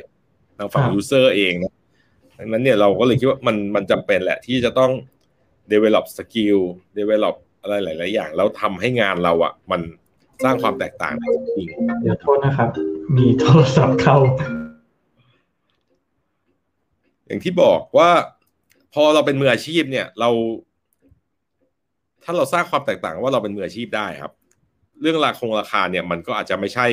[0.57, 1.73] ทางฝั่ง user เองนะ
[2.39, 4.91] ดังนั้นเนี่ยเราก็เลยคิดว่ามันมันจำเป็นแหละที่จะต้อง
[5.71, 6.59] develop skill
[6.99, 9.81] develop อะไรหลาย ๆ อย่าง แล้วทำให้งานเราอะมัน
[10.43, 11.13] สร้างความแตกต่าง
[11.55, 11.67] จริง
[12.01, 12.69] เดี๋ยวโทษนะครับ
[13.13, 14.17] มีโทรศัพท์เข้า
[17.27, 18.09] อย่างที่บอกว่า
[18.93, 20.29] พอเราเป็นมืออาชีพเนี่ย เรา
[22.23, 24.31] ถ้าเราสร้างความแตกต่างว่าเราเป็นมืออาชีพได้ครับ
[25.01, 26.87] เรื่องราคงราคาเนี่ย มันก็อาจจะไม่ใช่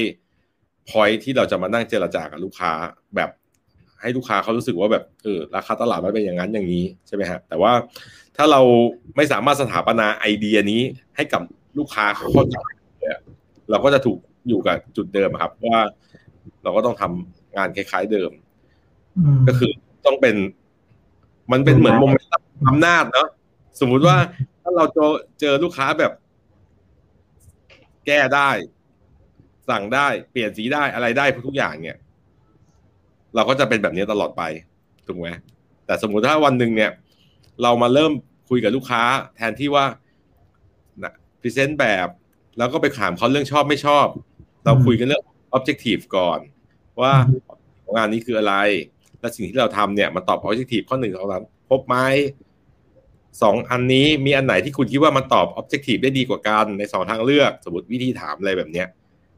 [0.88, 2.72] พอยที่เราจะมานั่งเจรจากับลูกค้า
[3.16, 3.30] แบบ
[4.00, 7.72] ให้ลูกค้าเขารู้สึกว่าแบบเออราคาตลาดมันเป็นอย่างนั้นอย่างนี้ใช่ไหมฮะแต่ว่า
[8.36, 8.60] ถ้าเรา
[9.16, 10.82] ไม่สามารถสถาปนาไอเดียนี้
[11.16, 11.42] ให้กับ
[11.78, 12.56] ลูกค้าเขาเข้าใจ
[13.70, 15.80] เราก็จะถูก อยู่กับจุดเดิมครับว่า
[16.62, 18.30] เราก็ต้องทำงานคล้ายๆเดิม
[19.48, 19.70] ก็คือ
[20.06, 20.36] ต้องเป็น
[21.52, 22.30] มันเป็นเหมือนโมเมนต์
[22.68, 23.28] อำนาจเนาะ
[23.80, 24.16] สมมุติว่า
[24.62, 26.12] ถ้าเราเจอเจอลูกค้าแบบ
[28.06, 28.50] แก้ได้
[29.68, 31.98] สั่งได้เปลี่ยนสีได้อะไรได้ทุกอย่างเนี่ย
[33.34, 34.42] เราก็จะเป็นแบบนี้ตลอดไป
[35.06, 35.28] ถูกไหม
[35.86, 36.90] แต่สมมุติถ้าวันหนึ่งเนี่ย
[37.62, 38.12] เรามาเริ่ม
[38.48, 39.02] คุยกับลูกค้า
[39.36, 39.86] แทนที่ว่า
[41.02, 42.08] นะพรีเซนต์แบบ
[42.58, 44.06] แล้วก็ไปถามเขาเรื่องชอบไม่ชอบ
[44.64, 45.22] เราคุยกันเรื่อง
[45.56, 46.38] objective ก่อน
[47.00, 47.12] ว่า
[47.96, 48.54] งานนี้คืออะไร
[49.20, 51.38] และสิ่งที่เราทำเนี่ยมันตอบ objective ข้อหนึ่งของเรา
[51.70, 51.96] พบไหม
[53.42, 58.88] สองอันนี้มีอันไหนที่คุณคิดว่ามันตอบ objective ได้ดีกว่ากันในสองทางเลือก สมมติวิธีถามอะไรแบบเนี้ย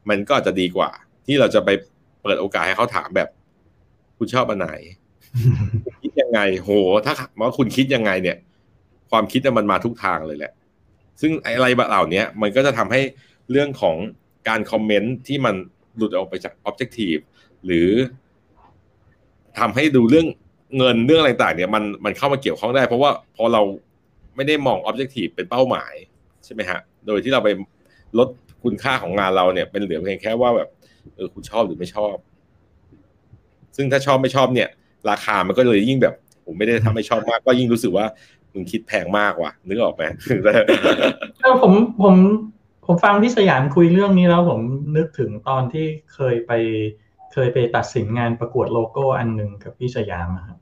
[0.09, 0.89] มันก็จะดีกว่า
[1.25, 1.69] ที่เราจะไป
[2.21, 3.29] เปิดโอกาสให้เขาถามแบบ
[4.17, 4.69] คุณชอบอันไหน
[6.01, 6.71] คิดยังไง โห
[7.05, 8.37] ถ้าว่าคุณคิดยังไงเนี่ย
[9.11, 10.53] ความคิดมันมาทุกทางเลยแหละ
[11.21, 13.01] ซึ่งอะไรเหล่านี้มันก็จะทำให้
[13.51, 13.95] เรื่องของ
[14.47, 15.55] การคอมเมนต์ที่มัน
[15.97, 17.21] หลุดออกไปจาก objective
[17.65, 17.89] หรือ
[19.59, 20.27] ทำให้ดูเรื่อง
[20.77, 23.61] เงินเรื่องอะไรต่างเนี่ยมันมันเข้ามาเกี่ยวข้องได้ เพราะว่าพอเรา
[24.35, 25.93] ไม่ได้มอง objective เป็นเป้าหมาย
[26.45, 27.49] ใช่ไหมฮะ โดยที่เราไป
[28.17, 28.27] ลด
[28.63, 30.69] คุณค่าของงานเราเนี่ยเป็นเหลือเพียงแค่ว่าแบบ
[31.15, 32.15] เออคุณชอบหรือไม่ชอบ
[33.75, 34.69] ซึ่งถ้าชอบไม่ชอบเนี่ย
[35.09, 36.15] ราคามันก็เลยยิ่งแบบ
[36.45, 38.05] ผมไม่ได้ทำให้ชอบมากก็ยิ่งรู้สึกว่า
[38.53, 40.03] มึงคิดแพงมากว่ะนึกออกไหม
[41.43, 41.73] ก็ผม
[42.03, 42.15] ผม
[42.85, 44.59] ผมฟังพี่สยามคุยเรื่องนี้แล้วผม
[44.97, 46.51] นึกถึงตอนที่เคยไป
[47.33, 50.57] เคยไปตัดสินงานประกวดโลโก้อันหนึ่งกับพี่สยามครับ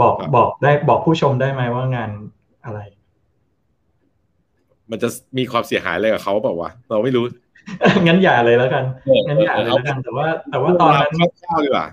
[0.00, 2.10] บอกบอกได้บอกผู้ชมได้ไหมว่างาน
[2.64, 2.80] อะไร
[4.90, 5.08] มันจะ
[5.38, 7.24] มีความเสียหายอะไรกับเขาเปล่าวะเราไม่รู้
[8.06, 8.84] งั้นอย่าเลยแล้วกัน
[9.28, 11.86] งั้นอย่าเลยแล้วกัน แต่ว่า แต่ว่าตอนนั้นเช่าดีกว่า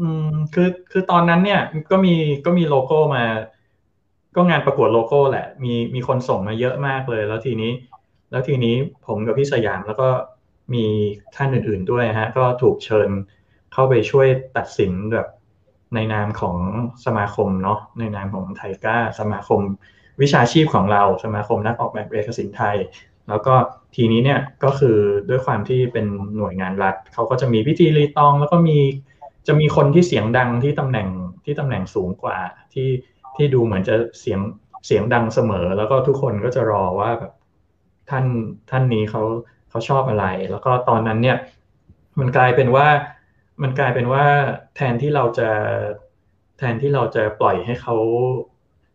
[0.00, 2.14] อืมคือคือตอนนั้นเนี่ย ก็มี
[2.44, 3.24] ก็มีโลโก้มา
[4.36, 7.72] ก็งานประกวดโลโก้แหละ มีมีคนส่งมาเยอะมากเลย แล้วทีนี้
[8.30, 8.74] แล้วทีนี้
[9.06, 10.08] ผมกับพี่สยามแล้วก็
[10.74, 10.86] มี
[11.36, 13.08] ท่านอื่น ๆด้วยฮะก็ถูกเชิญ
[13.72, 15.26] เข้าไปช่วยตัดสินแบบ
[15.94, 16.56] ในนามของ
[17.04, 19.60] สมาคมเนาะในนามของไทก้าสมาคม
[20.22, 22.76] วิชาชีพของเราสมาคมนักออกแบบเอกสินไทย
[23.28, 23.54] แล้วก็
[23.94, 24.98] ทีนี้เนี่ยก็คือ
[25.28, 26.06] ด้วยความที่เป็น
[26.36, 28.78] หน่วยงานรัฐเขาก็จะมีพิธีรีตอง แล้วก็มี
[29.46, 31.08] จะมีคนที่เสียงดังที่ตำแหน่ง
[31.44, 32.38] ที่ตำแหน่งสูงกว่า
[32.72, 32.88] ที่
[33.36, 34.40] ที่ดูเหมือนจะเสียง
[34.86, 37.32] เสียงดังเสมอ แล้วก็ทุกคนก็จะรอว่าแบบ
[38.10, 38.24] ท่าน
[38.70, 39.22] ท่านนี้เขา
[39.70, 41.36] เขาชอบอะไร แล้วก็ตอนนั้นเนี่ย
[42.18, 42.86] มันกลายเป็นว่า
[43.62, 44.24] มันกลายเป็นว่า
[44.76, 45.50] แทนที่เราจะ
[46.58, 47.96] แทนที่เราจะปล่อยให้เขา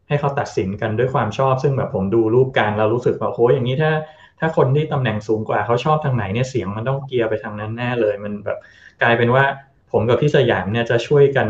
[0.07, 3.91] ให้เขาตัดสินกันด้วยความชอบ ซึ่งแบบผมดูรูปการเรารู้สึกว่าโอ้ยอย่างนี้ถ้า
[4.39, 8.57] ถ้าคนที่ตำแหน่งสูงกว่าเขาชอบทางไหนเนี่ยเสียงมันต้องเกียร์ไปทางนั้นแน่เลย มันแบบ
[9.01, 9.43] กลายเป็นว่า
[9.91, 11.47] ผมกับพี่สยามเนี่ยจะช่วยกัน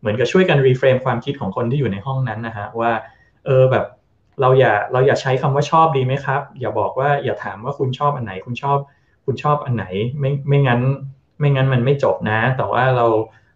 [0.00, 2.92] เหมือนกับช่วยกันรีเฟรมความคิดของคนที่อยู่ในห้องนั้นนะฮะว่า
[3.46, 3.84] เออแบบ
[4.40, 8.78] เราอย่าเราอย่าใช้คำว่าชอบดีไหมครับ อย่าบอกว่าอย่าถามว่าคุณชอบอันไหน คุณชอบ
[9.26, 9.84] คุณชอบอันไหน
[10.20, 10.80] ไม่ไม่งั้น
[11.38, 13.06] ไม่งั้นมันไม่จบนะ แต่ว่าเรา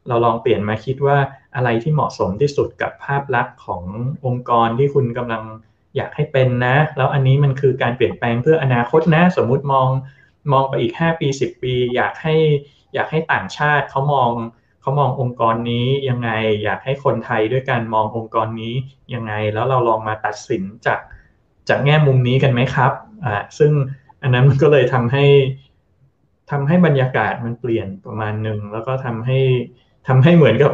[0.09, 1.17] เราลองเปลี่ยนมาคิดว่า
[1.57, 3.83] อะไรที่เหมาะสมที่สุดกับภาพลักษณ์ของ
[4.27, 5.43] องค์กรที่คุณกำลัง
[5.97, 9.89] อยากให้เป็นนะ แล้วอันนี้มันคือการเปลี่ยนแปลงเพื่ออนาคตนะ สมมุติมอง
[10.53, 12.37] มองไปอีก 5 ปี 10 ปี อยากให้
[12.95, 14.31] อยากให้ต่างชาติเขามอง
[14.83, 16.31] เขามององค์กรนี้ยังไง
[16.63, 18.75] อยากให้คนไทยด้วยการมององค์กรนี้
[19.15, 21.01] ยังไง แล้วเราลองมาตัดสินจาก
[21.69, 22.93] จากแง่มุมนี้กันไหมครับ
[23.25, 23.73] อ่าซึ่ง
[24.23, 25.25] อันนั้นมันก็เลยทำให้
[26.51, 29.41] ทำให้บรรยากาศมันเปลี่ยนประมาณหนึ่งแล้วก็ทำให้
[30.09, 30.73] ทำให้เหมือนกับ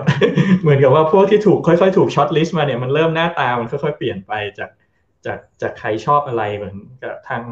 [0.62, 4.70] เหมือนกับว่าพวกที่ถูกค่อยๆ ถูกช็อตลิสต์มาเนี่ยมันเริ่มหน้าตามันค่อยๆเปลี่ยนไปจาก
[5.26, 7.42] จากจากใครชอบอะไรเหมือนกับทาง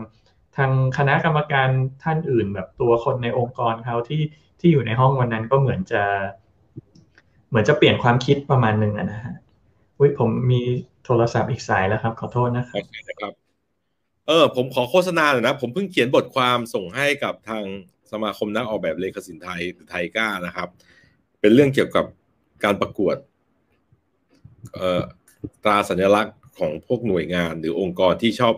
[0.57, 1.69] ทางคณะกรรมการ
[2.03, 4.23] ท่านอื่น แบบตัวคนในองค์กรเขาที่
[4.61, 6.03] ที่อยู่ในห้องวันนั้นก็เหมือนจะ
[7.49, 9.35] เหมือนจะเปลี่ยนความคิดประมาณหนึ่งนะฮะ
[9.99, 10.61] อุ้ยผมมี
[11.05, 13.33] โทรศัพท์อีกสายแล้วครับ ขอโทษนะครับ
[14.27, 17.65] เออ ผมขอโฆษณาหน่อยนะ ผมเพิ่งเขียนบทความส่งให้กับทาง
[18.13, 20.69] สมาคมนักออกแบบเลขสินไทยไทยก้านะครับ
[21.41, 22.05] เป็นเรื่องเกี่ยวกับ
[22.65, 23.17] การประกวด
[24.75, 25.03] เอ่อ
[25.65, 28.55] ตราสัญลักษณ์ของพวกหน่วยงานหรือองค์กรที่ชอบ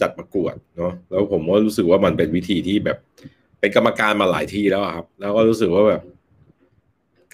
[0.00, 2.98] จัดประกวดเนาะแล้วผมก็รู้สึกว่ามันเป็นวิธีที่แบบ
[3.60, 6.02] เป็นกรรมการมาหลายที่แล้วครับ แล้วก็รู้สึกว่าแบบ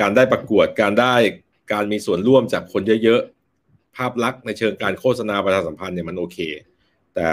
[0.00, 1.14] การได้ประกวดการได้
[1.72, 6.38] การมีส่วนร่วมจากคนเยอะๆ ภาพลักษณ์ในเชิงการโฆษณาประชาสัมพันธ์เนี่ยมันโอเค
[7.14, 7.28] แต่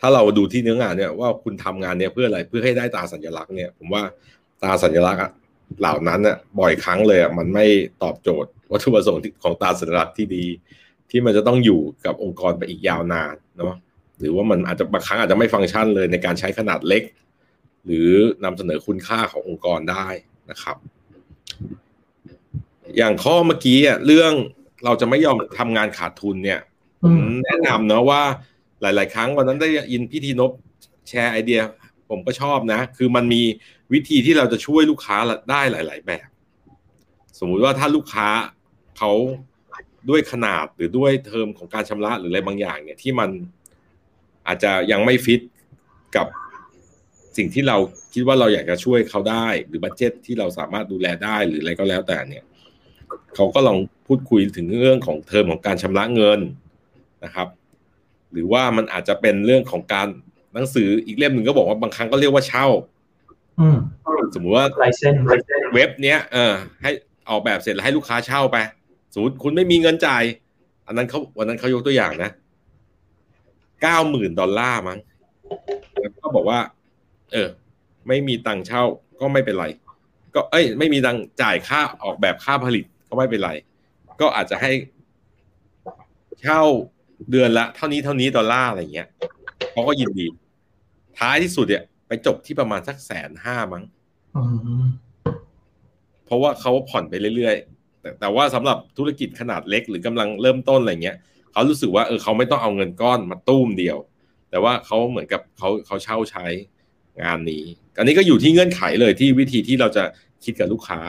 [0.00, 4.02] ถ้าเราดูที่เนื้องานเนี่ยว่าคุณทำงานเนี่ยเพื่ออะไรเพื่อให้ได้ตาสัญลักษณ์เนี่ยผมว่า
[4.62, 5.22] ตาสัญลักษณ์
[5.80, 7.66] เหล่านั้นน่ะบ่อยครั้งเลยอะมันไม่
[8.02, 10.44] ตอบโจทย์วัตถุประสงค์ของตาสัญลักษณ์ที่ดี
[11.10, 13.74] ที่มันจะต้องอยู่กับองค์กรไปอีกยาวนานเนาะ
[14.20, 17.02] หรือว่ามันอาจจะบางครั้งอาจจะไม่ฟังก์ชันเลยในการใช้ขนาดเล็ก
[17.84, 18.10] หรือ
[18.44, 20.06] นำเสนอคุณค่าขององค์กรได้
[20.50, 20.76] นะครับ
[22.96, 24.32] อย่างข้อเมื่อกี้อะเรื่อง
[24.84, 26.60] เราจะไม่ยอมทำงานขาดทุนเนี่ย
[27.02, 28.22] ผมแนะนำเนาะว่า
[28.80, 30.50] หลาย ๆ ครั้งวันนั้นได้ยินพี่ทีนบ
[31.08, 31.60] แชร์ไอเดีย
[32.08, 33.42] ผมก็ชอบนะ คือมันมี
[33.92, 35.16] วิธีที่เราจะช่วยลูกค้า
[35.50, 36.28] ได้หลาย ๆ แบบ
[37.38, 38.28] สมมุติว่าถ้าลูกค้า
[38.98, 39.10] เขา
[40.10, 43.30] ด้วยขนาดหรือด้วยเทอมของการชำระหรืออะไรบางอย่าง เนี่ยที่มัน
[44.46, 45.40] อาจจะยังไม่ฟิต
[46.16, 46.26] กับ
[47.36, 47.76] สิ่งที่เรา
[48.14, 52.44] คิดว่าเราอยากจะช่วยเขาได้ หรือบัตเจ็ตที่เราสามารถดูแลได้หรืออะไรก็แล้วแต่เนี่ย
[53.34, 56.40] เขาก็ลองพูดคุยถึงเรื่องของเทอมของการชำระเงิน
[57.24, 57.48] นะครับ
[58.32, 60.08] หรือว่ามันอาจจะเป็นเรื่องของการ
[60.54, 62.66] หนังสืออีกเล่มหนึ่งก็บอกว่าบางครั้งก็เรียกว่าเช่า
[64.34, 65.14] สมมุติว่าลายเส้น
[65.74, 66.52] เว็บเนี้ยเออ
[66.82, 66.90] ให้
[67.30, 68.56] ออกแบบเสร็จแล้วให้ลูกค้าเช่าไป
[69.14, 70.22] สมมติคุณไม่มีเงินจ่าย
[70.86, 72.30] อันนั้นเขาวันนั้นเขายกตัวอย่างนะ
[73.82, 74.98] เก้าหมื่นดอลลาร์มั้ง
[76.00, 76.58] แล้วก็บอกว่า
[77.32, 77.48] เออ
[78.08, 78.82] ไม่มีตังค์เช่า
[79.20, 79.66] ก็ไม่เป็นไร
[80.34, 83.50] ก็เอ้ย ไม่มีตังค์จ่ายค่าออกแบบค่าผลิตก็ไม่เป็นไร
[84.20, 84.72] ก็อาจจะให้
[86.42, 86.62] เช่า
[87.30, 89.08] เดือนละ เท่านี้เท่านี้ดอลลาร์อะไรเงี้ย
[89.72, 90.26] เขาก็ยินดี
[91.18, 93.84] ท้ายที่สุดเนี่ย ไปจบที่ประมาณสักแสนห้ามั้ง
[96.24, 101.16] เพราะว่าเขาผ่อนไปเรื่อยๆแต่แต่ว่าสำหรับธุรกิจขนาดเล็กหรือกำลังเริ่มต้นอะไรเงี้ย
[101.52, 103.98] เขารู้สึกว่าเออเขาไม่ต้องเอาเงินก้อนมาตุ้มเดียว
[104.50, 106.46] แต่ว่าเขาเหมือนกับเขาเขาเช่าใช้
[107.24, 107.64] งานนี้
[107.98, 110.04] อันนี้ก็อยู่ที่เงื่อนไขเลยที่วิธีที่เราจะ
[110.44, 111.00] คิดกับลูกค้า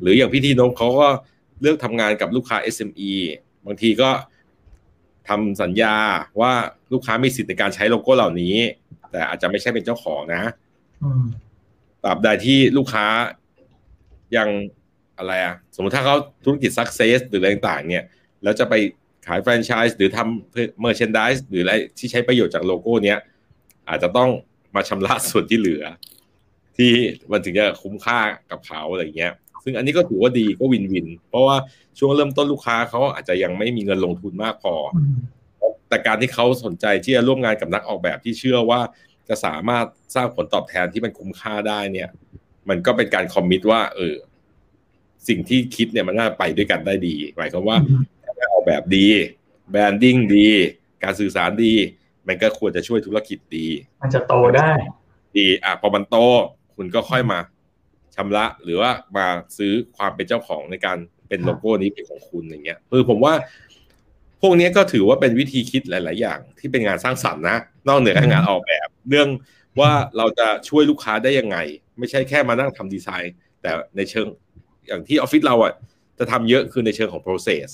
[0.00, 1.08] หรืออย่างพี่ทีนงเขาก็
[1.60, 3.12] เลือกทำงานกับลูกค้า SME
[3.66, 4.10] บางทีก็
[5.28, 5.94] ทำสัญญา
[6.40, 6.52] ว่า
[6.92, 8.54] ลูกค้ามีสิทธิ์ในการใช้โลโก้เหล่านี้
[9.10, 10.42] แต่อาจจะไม่ใช่เป็นเจ้าของนะ
[12.04, 13.06] ตราบใดที่ลูกค้า
[14.36, 14.48] ยัง
[15.18, 18.04] อะไรอะสมมติถ้าเขาธุรกิจ success หรืออะไรต่างเนี่ย
[18.42, 18.74] แล้วจะไป
[19.26, 23.18] ขายแฟรนไชส์หรือทำ merchandise หรืออะไรที่ใช้ประโยชน์จากโลโก้เนี้ย
[23.88, 24.30] อาจจะต้อง
[24.74, 25.84] มาชำระส่วนที่เหลือ
[26.76, 26.92] ที่
[27.32, 29.32] มันถึงจะคุ้มค่ากับเขาอะไรเงี้ย
[29.64, 31.56] ซึ่งอันนี้ก็ถือว่าดีก็ win-win เพราะว่า
[31.98, 34.74] ช่วงเริ่มต้นลูกค้าเขาอาจจะยังไม่มีเงินลงทุนมากพอ
[35.88, 38.80] แต่การที่เขาสนใจที่จะร่วมงานกับนักออกแบบที่เชื่อว่า
[39.28, 42.08] จะสามารถสร้างผลตอบแทนที่มันคุ้มค่าได้เนี่ย
[42.68, 44.14] มันก็เป็นการ commit ว่า เออ
[45.28, 47.78] สิ่งที่คิดเนี่ยมันน่าไปด้วยกันได้ดีหมายความว่า
[48.52, 49.06] ออกแบบดี
[49.70, 50.48] branding ดี
[51.04, 51.74] การสื่อสารดี
[52.28, 53.68] มันก็ควรจะช่วยธุรกิจดี
[54.02, 54.70] มันจะโตได้
[55.36, 56.16] ดีอะพอมันโต
[56.74, 57.38] คุณก็ค่อยมา
[58.16, 59.26] ชำระหรือว่ามา
[59.56, 60.98] ซื้อความเป็นเจ้าของในการ
[61.28, 63.34] เป็นโลโก้นี้เป็นของคุณอย่างเงี้ยคือผมว่า
[64.42, 67.58] พวกนี้ก็ถือว่าเป็นวิธีคิดหลาย ๆ อย่าง ที่เป็นงานสร้างสรรค์นะ
[67.88, 69.28] นอกเหนือจากงานออกแบบ เรื่อง
[69.80, 71.56] ว่าเราจะช่วยลูกค้าได้ยังไง
[71.98, 74.26] ไม่ใช่แค่มานั่งทำดีไซน์ แต่ในเชิง
[74.86, 75.72] อย่างที่ออฟฟิศเราอะ
[76.18, 77.68] จะทำเยอะคือในเชิงของ process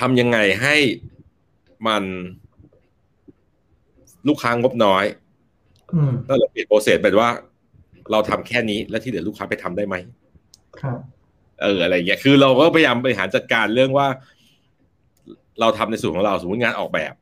[0.00, 0.76] ทำยังไงให้
[1.88, 2.02] มัน
[4.28, 5.04] ลูกค้างบน้อย
[6.26, 7.28] แล้วเราเปลี่ยนโปรเซสเป็นว่า
[8.10, 9.96] เราทำแค่นี้แล้วที่เหลือลูกค้าไปทำได้ไหม
[10.80, 10.98] ครับ
[11.62, 14.06] เอออะไรเงี้ยคือเราก็พยายามบริหารจัดการเรื่องว่า
[15.60, 17.14] เราทำในส่วนของเราสมมติงานออกแบบ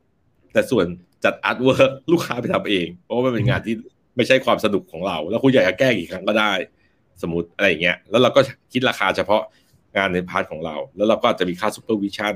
[0.53, 0.87] แต่ส่วน
[1.25, 3.75] จัด artwork ลูกค้าไปทำเอง เพราะว่ามันเป็นงานที่
[4.17, 6.53] ไม่ใช่ความสนุกของเรา แล้วคุณอยากจะแก้กี่ครั้งก็ได้
[7.23, 8.41] สมมติอะไรเงี้ยแล้วเราก็
[8.73, 9.43] คิดราคาเฉพาะ
[9.97, 12.35] งานใน part ของเรา แล้วเราก็จะมีค่า supervision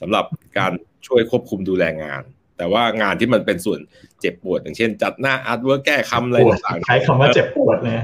[0.00, 0.24] สำหรับ
[0.58, 0.72] การ
[1.06, 2.22] ช่วยควบคุมดูแลงาน
[2.60, 3.80] แต่ว่างานที่มันเป็นส่วน
[4.20, 7.94] เจ็บปวด อย่างเช่น จัดหน้า artwork แก้คำอะไรต่างๆใช้คำว่าเจ็บปวดเลย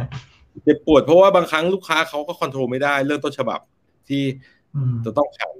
[0.65, 3.61] เจ็บปวดเพราะว่าบางครั้งลูกค้าเขาก็ control ไม่ได้เรื่องต้นฉบับ
[4.09, 4.23] ที่
[5.05, 5.55] จะต้องผ่าน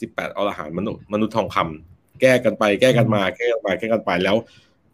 [0.00, 4.36] สิบแปดอรหันมนุษย์มนุษย์ทองคำแก้กันไปแก้กันมาแก้กันไปแก้กันไปแล้ว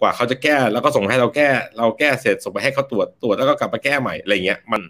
[0.00, 1.48] กว่าเขาจะแก้แล้วก็ส่งให้เราแก้
[1.78, 4.82] เราแก้เสร็จส่งไปให้เขาตรวจตรวจแล้วก็กลับมาแก้ใหม่อะไรเงี้ยมัน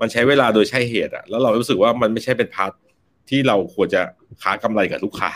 [0.00, 2.72] มันใช้เวลาโดยใช่เหตุอะแล้วเรารู้สึกว่ามันไม่ใช่เป็น part
[3.28, 4.02] ที่เราควรจะ
[4.42, 5.30] ค้ากำไรกับลูกค้า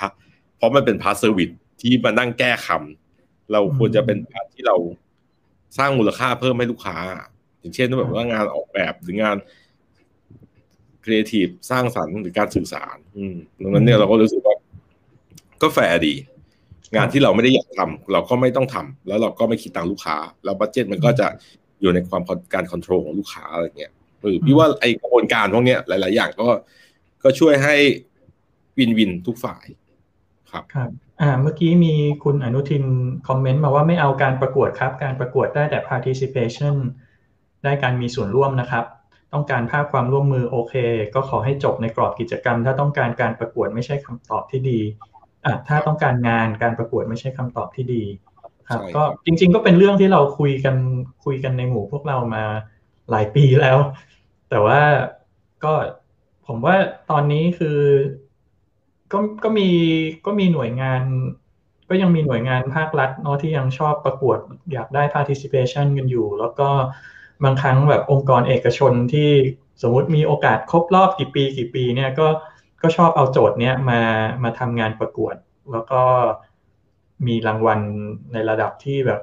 [0.59, 4.77] เพราะมันเป็น part service ที่มานั่งแก้คำเราควรจะเป็น part ที่เรา
[5.79, 6.97] สร้างมูลค่าเพิ่มให้ลูกค้า
[7.61, 9.37] อย่างเช่นแบบว่างานออกแบบหรืองาน
[11.05, 14.57] ครีเอทีฟสร้างสรรค์หรือการสื่อสาร อืมดังนั้นเนี่ยเราก็รู้สึกว่า
[15.63, 16.15] ก็แฟร์ดี
[16.95, 21.27] งานที่เราไม่ได้อยากทำเราก็ไม่ต้องทำแล้วเราก็ไม่คิดตังลูกค้า แล้ว budget มันก็จะ
[21.81, 22.23] อยู่ในความ
[22.55, 23.93] การ control ของลูกค้าอะไรเงี้ย
[24.23, 26.49] เออพี่ว่าไอกระบวนการพวกนี้หลาย ๆ อย่างก็
[27.23, 27.75] ก็ช่วยให้
[28.79, 29.65] win-win ทุกฝ่าย
[30.51, 30.91] ครับครับ
[31.21, 31.95] อ่าเมื่อกี้มี
[32.25, 32.85] คุณอนุทิน
[33.29, 36.75] คอมเมนต์มาว่าไม่เอาการประกวดครับ การประกวดได้แต่ participation
[37.65, 38.85] ได้การมีส่วนร่วมนะครับ
[39.33, 40.75] ต้องการภาพความร่วมมือโอเค
[41.15, 44.81] ก็ขอให้จบในกรอบกิจกรรม ถ้าต้องการการประกวดไม่ใช่คำตอบที่ดี
[45.45, 48.03] อะถ้าต้องการงานการประกวดไม่ใช่คำตอบที่ดี
[48.69, 50.77] ครับ ก็จริง ๆ ก็เป็นเรื่องที่เราคุยกัน
[51.25, 52.45] คุยกันในหมู่พวกเรามา
[53.11, 53.79] หลายปีแล้ว
[54.51, 54.81] แต่ว่า
[55.65, 55.73] ก็
[56.47, 56.77] ผมว่า
[57.11, 57.79] ตอนนี้คือ
[59.13, 59.69] ก็ก็มี
[60.27, 61.03] ก็มีหน่วยงาน
[61.89, 64.39] ก็ยังมีหน่วยงานภาครัฐเนาะที่ยังชอบประกวด
[64.73, 66.69] อยากได้ participation กันอยู่ แล้วก็
[67.45, 69.31] บางครั้งแบบองค์กรเอกชนที่
[69.83, 72.29] สมมุติมีโอกาสครบรอบกี่ปีกี่ปีเนี่ยก็
[72.83, 74.01] ก็ชอบเอาโจทย์เนี้ยมา
[74.43, 75.35] มาทำงานประกวด
[75.73, 76.03] แล้วก็
[77.27, 77.81] มีรางวัล
[78.33, 79.21] ในระดับที่แบบ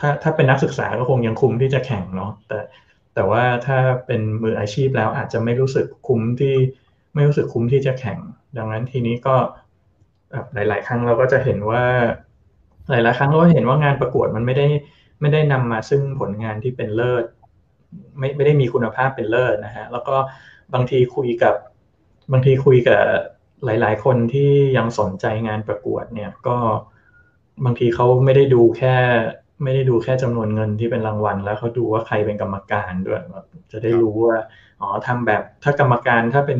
[0.00, 2.58] ถ้าถ้าเป็นนักศึกษาก็คงยังคุ้มที่จะแข่งเนาะแต่
[3.14, 6.54] แต่ว่าถ้าเป็นมืออาชีพแล้วอาจจะไม่รู้สึกคุ้มที่
[7.16, 8.18] ไม่รู้สึกคุ้มที่จะแข่ง
[8.56, 9.36] ดังนั้นทีนี้ก็
[10.54, 11.84] หลาย ๆ ครั้งเราก็จะเห็นว่า
[12.90, 14.66] หลาย ๆ ครั้งเราเห็นว่างานประกวดมันไม่ได้
[15.20, 17.24] ไม่ได้นำมาซึ่งผลงานที่เป็นเลิศ
[18.18, 20.16] ไม่ไม่ได้มีคุณภาพเป็นเลิศนะฮะแล้วก็
[20.74, 21.54] บางทีคุยกับ
[22.32, 23.00] บางทีคุยกับ
[23.64, 26.56] หลาย ๆ คนที่ยังสนใจงานประกวดเนี่ยก็
[27.64, 28.96] บางทีเขาไม่ได้ดูแค่
[29.62, 33.20] ไม่ได้ดูแค่จำนวนเงินที่เป็นรางวัล แล้วเขาดูว่าใครเป็นกรรมการด้วย
[33.72, 34.38] จะได้รู้ว่า
[34.80, 36.58] อ๋อทำแบบถ้ากรรมการถ้าเป็น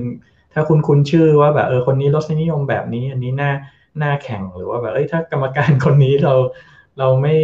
[0.52, 3.52] ถ้าคุณคุณชื่อว่าแบบเออคนนี้รสนิยมแบบนี้ อันนี้น่า
[4.02, 6.34] น่าแข่งหรือว่าแบบเอ้ยถ้ากรรมการคนนี้เรา
[6.98, 7.36] เราไม่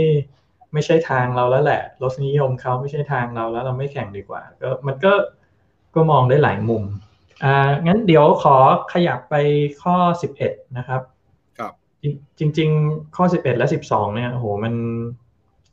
[0.73, 5.13] ไม่ใช่ทางเราแล้วแหละรสนิยมเขาไม่ใช่ทางเราแล้วเราไม่แข่งดีกว่า ก็มันก็
[5.95, 6.83] ก็มองได้หลายมุม
[7.45, 8.57] อ่างั้นเดี๋ยวขอ
[8.93, 9.35] ขยับไป
[9.83, 11.01] ข้อสิบเอ็ดนะครับ
[11.59, 11.73] ครับ
[12.39, 14.75] จริง ๆ ข้อสิบเอ็ดและสิบสองเนี่ยโหมัน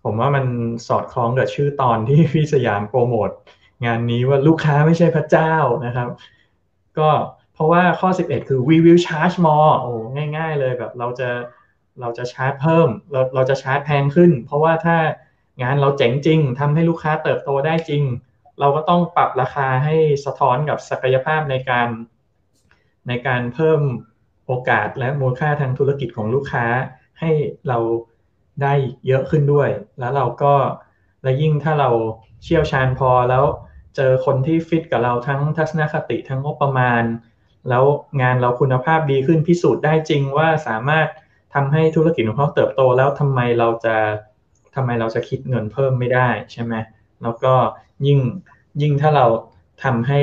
[0.04, 0.46] ผมว่ามัน
[0.88, 3.30] สอดคล้องกับชื่อตอนที่พี่สยามโปรโมท
[3.86, 5.54] งานนี้ว่าลูกค้าไม่ใช่พระเจ้า
[5.86, 6.08] นะครับ
[7.00, 7.10] ก็
[7.54, 9.92] เพราะว่าข้อ 11 คือ we will charge more โอ้
[10.38, 11.30] ง่าย ๆ เลยแบบเราจะ
[12.02, 14.98] เราจะชาร์จเพิ่ม เราเราจะชาร์จแพงขึ้น เพราะว่าถ้า
[15.62, 18.04] งานเราเจ๋งจริงทำให้ลูกค้าเติบโตได้จริง
[18.60, 19.96] เราก็ต้องปรับราคาให้
[20.26, 21.88] สะท้อนกับศักยภาพในการ
[23.08, 23.82] ในการเพิ่ม
[24.48, 26.66] โอกาสและมูลค่าทางธุรกิจของลูกค้า
[27.20, 27.32] ให้
[27.68, 27.80] เรา
[28.62, 28.74] ได้
[29.08, 29.70] เยอะขึ้นด้วย
[30.00, 30.54] แล้วเราก็
[31.24, 31.90] และยิ่งถ้าเรา
[32.44, 33.46] เชี่ยวชาญพอแล้ว
[34.02, 37.04] เจอคนที่ฟิตกับเราทั้งทัศนคติทั้งงบประมาณ
[37.70, 37.84] แล้ว
[38.22, 41.08] งานเราคุณภาพดีขึ้นพิสูจน์ได้จริงว่าสามารถ
[41.54, 43.96] ทำให้ธุรกิจของเขาเติบโตแล้วทำไมเราจะ
[44.76, 46.74] ทำไมเราจะคิดเงินเพิ่มไม่ได้ใช่ไหม
[47.22, 47.54] แล้วก็
[48.08, 48.20] ยิ่ง
[48.82, 49.26] ยิ่งถ้าเรา
[49.84, 50.22] ทำให้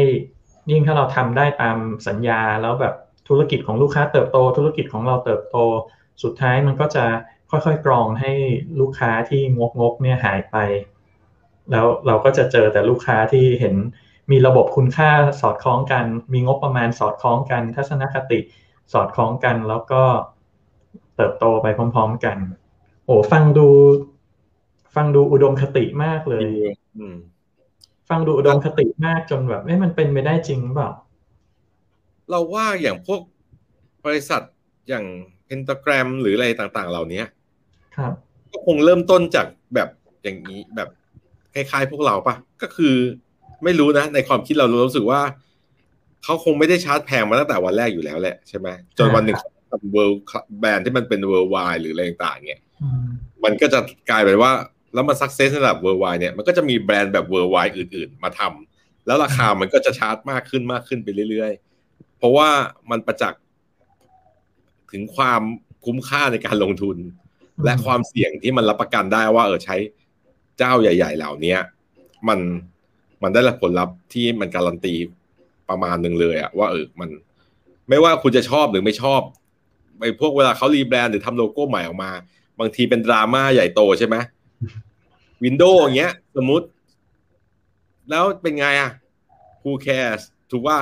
[0.70, 1.77] ยิ่งถ้าเราทำได้ตาม
[2.09, 2.95] สัญญาแล้วแบบ
[3.29, 5.57] ธุรกิจของลูกค้าเติบโต ธุรกิจของเราเติบโต
[6.22, 7.05] สุดท้ายมันก็จะ
[7.51, 8.33] ค่อยๆกรองให้
[8.81, 10.57] ลูกค้าที่งกงกเนี่ยหายไป
[11.71, 13.75] แล้วเราก็จะเจอแต่ลูกค้าที่เห็น
[14.31, 15.11] มีระบบคุณค่า
[15.41, 18.41] สอดคล้องกัน มีงบประมาณสอดคล้องกัน ทัศนคติ
[18.93, 20.03] สอดคล้องกัน แล้วก็
[21.17, 22.39] เติบโตไปพร้อม ๆกัน
[23.05, 23.69] โอ้ฟังดู
[24.95, 26.47] ฟังดูอุดมคติมากเลย
[28.09, 30.91] ฟังดูอุดมคติมากจนแบบเอ้มันเป็นไปได้จริงเปล่า
[32.31, 33.21] เราว่าอย่างพวก
[34.05, 34.43] บริษัท
[34.89, 35.05] อย่าง
[35.45, 37.23] เพนตาแกรมหรืออะไรต่าง ๆ เหล่านี้
[37.97, 38.12] ครับ
[38.51, 39.89] ก็คงเริ่มต้นจากแบบ
[40.23, 40.89] อย่างนี้แบบ
[41.57, 42.95] คล้ายๆพวกเราปะก็คือ
[43.65, 45.21] ไม่รู้นะ ในความคิดเรารู้สึกว่า
[46.25, 49.37] เขาคงไม่ได้ชาร์จแพงมาตั้งแต่วันแรกอยู่แล้วแหละใช่ไหมจนวันหนึ่ง
[49.93, 50.23] เวิลด์
[50.61, 52.61] แบรนด์ที่มันเป็น worldwide หรืออะไรต่างๆเนี่ย
[53.45, 53.79] มันก็จะ
[54.11, 54.51] กลายเป็นว่า
[54.95, 61.53] แล้วมัน success ในระดับ worldwide เนี่ยมันก็จะมีแบรนด์แบบ worldwide อื่น ๆ มาทำแล้วราคามันก็จะชาร์จมากขึ้นมากขึ้นไปเรื่อย
[61.87, 62.49] ๆ เพราะว่า
[62.91, 63.43] มันประจักษ์
[64.93, 65.43] ถึงความ
[65.85, 66.97] คุ้มค่าในการลงทุน
[67.65, 69.77] และความเสี่ยงที่มันรับประกันได้ว่า เออใช้
[70.59, 71.57] เจ้าใหญ่ ๆ เหล่านี้
[72.29, 72.39] มัน
[73.23, 74.95] มันได้รับผลลัพธ์ที่มันการันตี
[75.69, 77.09] ประมาณหนึ่งเลยอะว่าเออมัน
[77.89, 79.21] ไม่ว่าคุณจะชอบหรือไม่ชอบ
[80.01, 82.11] ไอ้พวกเวลาเขารีแบรนด์หรือทำโลโก้ใหม่ออกมา
[82.61, 84.17] บางทีเป็นดราม่าใหญ่โตใช่ไหม
[85.45, 86.67] วินโดว์อย่างเงี้ย สมมติ
[88.11, 88.91] แล้วเป็นไงอะ
[89.63, 90.79] who cares ถูกว่า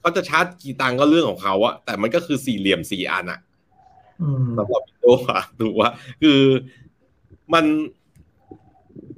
[0.00, 3.40] เขาจะชาร์จกี่ตังก็เรื่องของเขาอะแต่มันก็คือสี่เหลี่ยมสี่อันอะ
[4.58, 5.90] สำหรับวินโดว์อะถูกว่า
[6.22, 6.40] คือ
[7.54, 7.64] มัน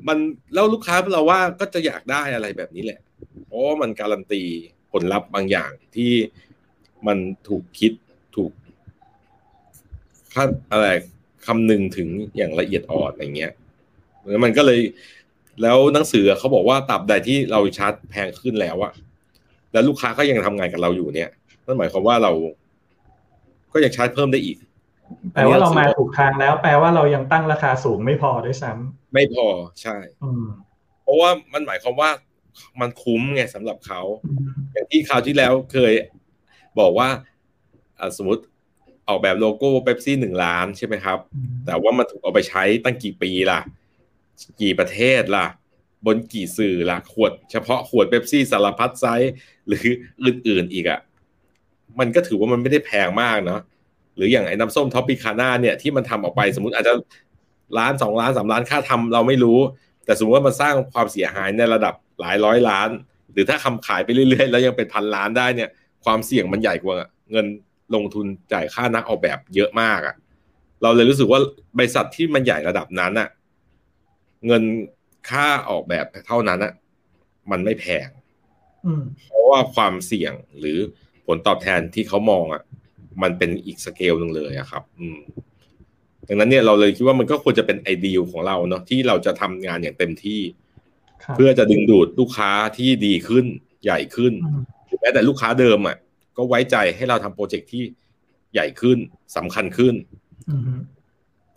[0.09, 0.19] มัน
[0.55, 3.01] แล้วลูกค้าเราว่าก็จะอยากได้อะไรแบบนี้แหละ
[3.47, 4.43] เพราะมันการันตี
[4.93, 6.13] ผลลัพธ์บางอย่างที่
[7.07, 7.93] มันถูกคิด
[8.37, 8.53] ถูก
[10.35, 10.87] ค่าอะไร
[11.47, 13.53] คำนึงถึงอย่างละเอียดอ่อนอะไรเงี้ย
[14.31, 14.81] แล้วมันก็เลย
[15.63, 18.93] แล้วหนังสือเขาบอกว่าตับใดที่เราชาร์จแพงขึ้นแล้วอะ
[19.73, 21.31] แล้วลูกค้าก็ยังทำงานกับเราอยู่เนี่ย
[21.67, 22.33] นั่นหมายความว่าเรา
[23.73, 24.57] ก็ยังชาร์จเพิ่มได้อีก
[25.33, 29.47] แปลว่าเรามาถูกทางแล้ว แปลว่าเรายังตั้งราคาสูงไม่พอด้วยซ้ำ ไม่พอ
[29.83, 29.97] ใช่
[31.03, 32.11] เพราะว่ามันหมายความว่า
[32.81, 34.01] มันคุ้มไงสำหรับเขา
[34.73, 35.93] อย่างที่คราวที่แล้วเคย
[36.81, 37.09] บอกว่า
[38.17, 38.43] สมมติ
[39.09, 41.19] ออกแบบโลโก้เบปซี่หนึ่งล้านใช่ไหมครับ
[41.67, 43.61] แต่ว่ามันถูกเอาไปใช้ตั้งกี่ปีล่ะ
[44.61, 45.47] กี่ประเทศล่ะ
[46.07, 49.33] บนกี่สื่อละขวดเฉพาะขวดเบปซี่สารพัดไซส์
[49.69, 49.87] หรือ
[50.25, 51.01] อื่นๆอีกอะ่ะ
[51.99, 53.61] มันก็ถือว่ามันไม่ได้แพงมากเนาะ
[54.17, 56.93] หรืออย่างไอ้น้ำส้มท็อปปิคาน่าเนี่ยที่มันทำออกไปสมมติอาจจะ
[57.79, 59.59] ล้านสองล้านสามล้านค่าทำเราไม่รู้
[60.05, 62.89] แต่สมมติว่ามันสร้างความเสียหายในระดับหลายร้อยล้าน
[63.33, 65.71] หรือถ้าคำขายไปเรื่อยๆ แล้วยังเป็นพันล้านได้เนี่ย
[66.05, 66.97] ความเสี่ยงมันใหญ่กว่า
[67.31, 67.47] เงิน
[67.95, 70.15] ลงทุนจ่ายค่านักออกแบบเยอะมากอะ่ะ
[70.83, 71.41] เราเลยรู้สึกว่า
[71.79, 73.29] บริษัทที่มันใหญ่ระดับนั้นอะ่ะ
[74.47, 74.63] เงิน
[75.31, 76.73] ค่าออกแบบเท่านั้นอะ่ะ
[77.51, 78.09] มันไม่แพง
[79.29, 80.79] เพราะว่าความเสี่ยงหรือ
[81.27, 82.63] ผลตอบแทนที่เขามองอะ่ะ
[83.23, 85.21] มันเป็นอีกสเกลหนึ่งเลยอะครับ อืม
[86.29, 90.41] ดังนั้นเนี่ยเราเลยคิดว่ามันก็ควรจะเป็นไอเดียของเราเนาะที่เราจะทำงานอย่างเต็มที่
[91.35, 93.45] เพื่อจะดึงดูดลูกค้าที่ดีขึ้น
[93.85, 94.33] ใหญ่ขึ้น
[95.01, 95.97] แม้แต่ลูกค้าเดิมอะ
[96.37, 97.83] ก็ไว้ใจให้เราทำโปรเจกต์ที่
[98.53, 98.99] ใหญ่ขึ้น
[99.37, 99.95] สำคัญขึ้น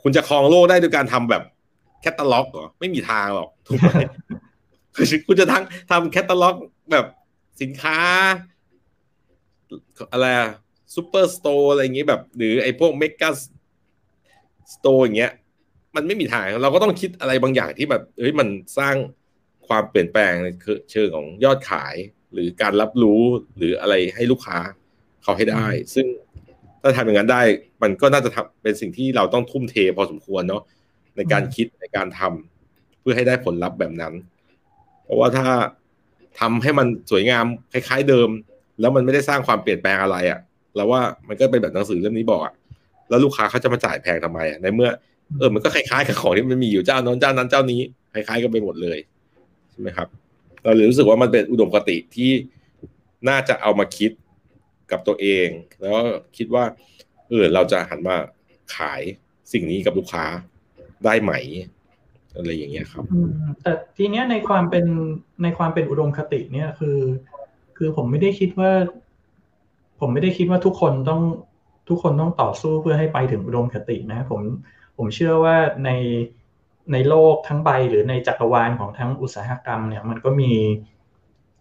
[0.02, 1.44] คุณจะครองโลกได้ด้วยการทำแบบ
[2.02, 3.90] แคตตาล็อกเหรอ ไม่มีทางหรอกถูกไหม
[4.96, 6.56] คือคุณจะทั้งทำแคตตาล็อก
[6.92, 7.06] แบบ
[7.62, 8.00] สินค้า
[10.12, 10.28] อะไร
[10.96, 15.34] superstore อะไรอย่างงี้แบบ หรือไอ้พวก mega store อย่างเงี้ย
[15.96, 18.48] มันไม่มีทาง เราก็ต้องคิดอะไรบางอย่างที่แบบเฮ้ยมัน
[18.78, 18.96] สร้าง
[19.68, 20.48] ความเปลี่ยนแปลงใน
[20.92, 21.96] เชิงของยอดขาย
[22.34, 23.22] หรือการรับรู้
[23.58, 24.58] หรืออะไรให้ลูกค้า
[25.24, 26.06] เขาให้ได้ ซึ่ง
[26.82, 27.42] ถ้าทำอย่างนั้นได้
[27.84, 30.64] มันก็น่าจะทำเป็นสิ่งที่เราต้องทุ่มเทพอสมควรเนาะ
[31.16, 34.14] ในการคิดในการทำเพื่อให้ได้ผลลัพธ์แบบนั้น
[35.04, 35.48] เพราะว่าถ้า
[36.40, 38.30] ทำให้มันสวยงามคล้าย ๆ เดิม
[38.80, 40.40] แล้วมันไม่ได้สร้างความเปลี่ยนแปลงอะไรอะ่ะ
[40.76, 42.54] แล้วว่ามันก็เป็นแบบหนังสือเล่มนี้บอกอะ่ะ
[43.10, 44.90] แล้วลูกค้าเขาจะมาจ่ายแพงทำไมอะในเมื่อ
[45.38, 47.82] เออมันก็คล้ายๆกับของที่มันมีอยู่เจ้านั้นเจ้านั้นเจ้านี้
[48.14, 48.98] คล้ายๆกันไปหมดเลย
[49.72, 50.08] ใช่ไหมครับ
[50.64, 52.32] เราเลยรู้สึกว่ามันเป็นอุดมคติที่
[53.30, 54.12] น่าจะเอามาคิด
[54.92, 55.48] กับตัวเอง
[55.82, 55.98] แล้ว
[56.38, 56.64] คิดว่า
[57.30, 58.16] เออเราจะหันมา
[58.76, 59.02] ขาย
[59.52, 60.26] สิ่งนี้กับลูกค้า
[61.06, 61.34] ได้ไหม
[62.36, 63.04] อะไรอย่างเงี้ยครับ
[63.62, 64.86] แต่ทีเนี้ยในความเป็น
[65.44, 67.00] ในความเป็นอุดมคติเนี่ยคือ
[67.78, 68.72] คือผมไม่ได้คิดว่า
[70.00, 71.22] ผมไม่ได้คิดว่าทุกคนต้อง
[71.88, 74.42] ทุกคนต้องต่อสู้เพื่อให้ไปถึงอุดมคตินะผม
[74.98, 75.56] ผมเชื่อว่า
[75.86, 75.90] ใน
[76.94, 80.52] ในโลกทั้งใบหรือในจักรวาลของทั้งอุตสาหกรรมเนี่ยมันก็มี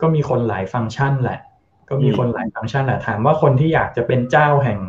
[0.00, 1.40] ก็มีคนหลายฟังก์ชันแหละ
[1.88, 4.80] ก็มีคนหลายฟังก์ชันแหละถามว่าคนที่อยากจะเป็นเจ้าแห่ง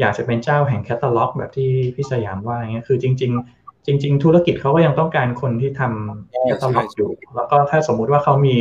[0.00, 8.56] อยากจะเป็นเจ้าแห่งแคตตาล็อกแบบที่พี่สยามว่าเงี้ยคือจริง ๆ จริง ๆ ธุรกิจเขาก็ยังต้องการคนที่ทำแคตตาล็อกอยู่ แล้วก็ถ้าสมมุติว่าเขามี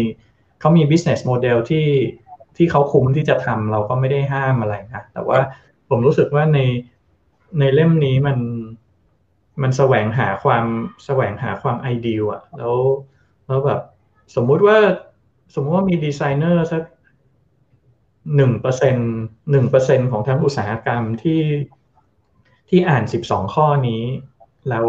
[0.60, 1.88] เขามี business model ที่
[2.58, 5.40] ที่เขาคุ้มที่จะทำเราก็ไม่ได้ห้ามอะไรนะแต่ว่า
[5.90, 6.60] ผมรู้สึกว่าใน
[7.60, 8.38] ในเล่มนี้มัน
[9.62, 10.66] มันแสวงหาความ
[11.06, 12.76] แสวงหาความไอเดียอะแล้ว
[13.48, 13.82] แล้วแบบ
[14.36, 14.78] สมมุติว่า
[15.54, 16.84] สมมติว่ามีดีไซเนอร์สัก
[18.36, 18.96] หนึ่งเปอร์เซ็น
[19.52, 21.44] หนึ่งเปอร์เซ็นของทั้งอุตสาหกรรมที่
[22.70, 24.04] ที่อ่านสิบสองข้อนี้
[24.70, 24.88] แล้ว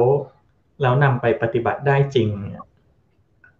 [0.83, 2.65] แล้วนำไปปฏิบัติได้จริงเนี่ย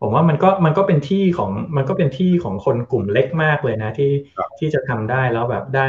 [0.01, 4.13] ผมว่ามันก็มันก็เป็นที่ของมันก็เป็นที่ของคนกลุ่มเล็กมากเลยนะที่
[4.59, 5.89] ที่จะทำได้แล้วแบบได้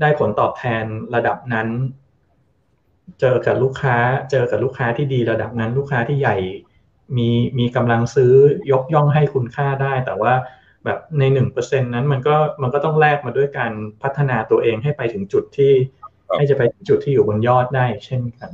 [0.00, 0.84] ได้ผลตอบแทน
[1.14, 1.68] ระดับนั้น
[3.20, 3.96] เจอกับลูกค้า
[4.30, 6.36] เจอกับลูกค้าที่ดีระดับนั้น ลูกค้าที่ใหญ่
[7.16, 7.28] มี
[7.58, 8.32] มีกำลังซื้อ
[8.72, 10.32] ยกย่องให้คุณค่าได้ แต่ว่า
[10.84, 13.72] แบบในหนึ่งเปอร์เซ็นนั้นมันก็มันก็ต้องแลกมาด้วยการ
[14.02, 15.72] พัฒนาตัวเองให้ไปถึงจุดที่
[16.36, 18.50] ให้จะไปจุดที่อยู่บนยอดได้เช่นกัน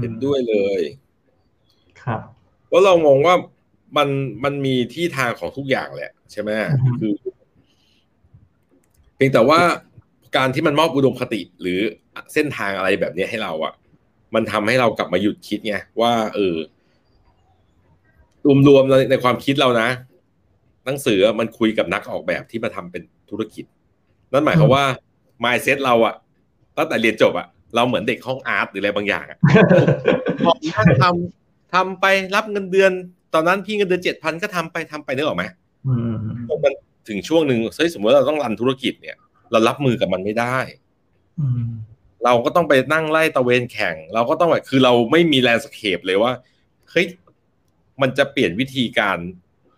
[0.00, 0.80] เห็นด้วยเลย
[2.02, 2.20] ครับ
[2.66, 3.34] เพราะเรามองว่า
[3.96, 4.08] มัน
[4.44, 6.50] มันมีที่ทางของทุกอย่างแหละ ใช่ไหม
[7.00, 7.12] คือ
[9.16, 9.60] เพียงแต่ว่า
[10.36, 11.80] การที่มันมอบอุดมคติหรือ
[12.34, 13.72] เส้นทางอะไรแบบนี้ให้เราอะ่ะ
[14.34, 16.56] มันทำให้เรากลับมาหยุดคิดไงว่า เออ
[18.68, 19.88] รวมๆในความคิดเรานะ
[20.84, 23.64] หนังสือมันคุยกับนักออกแบบที่มาทำเป็นธุรกิจ
[24.32, 24.84] นั่นหมายความว่า
[25.44, 26.14] mindset เราอะ
[26.78, 29.38] ตั้งแต่เรียนจบอะเราเหมือนเด็กห้องอาร์ตหรืออะไรบางอย่างอะ
[30.44, 32.92] พอท่านทำทำไปรับเงินเดือน
[33.34, 35.44] ตอนนั้นพี่เงินเดือนเจ็ดพันก็ทำไปทำไปนึกออกไหม
[36.64, 36.72] มัน
[37.08, 39.16] ถึงช่วงหนึ่งเฮ้ยสมมติเราต้อง run ธุรกิจเนี่ย
[39.52, 40.58] เรารับมือกับมันไม่ได้
[42.24, 46.32] เราก็ต้องไปนั่งไล่ตะเวนแข่ง เราก็ต้องแบบคือเราไม่มี landscape เลยว่า
[46.90, 47.06] เฮ้ย
[48.00, 49.18] มันจะเปลี่ยนวิธีการ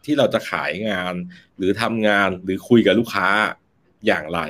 [0.05, 1.15] ที่เราจะขายงาน
[1.57, 3.29] หรือทำงานหรือคุยกับลูกค้า
[4.07, 4.41] อย่างไร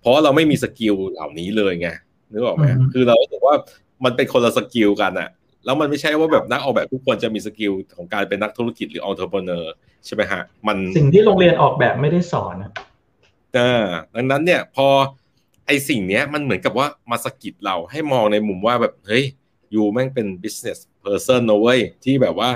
[0.00, 1.88] เพราะเราไม่มี skill เหล่านี้เลยไง
[2.32, 3.56] นึกออกไหมคือเราถือว่า
[4.04, 5.28] มันเป็นคนละ skill กันอะ
[5.64, 9.72] แล้วมันไม่ใช่ว่าแบบนักออกแบบทุกคนจะมี skill ของการเป็นนักธุรกิจหรือองค์ประกอบ
[10.06, 12.56] ใช่ไหมฮะมันสิ่งที่โรงเรียนออกแบบไม่ได้สอน
[13.58, 14.88] อ่าดังนั้นเนี่ยพอ
[15.66, 19.24] ไอสิ่งเนี้ยมันเหมือนกับว่ามาสกิดเราให้มองในมุมว่าแบบเฮ้ย
[19.74, 22.50] ยูแม่งเป็น business person นะเว้ยที่แบบว่า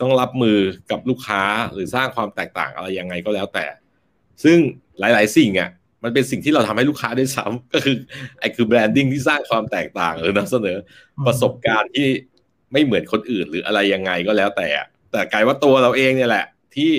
[0.00, 0.58] ต้องรับมือ
[0.90, 3.66] กับลูกค้าหรือสร้างความแตกต่างอะไรยังไงก็แล้วแต่
[4.44, 4.58] ซึ่ง
[4.98, 5.70] หลาย ๆ สิ่งอะ
[6.04, 7.96] มันเป็นสิ่งที่เราทำให้ลูกค้าได้ซ้ำก็คือ
[8.38, 10.76] ไอ้คือแบรนดิ้งที่สร้างความแตกต่างหรือนำเสนอ
[11.26, 12.06] ประสบการณ์ที่
[12.72, 14.68] ไม่เหมือนคนอื่นหรืออะไรยังไงก็แล้วแต่
[15.10, 16.92] แต่กลายว่าตัวเราเองเนี่ยแหละ ที่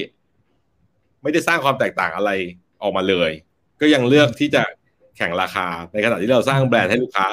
[1.22, 2.32] ไม่ได้สร้างความแตกต่างอะไร
[2.82, 3.32] ออกมาเลย
[3.82, 4.64] ก็ยังเลือกที่จะ
[5.18, 7.28] แข่งราคา ในขณะที่เราสร้างแบรนด์ให้ลูกค้า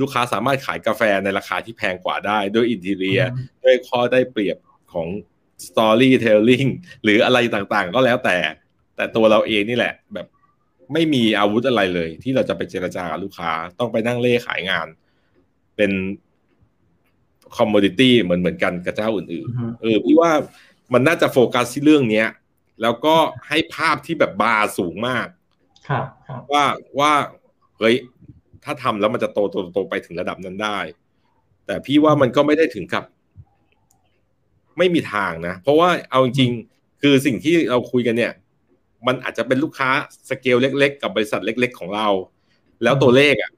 [0.00, 3.20] ลูกค้าสามารถขายกาแฟในราคาที่แพงกว่าได้ด้วย interior
[3.64, 4.56] ด้วยข้อได้เปรียบ
[4.92, 5.06] ของ
[5.66, 6.66] storytelling
[7.04, 8.36] หรืออะไรต่างๆ ก็แล้วแต่
[8.96, 10.26] แต่ตัวเราเองนี่แหละ แบบ
[10.92, 14.86] ไม่มีอาวุธอะไรเลย ที่เราจะไปเจรจากับลูกค้าต้องไปนั่งเล่ขายงาน
[15.76, 15.92] เป็น
[17.56, 20.30] คอมมดิตี้เหมือนเหมือนกันกับเจ้าอื่นๆเออพี่ว่า
[20.92, 22.26] มันน่าจะโฟกัสที่เรื่องเนี้ย
[22.82, 23.14] แล้วก็
[23.48, 25.26] ให้ภาพที่แบบบาร์สูงมาก
[25.88, 26.64] ครับครับว่า
[26.98, 27.12] ว่า
[27.78, 27.96] เฮ้ย
[28.64, 30.78] ถ้าทำแล้วมันจะโตโตโตไปถึงระดับนั้นได้
[31.66, 33.04] แต่พี่ว่ามันก็ไม่ได้ถึงกับ
[34.78, 38.32] ไม่มีทางนะ เพราะว่าเอาจริงๆคือสิ่งที่เราคุยกันเนี่ย
[39.06, 39.90] มันอาจจะเป็นลูกค้า
[40.30, 42.08] สเกลเล็ก ๆ กับบริษัทเล็ก ๆ ของเรา
[42.82, 43.52] แล้วตัวเลขอะ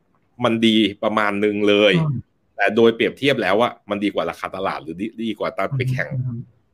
[0.44, 1.92] มันดีประมาณหนึ่งเลย
[2.56, 6.08] แต่โดยเปรียบเทียบแล้วว่ามันดีกว่าราคาตลาดหรือดีดีกว่าตอนไปแข่ง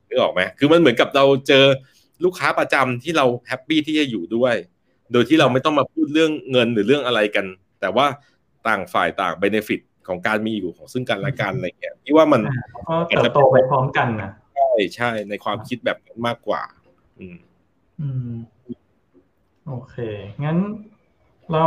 [0.08, 1.64] นึกออกไหมคือมันเหมือนกับเราเจอ
[2.24, 4.54] ลูกค้าประจำที่เรา happy ที่จะอยู่ด้วย
[5.12, 7.46] โดยที่เราไม่ต้องมาพูดเรื่องเงินหรือเรื่องอะไรกัน
[7.80, 8.06] แต่ว่า
[8.68, 12.40] ต่างฝ่ายต่าง benefit ของการมีอยู่ของซึ่งกันและกันอะไรเงี้ยพี่ว่ามัน
[12.88, 16.62] ก็เติบโตไปพร้อมกันนะใช่ใช่ในความคิดแบบนั้นมากกว่า
[17.18, 17.36] อืม
[18.00, 18.32] อืม
[19.68, 19.96] โอเค
[20.44, 20.58] งั้น
[21.52, 21.64] เรา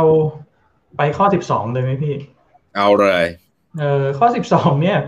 [0.96, 2.14] ไปข้อสิบสองเลยไหมพี่
[2.76, 3.24] เอาเลย
[3.78, 4.98] เออข้อสิบสองเนี่ย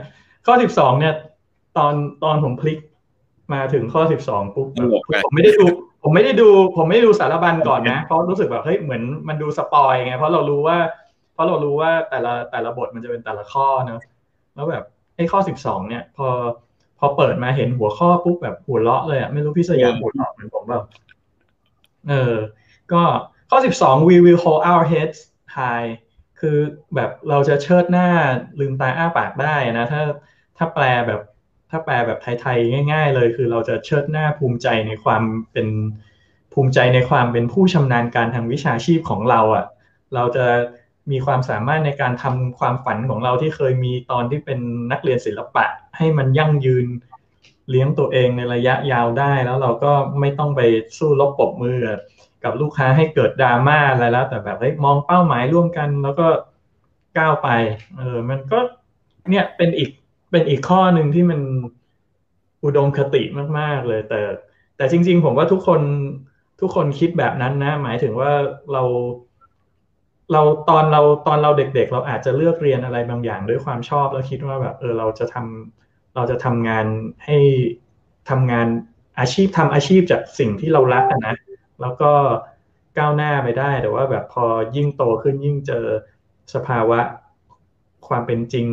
[0.46, 1.14] ข้อสิบสองเนี่ย
[1.76, 1.94] ตอน
[2.24, 2.78] ตอนผมพลิก
[3.52, 4.68] มาถึงข้อสิบสองปุ๊บ
[5.24, 5.66] ผมไม่ได้ดู
[6.02, 10.78] ผมไม่ได้ดู ผมไม่ได้ดูสารบัญก่อนนะ เพราะรู้สึกแบบเฮ้ยเหมือนมันดูสปอยไงเพราะเรารู้ว่า
[11.34, 14.00] เพราะเรารู้ว่าแต่ละแต่ละบทมันจะเป็นแต่ละข้อเนอะ
[14.54, 14.84] แล้วแบบ
[15.16, 16.28] ไอ้ข้อสิบสองเนี่ย พอ
[16.98, 20.84] พอเปิดมาเห็นหัวข้อปุ๊บแบบหัวเราะเลยอะไม่รู้พี่สยามหัวเราะเหมือนผมแบบ
[22.08, 22.34] เออ
[22.92, 23.02] ก็
[23.50, 25.18] ข้อสิบสอง we will hold our heads
[25.56, 25.90] high
[26.40, 26.58] คือ
[26.94, 28.08] แบบเราจะเชิดหน้า
[28.60, 30.02] ลืมตาอ้าปากได้นะ ถ้า
[30.56, 31.20] ถ้าแปลแบบ
[31.70, 35.68] ถ้าแปลแบบไทยๆง่าย ๆ เลย คือเราจะเชิดหน้าภูมิใจในความเป็น
[36.52, 39.66] ภูมิใจในความเป็นผู้ชำนาญการทางวิชาชีพของเราอะ่ะ
[40.14, 40.46] เราจะ
[41.10, 44.58] มีความสามารถในการทำความฝันของเราที่เคยมีตอนที่เป็น
[44.92, 45.64] นักเรียนศิลปะ
[45.96, 46.86] ให้มันยั่งยืน
[47.70, 50.60] เลี้ยงตัวเองในระยะยาวได้ แล้วเราก็ไม่ต้องไป
[50.98, 51.78] สู้รบปบมือ
[52.44, 56.28] กับลูกค้าให้เกิดดราม่าอะไรแล้ว แต่แบบเฮ้ยมองเป้าหมายร่วมกัน แล้วก็
[57.18, 57.48] ก้าวไป
[57.96, 58.58] เออมันก็
[59.28, 59.90] เนี่ยเป็นอีก
[60.30, 61.40] เป็นอีกข้อหนึ่งที่มัน
[62.64, 63.22] อุดมคติ
[63.58, 64.20] มาก ๆ เลย แต่
[64.76, 65.80] แต่จริง ๆ ผมว่าทุกคน
[66.60, 68.32] ทุกคนคิดแบบนั้นนะ หมายถึงว่า
[68.72, 68.82] เรา
[70.32, 76.86] เราตอนเราตอนเราเด็ก ๆ เราอาจจะเลือกเรียนอะไรบางอย่างด้วยความชอบแล้วคิดว่าแบบ เออเราจะทำเราจะทำงาน
[77.24, 77.38] ให้
[78.30, 78.66] ทำงาน
[79.18, 81.34] อาชีพทำอาชีพจากสิ่งที่เรารักนะ
[81.80, 82.12] แล้วก็
[82.98, 84.44] ก้าวหน้าไปได้แต่ว่าแบบพอ
[84.76, 85.84] ยิ่งโตขึ้นยิ่งเจอ
[86.54, 87.00] สภาวะ
[88.08, 88.66] ความเป็นจริง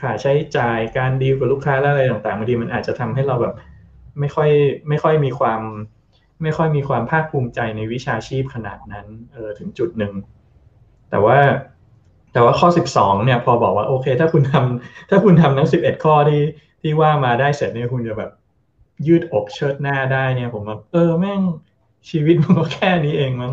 [0.00, 3.54] ค่าใช้จ่ายการดีลกับลูกค้าและอะไรต่างๆบางทีมันอาจจะทำให้เราแบบ
[4.20, 4.50] ไม่ค่อย
[4.88, 5.60] ไม่ค่อยมีความ
[6.42, 10.12] ไม่ค่อยมีความภาคภูมิใจในวิชาชีพขนาดนั้นเออถึงจุดหนึ่ง
[11.10, 11.38] แต่ว่า
[12.32, 16.42] แต่ว่าข้อสิบสองเนี่ย พอบอกว่าโอเค ถ้าคุณทำถ้าคุณทำทั้งสิบเอ็ดข้อที่
[16.82, 18.30] ที่ว่ามาได้เสร็จเนี่ยคุณจะแบบ
[19.06, 21.40] ยืดอกเชิดหน้าได้เนี่ย ผมแบบเออแม่ง
[22.10, 23.52] ชีวิตมันก็แค่นี้เองมั้ง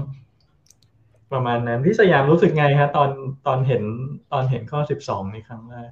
[1.32, 3.10] ประมาณนั้นพี่สยามรู้สึกไงฮะ ตอน
[3.48, 3.84] ตอนเห็น
[4.32, 5.92] ตอนเห็นข้อสิบสองในครั้งแรก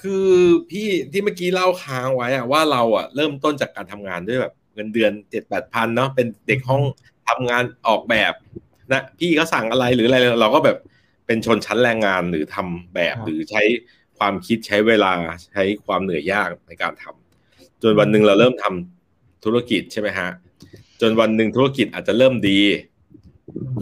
[0.00, 0.28] คือ
[0.70, 6.82] พี่ที่เมื่อกี้เล่าค้างไว้อะว่าเราอะเริ่มต้นจากการทำงานด้วยแบบเงินเดือนเจ็ดแปดพันเนาะเป็นเด็กห้อง
[7.28, 8.32] ทำงานออกแบบ
[8.92, 10.76] นะพี่เขาสั่งอะไรหรืออะไรเราก็แบบ
[11.26, 13.62] เป็นชนชั้นแรงงานหรือทำแบบหรือใช้
[14.18, 15.12] ความคิดใช้เวลา
[15.52, 20.28] ใช้ความเหนื่อยยากในการทำจนวันหนึ่งเราเริ่มทำธุรกิจใช่ไหมฮะ
[21.00, 22.60] จนวันหนึ่งธุรกิจอาจจะเริ่มดี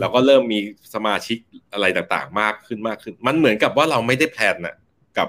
[0.00, 0.58] เราก็เริ่มมี
[0.94, 1.38] สมาชิก
[1.72, 4.74] อะไรต่างๆ มากขึ้นมากขึ้น มันเหมือนกับว่าเราไม่ได้ plan น่ะ
[5.18, 5.28] กับ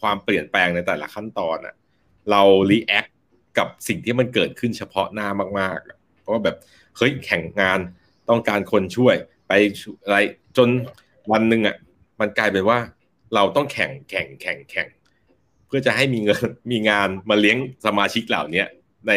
[0.00, 1.74] ความเปลี่ยนแปลงในแต่ละขั้นตอนน่ะ
[2.30, 3.06] เรา react
[3.58, 5.28] กับสิ่งที่มันเกิดขึ้นเฉพาะหน้า
[5.60, 6.56] มากๆเพราะว่าแบบ
[6.96, 7.78] เฮ้ยแข่งงาน
[8.28, 9.16] ต้องการคนช่วย
[9.48, 9.52] ไป
[10.04, 10.18] อะไร
[10.56, 10.68] จน
[11.32, 11.76] วันหนึ่งอะ
[12.20, 12.78] มันกลายเป็นว่า
[13.34, 14.88] เราต้องแข่งแข่งแข่งแข่ง
[15.66, 18.64] เพื่อจะให้มีเงินมีงานมาเลี้ยงสมาชิกเหล่านี้
[19.08, 19.12] ใน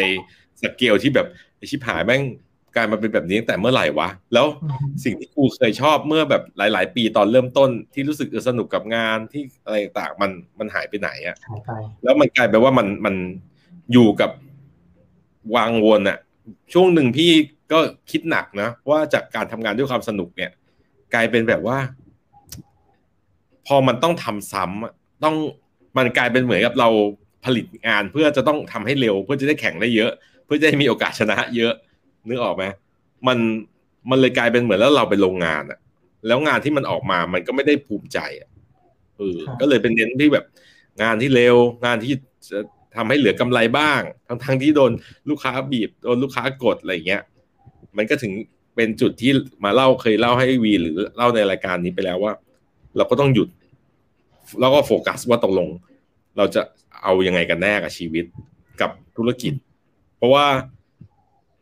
[0.62, 1.26] สเกลที่แบบ
[1.70, 2.22] ชิบหายแม่ง
[2.76, 4.46] กลายมาเป็นแบบนี้ตั้งแต่เมื่อไหร่วะ แล้ว
[5.04, 11.70] สิ่งที่กูเคยชอบเมื่อแบบหลาย ๆ ปีตอนเริ่มต้นที่รู้สึกสนุกกับงานที่อะไรต่างมันมันหายไปไหนอะหายไป
[12.02, 13.14] แล้วมันกลายไปว่ามันมัน
[13.92, 14.30] อยู่กับ
[15.56, 16.18] วางวนอะ
[16.72, 17.30] ช่วงหนึ่งพี่
[17.72, 17.78] ก็
[18.10, 20.50] คิดหนักนะว่าจากการทำงานด้วยความสนุกเนี่ย
[21.14, 21.78] กลายเป็นแบบว่า
[23.66, 25.36] พอมันต้องทำซ้ำต้อง
[25.96, 26.88] มันกลายเป็นเหมือนกับเรา
[27.44, 30.12] ผลิตงานเพื่อจะต้องทำให้เร็ว เพื่อจะได้แข่งได้เยอะ
[30.44, 31.72] เพื่อจะได้มีโอกาสชนะเยอะ
[32.28, 32.64] นึกออกไหม
[33.26, 33.38] มัน
[34.10, 35.78] มันเลยกลายเป็นเหมือนแล้วเราไปโรงงานอะ
[36.26, 38.48] แล้วงานที่มันออกมามันก็ไม่ได้ภูมิใจอะ
[39.16, 40.44] เออก็เลยเป็นเน้นที่แบบ
[41.02, 42.14] งานที่เร็ว งานที่
[42.96, 44.92] ทำให้เหลือกำไรบ้าง ทั้งทั้งที่โดน
[45.28, 47.22] ลูกค้าบีบโดนลูกค้ากดอะไรเงี้ย
[47.96, 48.32] มันก็ถึง
[48.74, 49.32] เป็นจุดที่
[49.64, 52.32] มาเล่าเคยเล่าให้วีหรือเล่าในรายการนี้ไปแล้วว่า
[52.96, 53.48] เราก็ต้องหยุด
[54.60, 55.68] แล้วก็โฟกัสว่าตกลง
[56.36, 56.62] เราจะ
[57.02, 58.24] เอายังไงกันแน่กับชีวิต
[58.80, 59.54] กับธุรกิจ
[60.16, 60.46] เพราะว่า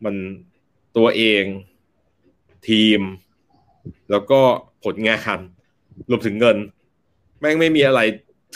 [0.05, 0.15] มัน
[0.97, 1.43] ตัวเอง
[2.69, 3.01] ทีม
[4.11, 4.39] แล้วก็
[4.83, 5.39] ผลงาน
[6.09, 6.57] รวมถึงเงิน
[7.39, 8.01] แม่งไม่มีอะไร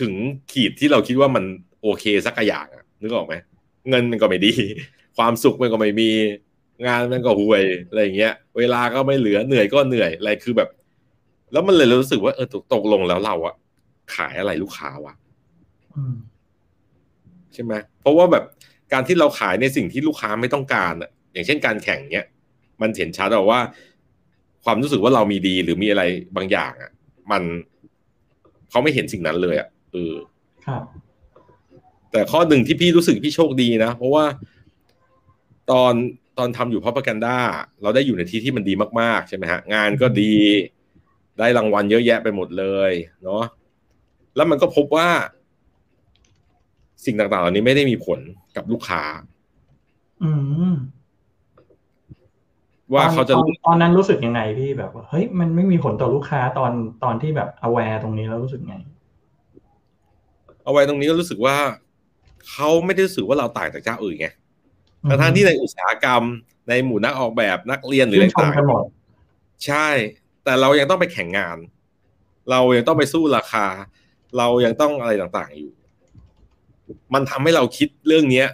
[0.02, 0.14] ถึง
[0.52, 1.44] ขีดที่เราคิดว่ามัน
[1.82, 3.34] โอเคสักอย่างอะนึกออกไหม
[3.90, 4.54] เงินมันก็ไม่ดี
[5.18, 6.10] ความสุขมันก็ไม่มี
[6.88, 10.70] งานมันก็ห่วยอะไรอย่างเงี้ย เวลาก็ไม่เหลือเหนื่อยก็เหนื่อยอะไรคือแบบ
[11.52, 13.56] แล้วมันเลยรู้สึกว่าเออตกตกลงแล้วเราอะ
[14.16, 15.14] ขายอะไรลูกค้าวะ
[15.96, 16.16] อืม
[17.54, 18.44] ใช่ไหมเพราะว่าแบบ
[18.94, 22.26] การที่เราขายในสิ่งที่ลูกค้าไม่ต้องการอะ อย่างเช่นการแข่งเนี้ย
[22.82, 23.60] มันเห็นชัดเอาว่า
[24.64, 26.04] ความรู้สึกว่าเรามีดีหรือมีอะไร
[26.36, 26.92] บางอย่างอะ
[27.32, 27.44] มัน
[28.70, 30.14] เขาไม่เห็นสิ่งนั้นเลยอะเออ
[30.66, 30.84] ครับ
[32.12, 34.26] แต่ข้อหนึ่งที่พี่รู้สึกพี่โชคดีนะเพราะว่า
[35.72, 35.94] ตอน
[36.38, 37.38] ตอนทำอยู่พ r o p a g a n d a
[37.82, 40.36] เราได้อยู่ในที่ที่มันดีมากๆใช่ไหมฮะ งานก็ดี
[41.40, 42.92] ได้รางวัลเยอะแยะไปหมดเลย
[43.24, 43.44] เนาะ
[44.36, 45.10] แล้วมันก็พบว่า
[47.06, 48.20] สิ่งต่างๆเหล่านี้ไม่ได้มีผล
[48.56, 49.04] กับลูกค้า
[50.24, 50.32] อื
[50.72, 50.74] ม
[52.94, 56.72] ว่าเขาจะตอนตอนนั้นรู้สึกยังไงพี่แบบว่าเฮ้ยมันไม่มีผลต่อลูกค้าตอน
[57.04, 58.76] ตอนที่แบบ aware ตรงนี้แล้วรู้สึกไง
[60.64, 61.56] เอาไว้ตรงนี้ก็รู้สึกว่า
[62.50, 64.28] เขาไม่ได้รู้สึกว่าเราต่างจากเจ้าอื่นไง
[65.08, 66.24] ทั้งๆที่ในอุตสาหกรรม
[66.70, 69.88] ในหมู่นักออกแบบนักเรียนหรืออะไรชื่นชมต่างกันหมดๆใช่
[70.44, 71.58] แต่เรายังต้องไปแข่งงาน
[72.52, 73.66] เรายังต้องไปสู้ราคา
[74.38, 75.72] เรายังต้องอะไรต่างๆอยู่
[77.14, 78.48] มันทำให้เราคิดเรื่องเนี้ย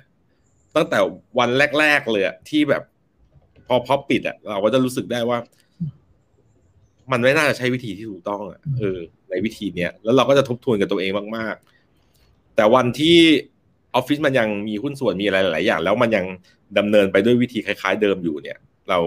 [0.75, 0.99] ตั้งแต่
[1.39, 2.92] วันแรก ๆเลยอะที่แบบพ
[3.73, 5.37] อพอปิดอะเราก็จะรู้สึกได้ว่า
[7.11, 8.97] มันไม่น่าจะใช้วิธีที่ถูกต้องอะเออ
[9.29, 11.55] ในวิธีเนี้ยแล้วเราก็จะทบทวนกับตัวเองมาก
[12.05, 13.17] ๆ แต่วันที่
[13.95, 16.25] ออฟฟิศมันยังมีหุ้นส่วนมีอะไรหลายๆอย่าง แล้วมันยัง
[16.77, 18.57] ดำเนินไปด้วยวิธีคล้ายๆ เดิมอยู่เนี่ย
[18.89, 18.97] เรา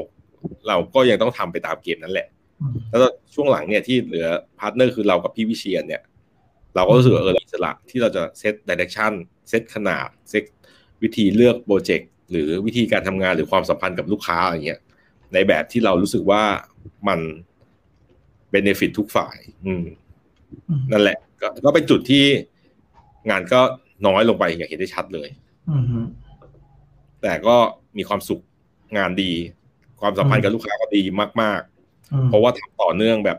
[0.69, 2.27] เราก็ยังต้องทำไปตามเกมนั้นแหละ
[2.61, 4.27] อืมแล้วก็ช่วงหลังเนี่ยที่เหลือ
[4.59, 6.03] partner คือเรากับพี่วิเชียนเนี่ย
[6.77, 10.45] เราก็รู้สึกว่าเออเราอิสระที่เราจะ set direction set ขนาดเซต
[11.03, 14.81] วิธีเลือกโปรเจกต์ หรือวิธีการทำงานหรือความสัมพันธ์กับลูกค้าอะไรเงี้ย
[15.33, 16.43] ในแบบที่เรารู้สึกว่า
[17.09, 17.21] มัน
[18.51, 19.85] เบนฟิตทุกฝ่ายอืม
[20.69, 22.25] อืม นั่นแหละ ก็ก็เป็นจุดที่
[23.31, 23.61] งานก็
[24.07, 25.29] น้อยลงไปอย่างเห็นได้ชัดเลย
[25.71, 26.01] อืมฮึ
[27.23, 27.57] แต่ก็
[27.97, 28.41] มีความสุข
[28.97, 29.33] งานดี
[30.01, 31.03] ความสัมพันธ์กับลูกค้าก็ดี
[31.43, 31.61] มาก
[32.13, 33.39] อืมๆเพราะว่าทำต่อเนื่องแบบ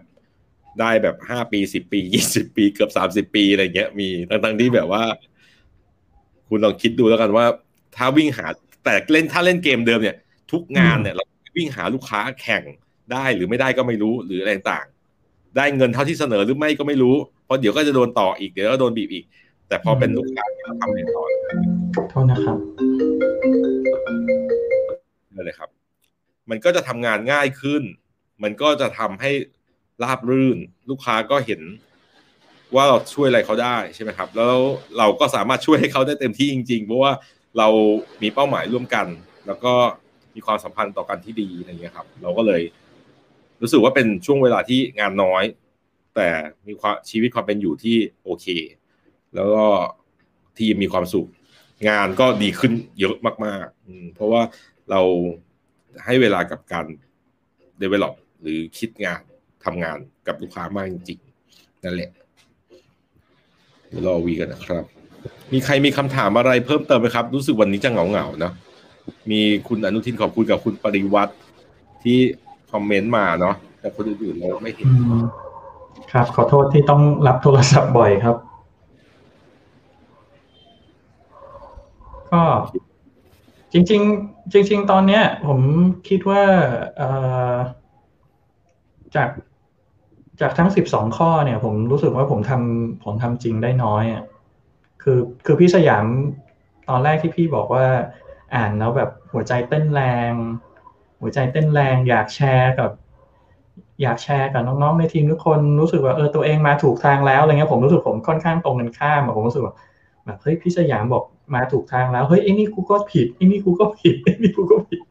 [0.80, 5.04] ได้แบบห้าปีสิบปียี่สิบปี เกือบสามสิบปีอะไรเงี้ยมีทั้งๆที่แบบว่า
[6.48, 7.46] คุณลองคิดดูแล้วกันว่า
[7.96, 8.48] ถ้าวิ่งหา
[8.88, 10.16] แต่เล่นถ้าเล่นเกมเดิมเนี่ย
[10.52, 11.24] ทุกงานเนี่ยเรา
[11.58, 12.64] วิ่งหาลูกค้าแข่ง
[13.12, 17.16] ได้หรือไม่ได้ก็ไม่รู้หรืออะไรต่างๆได้เงินเท่าที่เสนอหรือไม่ก็ไม่รู้
[17.46, 19.26] เพราะเดี๋ยวก็จะโดนต่ออีกเดี๋ยวก็โดนบีบอีก
[19.68, 21.24] แต่พอเป็นลูกค้าที่เราทำเองต่อ
[22.10, 22.58] โทษนะครับ
[25.36, 25.70] นั่นเลยครับ
[26.50, 27.84] มันก็จะทำงานง่ายขึ้น
[28.44, 29.32] มันก็จะทำให้
[30.04, 30.58] ราบรื่น
[30.90, 31.62] ลูกค้าก็เห็น
[32.76, 34.58] ว่าเราช่วยอะไรเขาได้ใช่ไหมครับ แล้ว
[34.98, 37.12] เราก็สามารถช่วยให้เขาได้เต็มที่จริง ๆ เพราะว่า
[37.58, 37.68] เรา
[38.22, 39.08] มีเป้าหมายร่วมกัน
[39.48, 39.74] แล้วก็
[40.36, 42.62] มีความสัมพันธ์ต่อกันที่ดีอะไรเงี้ยครับ เราก็เลย
[43.62, 45.44] รู้สึกว่าเป็นช่วงเวลาที่งานน้อย
[46.16, 46.28] แต่
[46.68, 48.48] มีความชีวิตความเป็นอยู่ที่โอเค
[49.36, 49.66] แล้วก็
[50.58, 51.30] ทีมมีความสุข
[51.90, 53.16] งานก็ดีขึ้นเยอะ
[53.46, 54.42] มากๆเพราะว่า
[54.92, 55.02] เรา
[56.06, 56.86] ให้เวลากับการ
[57.82, 59.22] develop หรือคิดงาน
[59.66, 62.12] ทำงานกับลูกค้ามากจริงๆนั่นแหละ
[63.88, 64.97] เดี๋ยวรอวีกันนะครับ
[65.54, 68.54] มีใครมีคำถามอะไรเพิ่มเติมไหมครับ รู้สึกวันนี้จะเหงาๆเนาะ
[69.32, 71.34] มีคุณอนุทินขอบคุณกับคุณปริวัติ
[72.04, 72.18] ที่
[72.72, 74.88] คอมเมนต์มาเนาะแต่คนอื่นๆเราไม่เห็น
[76.12, 78.36] ครับ ขอโทษที่ต้องรับโทรศัพท์บ่อยครับ
[82.32, 82.44] ก็
[83.74, 85.60] จริง ๆ จริง ๆ ตอนเนี้ย ผม
[86.08, 86.44] คิดว่า
[89.16, 89.30] จาก
[90.42, 94.24] จากทั้งสิบสองข้อเนี่ย ผมรู้สึกว่าผมทำผมทำจริงได้น้อยอะ
[95.10, 96.06] คือคือพี่สยาม
[96.90, 97.86] ตอนแรกที่พี่บอกว่า
[98.56, 100.02] อ่านแล้วแบบหัวใจเต้นแร
[100.32, 100.34] ง
[101.22, 102.92] หัวใจเต้นแรง อยากแชร์กับ
[104.02, 109.76] อยากแชร์กับน้องๆในทีมทุกคนรู้สึกว่าเออตัวเองมาถูกทางแล้วอะไรเงี้ยผมรู้สึกผมค่อนข้างตรงกันข้ามอะผมรู้สึกว่า
[110.26, 111.24] แบบเฮ้ยพี่สยามบอก
[111.56, 115.02] มาถูกทางแล้วเฮ้ยไอ้นี่กูก็ผิดไอ้นี่กูก็ผิดไอ้นี่กูก็ผิด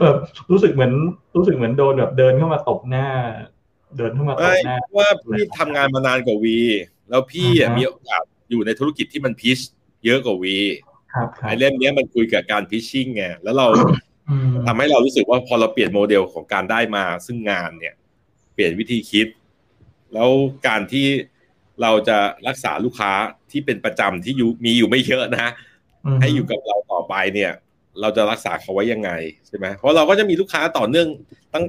[0.00, 0.16] แบบ
[0.50, 0.92] รู้สึกเหมือน
[1.36, 3.06] รู้สึกเหมือนโดนแบบเดินเข้ามาตบหน้า
[3.96, 6.58] เดินเข้ามาตเอ้บยหน้าว่าพี่ทำงานมานานกว่าวี
[7.10, 8.22] แล้วพี่อะอ่าฮะมีโอกาส
[8.52, 9.58] อยู่ในธุรกิจที่มันพิช
[10.04, 10.58] เยอะกว่าวี
[11.12, 13.66] ครับครับไอเล่มเนี้ยมันคุยกับการพิชชิ่งไงแล้วเรา
[14.30, 17.94] อืมทำให้เรารู้สึกว่าพอเราเปลี่ยนโมเดลของการได้มาซึ่งงานเนี่ย
[18.54, 19.26] เปลี่ยนวิธีคิด
[20.14, 20.28] แล้ว
[20.66, 21.06] การที่
[21.82, 22.18] เราจะ
[22.48, 23.12] รักษาลูกค้า
[23.50, 25.50] ที่เป็นประจำที่อยู่มีอยู่ไม่เยอะนะ
[26.20, 27.52] ให้อยู่กับเราต่อไปเนี่ย
[28.00, 29.10] เราจะรักษาเขาไว้ยังไง
[29.46, 31.08] ใช่ไหมเพราะเราก็จะมีลูกค้าต่อเนื่อง
[31.52, 31.64] ตั้ง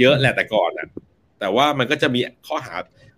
[0.00, 0.88] เยอะแหละแต่ก่อนนะ
[1.40, 2.74] แต่ว่ามันก็จะมีข้อหา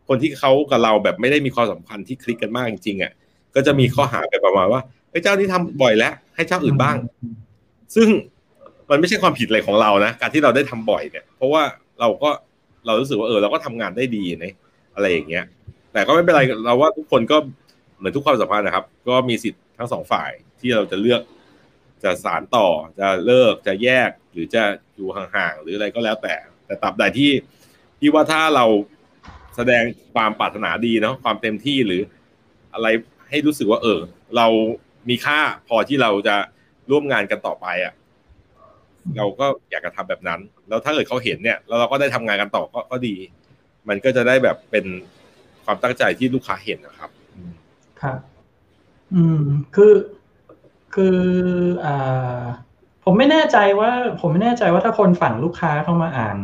[0.09, 3.13] คนที่เขากับเราแบบไม่ได้มีความสัมพันธ์ที่คลิกกันมากจริงๆอะ
[3.55, 6.97] ก็จะมีข้อหาไปประมาณว่าไอ้เจ้านี้ทำบ่อยแล้ว ให้เจ้าอื่นบ้าง
[7.97, 8.09] ซึ่ง
[8.91, 11.63] มันไม่ใช่ความผิดอะไรของเรานะการที่เราได้ทำบ่อยเนี่ย เพราะว่า
[12.01, 12.31] เราก็
[12.87, 14.53] เรารู้สึกว่าเออเราก็ทำงานได้ดีนะ
[14.95, 15.45] อะไรอย่างเงี้ย
[15.93, 17.37] แต่ก็ไม่เป็นไรเราว่าทุกคนก็
[17.97, 21.23] เหมือนทุกความสัมพันธ์นะครับ ก็มีสิทธิ์ทั้งสองฝ่ายที่เราจะเลือก
[22.05, 22.69] จะสารต่อ
[22.99, 24.63] จะเลิกจะแยกหรือจะ
[24.95, 26.35] อยู่ห่างๆหรืออะไรก็แล้วแต่
[26.67, 27.31] แต่ตราบใดที่
[27.99, 28.65] ที่ว่าถ้าเรา
[29.57, 29.83] แสดง
[30.15, 32.03] ความปรารถนาดีเนาะความเต็มที่หรือ
[32.75, 32.87] อะไร
[33.31, 34.01] ให้รู้สึกว่า เออ
[34.37, 34.47] เรา
[35.09, 36.37] มีค่าพอที่เราจะ
[36.91, 37.95] ร่วมงานกันต่อไปอะ่ะ
[39.17, 43.15] เราก็อยากจะทำแบบนั้น แล้วถ้าเกิดเขาเห็นเนี่ยแล้วเราก็ได้ทำงานกันต่อก็ก็ดี
[43.89, 44.85] มันก็จะได้แบบเป็น
[45.65, 47.11] ความตั้งใจที่ลูกค้าเห็นนะครับ
[48.03, 48.19] ครับ
[49.15, 49.41] อืม
[49.75, 49.95] คือ
[50.95, 51.19] คือ
[51.85, 52.41] อ่า
[53.05, 53.91] ผมไม่แน่ใจว่า
[54.21, 56.37] ผมไม่แน่ใจว่าถ้าคนฝั่งลูกค้าเข้ามาอ่าน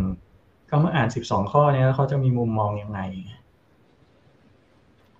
[0.71, 3.01] เขามาอ่านสิบสองข้อเนี้ยเขาจะมีมุมมองยังไง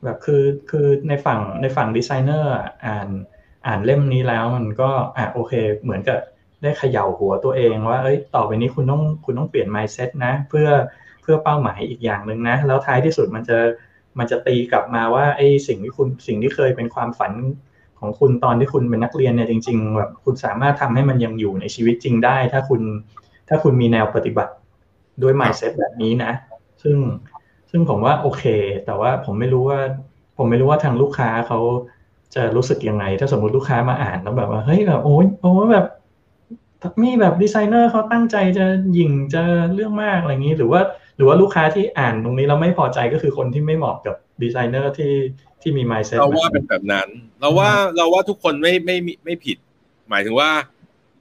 [0.05, 2.53] แบบคือคือในฝั่งในฝั่งดีไซเนอร์
[2.87, 3.09] อ่าน
[3.67, 5.53] อ่านเล่มนี้แล้วมันก็อะโอเค
[5.83, 6.19] เหมือนกับ
[6.63, 10.69] ได้เขย่าหัวตัวเองว่าเอ้ยต่อไปนี้คุณต้องคุณต้องเปลี่ยน mindset นะ เพื่อ
[11.23, 13.59] เพื่อเป้าหมายอีกอย่างหนึ่งนะ แล้วท้ายที่สุดมันจะ
[14.19, 17.33] มันจะตีกลับมาว่าไอ้สิ่งที่คุณสิ่งที่เคยเป็นความฝัน
[17.99, 22.83] ของคุณตอนที่คุณเป็นนักเรียนเนี่ยจริงๆแบบคุณสามารถทำให้มันยังอยู่ในชีวิตจริงได้ ถ้าคุณ
[23.49, 24.53] ถ้าคุณมีแนวปฏิบัติ
[25.23, 26.33] ด้วย mindset แบบนี้นะ
[26.83, 26.97] ซึ่ง
[27.71, 28.45] ซึ่งผมว่าโอเค
[28.87, 29.81] แต่ว่าผมไม่รู้ว่า
[30.37, 31.61] ผมไม่รู้ว่าทางลูกค้าเขา
[32.35, 35.87] จะรู้สึกยังไง ถ้าสมมติลูกค้ามาอ่านแล้วแบบว่าเฮ้ยแบบโอ้ยโอ้แบบ
[37.03, 39.43] มีแบบดีไซเนอร์เขาตั้งใจจะหยิ่งจะ
[39.75, 40.81] เรื่องมากอะไรอย่างนี้ หรือว่า
[41.17, 45.15] หรือว่าลูกค้าที่อ่านตรงนี้เราไม่พอใจก็คือคนที่ไม่เหมาะกับดีไซเนอร์ที่
[45.63, 47.09] ที่มี mindset เราว่าเป็นแบบนั้น
[47.41, 49.57] เราว่าเราว่าทุกคนไม่ไม่ไม่ผิด
[50.11, 50.51] หมายถึงว่า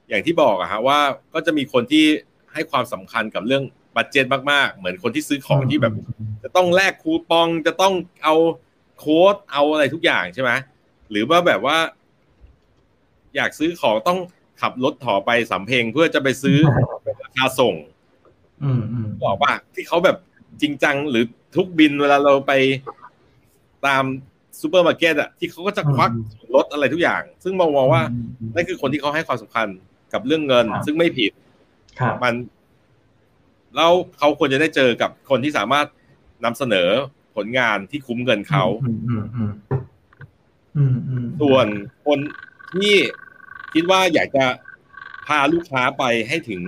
[0.10, 1.00] อย่างที่บอกอะฮะว่า
[1.34, 2.06] ก็จะมีคนที่
[2.54, 3.64] ให้ความสำคัญกับเรื่อง
[4.00, 5.94] budget มากๆ เหมือนคนที่ซื้อของที่แบบ
[6.44, 7.94] จะต้องแลกคูปองจะต้อง
[8.24, 8.36] เอา
[9.00, 10.52] โค้ดเอาอะไรทุกอย่างใช่ไหม
[11.10, 11.78] หรือว่าแบบว่า
[13.36, 14.20] อยากซื้อของต้อง
[14.62, 16.58] ขับรถถ่อไปสำเพ็งเพื่อจะไปซื้อ
[17.24, 17.76] ราคาส่ง
[18.64, 20.18] อืมอืมบอกว่าที่เขาแบบ
[20.62, 21.24] จริงจังหรือ
[21.56, 22.52] ทุกบินเวลาเราไป
[23.86, 24.04] ตาม
[24.62, 26.12] ซูเปอร์มาร์เก็ตอะที่เขาก็จะควัก
[26.56, 28.02] ลดอะไรทุกอย่าง ซึ่งมองมองว่า
[28.56, 29.68] นั่นคือคนที่เขาให้ความสำคัญ
[30.14, 31.32] กับเรื่องเงิน ซึ่งไม่ผิด
[32.00, 32.34] ครับมัน
[33.76, 35.88] แล้วเขาควรจะได้เจอกับคนที่สามารถ
[36.46, 36.90] นำเสนอ
[37.36, 38.66] ผลงานที่คุ้มเงินเขา
[41.42, 41.68] ส่วน
[42.06, 42.20] คน
[42.74, 42.96] ที่
[43.74, 44.46] คิดว่าอยากจะ
[45.28, 46.62] พาลูกค้าไปให้ถึง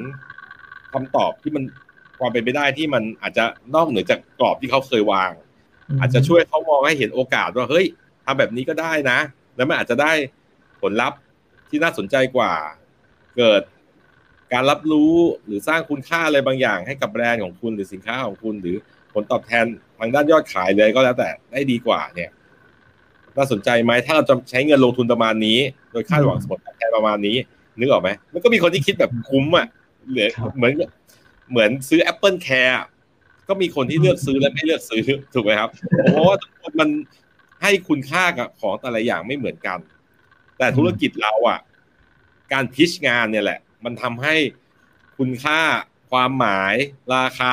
[0.94, 1.64] คำตอบที่มัน
[2.20, 3.46] ความเป็นไปได้ที่มันอาจจะ
[3.76, 5.32] นอกเหนือจากกรอบที่เขาเคยวาง
[6.00, 7.86] อาจจะช่วยเขามองให้เห็นโอกาสว่าเฮ้ย
[8.26, 9.20] ทำแบบนี้ก็ได้นะ
[9.56, 10.12] แล้วมันอาจจะได้
[10.82, 11.20] ผลลัพธ์
[11.70, 12.52] ที่น่าสนใจกว่า
[13.38, 13.62] เกิด
[14.54, 15.14] การรับรู้
[15.46, 18.76] หรือสร้างคุณค่าอะไรบางอย่างให้กับแบรนด์ของคุณหรือสินค้าของคุณหรือ
[19.14, 19.66] ผลตอบแทน
[20.00, 22.30] ทางด้านยอดขายเลยก็แล้วแต่ได้ดีกว่าเนี่ย
[23.38, 25.60] น่าสนใจไหมถ้าเราจะใช้เงินลงทุนประมาณนี้
[25.92, 27.38] โดยคาดหวังผลตอบแทนประมาณนี้
[27.80, 29.68] นึกออกไหมมันก็มีคนที่คิดแบบคุ้มอะ
[30.10, 30.74] เหลือเหมือน
[31.52, 32.80] เหมือนซื้อ Apple Care
[33.48, 35.04] ก็มีคนที่เลือกซื้อและไม่เลือกซื้อ
[35.34, 35.70] ถูกไหมครับ
[36.12, 36.36] เพราะว่า
[36.80, 36.90] มัน
[37.62, 39.80] ให้คุณค่ากับของแต่ละอย่างไม่เหมือนกัน
[40.58, 41.60] แต่ธุรกิจเราอะ
[42.54, 44.36] การพิชงานเนี่ยแหละ มันทำให้
[45.18, 45.60] คุณค่า
[46.12, 46.76] ความหมาย
[47.16, 47.52] ราคา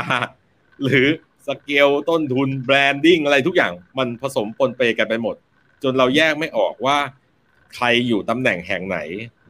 [0.83, 1.07] หรือ
[1.47, 5.37] สเกลต้นทุนแบรนดิ้งอะไรทุกอย่างมันผสมปนเปกันไปหมด
[5.83, 6.99] จนเราแยกไม่ออกว่า
[7.75, 8.99] ใครอยู่ตำแหน่งแห่งไหน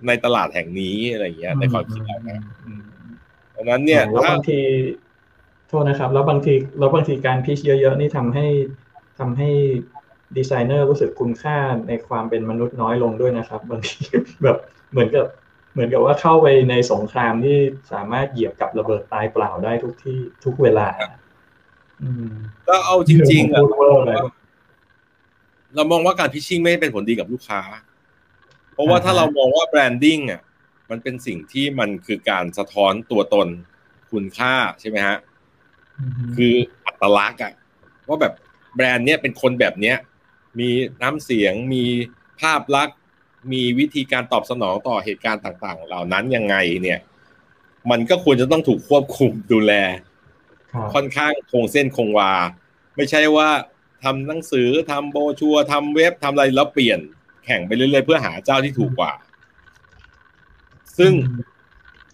[0.06, 2.40] ในตลาดแห่งนี้อะไรอย่างเงี้ยในความคิดเรานะ
[3.54, 4.60] ดังนั้นเนี่ยแล้วบางที
[5.68, 8.46] โทษนะครับ แล้วบางทีแล้วบางทีการพิชเยอะๆนี่ทำให้
[9.18, 9.50] ทำให้
[10.36, 11.56] ดีไซเนอร์รู้สึกคุณค่า
[11.88, 13.98] ในความเป็นมนุษย์น้อยลงด้วยนะครับ บางที
[14.42, 14.56] แบบ
[14.90, 15.26] เหมือนกับ
[15.78, 17.58] เหมือนกับว่าเข้าไปในสงครามที่
[17.92, 20.88] สามารถเหยียบกับระเบิดตายเปล่าได้ทุกที่ทุกเวลา
[22.02, 22.32] อืม
[22.68, 24.10] ก็เอาจริงๆอะพูดเวอร์ไป
[25.74, 27.60] เรามองว่าการ pitching ไม่เป็นผลดีกับลูกค้า
[28.72, 30.42] เพราะว่าอ่าฮะถ้าเรามองว่า branding อะ
[30.90, 33.48] มันเป็นสิ่งที่มันคือการสะท้อนตัวตน
[34.12, 35.16] คุณค่าใช่ไหมฮะ
[36.36, 36.54] คือ
[36.86, 37.52] อัตลักษณ์อะ
[38.08, 38.32] ว่าแบบ
[38.76, 39.96] แบรนด์เนี้ยเป็นคนแบบเนี้ย
[40.58, 40.68] มี
[41.02, 41.84] น้ำเสียงมี
[42.40, 42.97] ภาพลักษณ์
[43.52, 47.00] มีวิธีการตอบสนองต่อเหตุการณ์ต่าง ๆ เหล่านั้นยังไงเนี่ย
[47.90, 49.72] มันก็ควรจะต้องถูกควบคุมดูแล
[50.72, 52.32] ครับค่อนข้างคงเส้นคงวา
[52.96, 53.48] ไม่ใช่ว่า
[54.04, 56.98] ทำหนังสือทำโบรชัวร์ทำเว็บทำอะไรแล้วเปลี่ยน
[57.44, 59.12] แข่งไปเรื่อยๆเพื่อหาเจ้าที่ถูกกว่า
[60.98, 61.12] ซึ่ง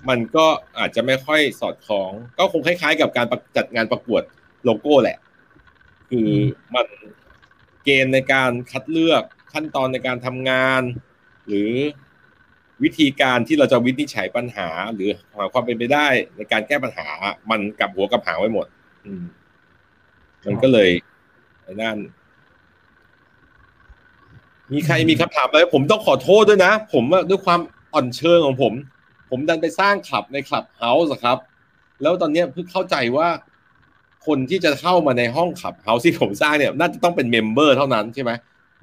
[0.09, 0.47] มันก็
[0.79, 3.27] อาจจะไม่ค่อยสอดคล้อง ก็คงคล้ายๆ กับการ
[3.57, 4.23] จัดงานประกวด
[4.65, 5.19] โลโก้แหละ
[6.11, 6.29] คือ
[6.75, 6.87] มัน
[7.85, 9.23] เกณฑ์ในการคัดเลือก
[9.53, 10.83] ขั้นตอนในการทำงาน
[11.49, 11.73] หรือ
[12.83, 16.07] วิธีการที่เราจะวินิจฉัยปัญหา หรือหาความเป็นไปได้
[16.37, 17.09] ในการแก้ปัญหา
[17.51, 18.67] มันกับหัวกับหางไว้หมด
[19.07, 19.25] อืม
[20.47, 20.91] มันก็เลย
[21.63, 21.99] ไอ้นั่น
[24.73, 27.61] มีใครมีคำถามอะไรผมต้องขอโทษด้วยนะ ผมด้วยความ
[27.95, 28.73] อ่อนเชิงของผม
[29.31, 31.39] ผมดันไปสร้างคลับใน Clubhouse ครับ
[32.03, 33.29] แล้วตอนนี้เพิ่งเข้าใจว่า
[34.27, 38.31] คนที่จะเข้ามาในห้อง Clubhouse ที่ผมสร้างเนี่ย น่าจะต้องเป็น member เท่านั้นใช่ไหม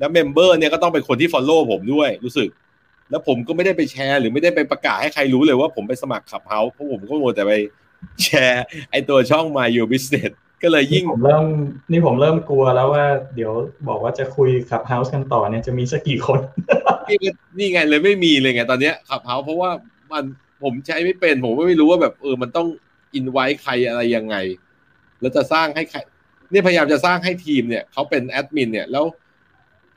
[0.01, 2.49] แล้ว member เนี่ยก็ต้องเป็นคนที่ follow ผมด้วยรู้สึก
[3.09, 7.51] แล้วผมก็ไม่ได้ไปแชร์ หรือไม่ได้ไปประกาศให้ใครรู้เลยว่าผมไปสมัคร Clubhouse เพราะผมก็มัวแต่ไป
[8.23, 10.31] แชร์ไอตัวช่อง Mind Your Business
[10.63, 11.45] ก็เลยยิ่งผมเริ่ม
[11.91, 13.05] นี่ผมเริ่มกลัวแล้วว่า
[13.35, 13.51] เดี๋ยว
[13.87, 16.39] บอกว่าจะคุย Clubhouse กันต่อเนี่ยจะมีสักกี่คน
[17.09, 19.71] นี่ก็นี่ไงเลยไม่มีเลยไงตอนเนี้ย Clubhouse เพราะว่า
[20.11, 20.23] มัน
[20.63, 22.67] ผมใช้ไม่เป็น ผมก็ไม่รู้ว่าแบบเออมันต้อง
[23.13, 24.35] อินไว้ใครอะไรยังไง
[25.19, 25.99] แล้วจะสร้างให้ใคร
[26.51, 29.05] เนี่ยพยายามจะสร้างให้ทีมเนี่ยเขาเป็นแอดมินเนี่ยแล้ว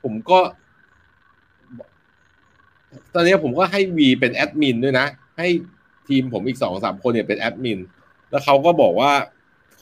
[0.05, 0.39] ผมก็
[3.13, 5.07] ตอนนี้ผมก็ให้วีเป็นแอดมินด้วยนะ
[5.37, 5.47] ให้
[6.07, 7.79] ทีมผมอีกสองสามคนเนี่ยเป็นแอดมิน
[8.31, 9.11] แล้วเขาก็บอกว่า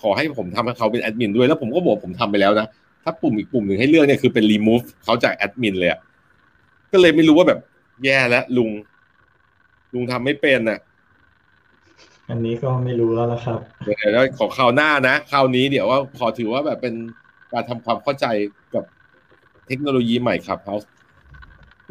[0.02, 2.68] ขอให้ผมทำให้เขาเป็นแอดมินด้วย แล้วผมก็บอกผมทำไปแล้วนะ
[3.04, 6.00] ถ้าปุ่มอีกปุ่มหนึ่งให้เลือกเนี่ยคือเป็น remove เขาจากแอดมินเลยอะ
[6.92, 7.60] ก็เลยไม่รู้ว่าแบบ
[8.04, 8.70] แย่แล้วลุง
[9.94, 10.80] ลุงทำไม่เป็นน่ะ
[12.30, 16.94] อันนี้ก็ไม่รู้แล้วละครับเดี๋ยวแล้วขอคราวหน้านะคราวนี้เดี๋ยวว่าขอถือว่าแบบเป็น
[17.54, 18.26] การทำความเข้าใจ
[18.74, 18.84] กับ
[19.68, 20.90] เทคโนโลยีใหม่ Clubhouse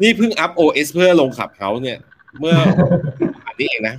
[0.01, 1.99] นี่เพิ่งอัพ OS เพื่อลง Clubhouse เนี่ย
[2.39, 2.55] เมื่อ
[3.45, 3.95] อันนี้เองนะ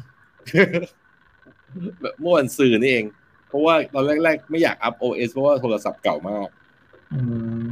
[2.21, 3.05] เมื่อวันสื่อนี่เอง
[3.49, 6.49] เพราะว่าตอนแรก ๆ ไม่อยากอัพ OS เพราะว่าโทรศัพท์เก่ามาก
[7.13, 7.21] อื
[7.63, 7.65] ม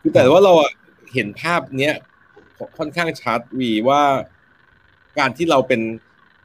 [0.00, 0.70] คือแต่ว่าเราอะ
[1.14, 1.94] เห็นภาพเนี้ย
[2.78, 4.02] ค่อนข้างชัดวีว่า
[5.18, 5.80] การที่เราเป็น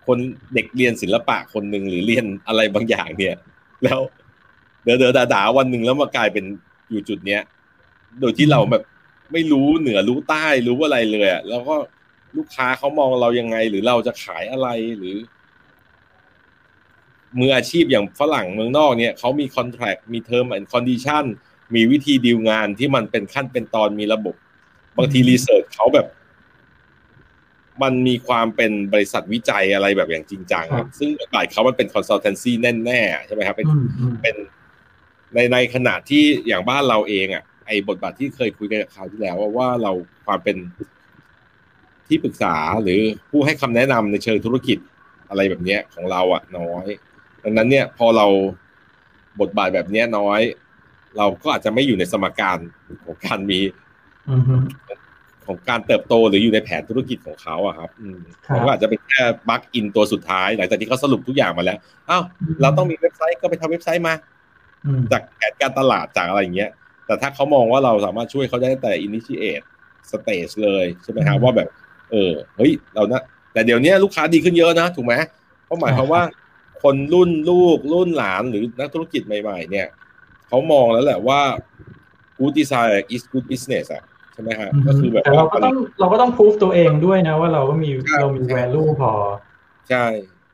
[0.06, 0.18] คน
[0.54, 3.36] เด็กเรียนศิลปะคนหนึ่งหรือเรียนอะไรบางอย่างเนี่ย
[3.84, 4.00] แล้ว
[4.84, 6.46] เด๋อเด๋อด่าด่าวันหนึ่งแล้วมากลายเป็น
[6.92, 7.42] อยู่จุดเนี้ย
[8.20, 8.84] โดยที่เราแบบ
[9.32, 11.76] ไม่รู้เหนือรู้ใต้รู้อะไรเลยอะแล้วก็
[12.38, 15.16] ลูกค้าเขามองเรายังไง หรือเราจะขายอะไรหรือ
[17.40, 21.26] มืออาชีพอย่างฝรั่งเมืองนอกเนี่ยเขามี contract มี term and condition
[21.76, 24.36] มีวิธีดีลงานที่มันเป็นขั้นเป็นตอนมีระบบ
[24.98, 26.08] บางที research เขาแบบ
[27.84, 32.52] มันมีความเป็นบริษัทวิจัยอะไรแบบอย่างจริงจังครับซึ่งบทบาทเขามันเป็น consultancy
[32.86, 34.36] แน่ๆใช่ไหมครับเป็นอืมอืมเป็น
[35.36, 39.92] ในในขณะที่อย่างบ้านเราเองอะไอ้บทบาทที่เคยคุยกันกับคราวที่แล้วว่าว่าเรา
[40.26, 40.56] ความเป็น
[42.08, 43.00] ที่ปรึกษาหรือ
[43.30, 44.78] ผู้ให้คำแนะนำในเชิงธุรกิจ
[45.30, 46.86] อะไรแบบเนี้ยของเราอะน้อย
[47.44, 48.28] ดังนั้นเนี่ยพอเรา
[49.42, 50.42] บทบาทแบบเนี้ยน้อย
[51.18, 52.58] เราก็อาจจะไม่อยู่ในสมการ
[53.04, 53.60] ของการมี
[54.30, 54.56] อืมฮึ
[55.48, 61.78] ของการเติบโตหรืออยู่ในแผนธุรกิจของเขาอะครับอืมครับมันก็อาจจะเป็นแค่บั๊กอินตัวสุดท้ายหลังจากที่เขาสรุปทุกอย่างมาแล้ว
[62.10, 62.24] อ้าว
[62.62, 64.33] เราต้องมีเว็บไซต์ก็ไปทำเว็บไซต์มาอืม
[65.12, 66.72] จากแผนการตลาดจากอะไรอย่างเงี้ย
[67.06, 69.66] แต่ถ้าเขามองว่าเราสามารถช่วยเขาได้ตั้งแต่ initiate
[70.12, 71.68] stage เลยใช่ไหมครับว่าแบบ
[72.12, 73.22] เออเฮ้ยเรานะ
[73.54, 75.14] แต่เดี๋ยวนี้ลูกค้าดีขึ้นเยอะนะถูกไหม
[75.66, 76.24] เพราะหมายความว่า
[76.84, 79.88] คนรุ่นลูกรุ่นหลานหรือนักธุรกิจใหม่ๆ เนี่ย
[80.48, 81.42] เขามองแล้วแหละว่า
[82.38, 84.04] good design is good business อะ
[84.34, 89.12] ใช่ไหมฮะก็คือแบบแต่เราก็มันต้องเราก็ต้องพูฟตัวเองด้วยนะว่าเราก็มีครับเรามี value พอ
[89.90, 90.06] ใช่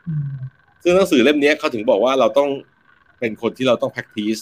[0.07, 0.29] อืม
[0.83, 2.49] ซึ่งหนังสือเล่มนี้เขาถึงบอกว่าเราต้อง
[3.19, 4.41] เป็นคนที่เราต้อง practice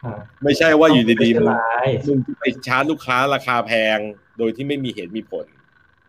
[0.00, 3.98] ครับไม่ใช่ว่าอยู่ดีๆมึง specialize มึงไปชาร์จลูกค้าราคาแพง
[4.38, 5.46] โดยที่ไม่มีเหตุมีผล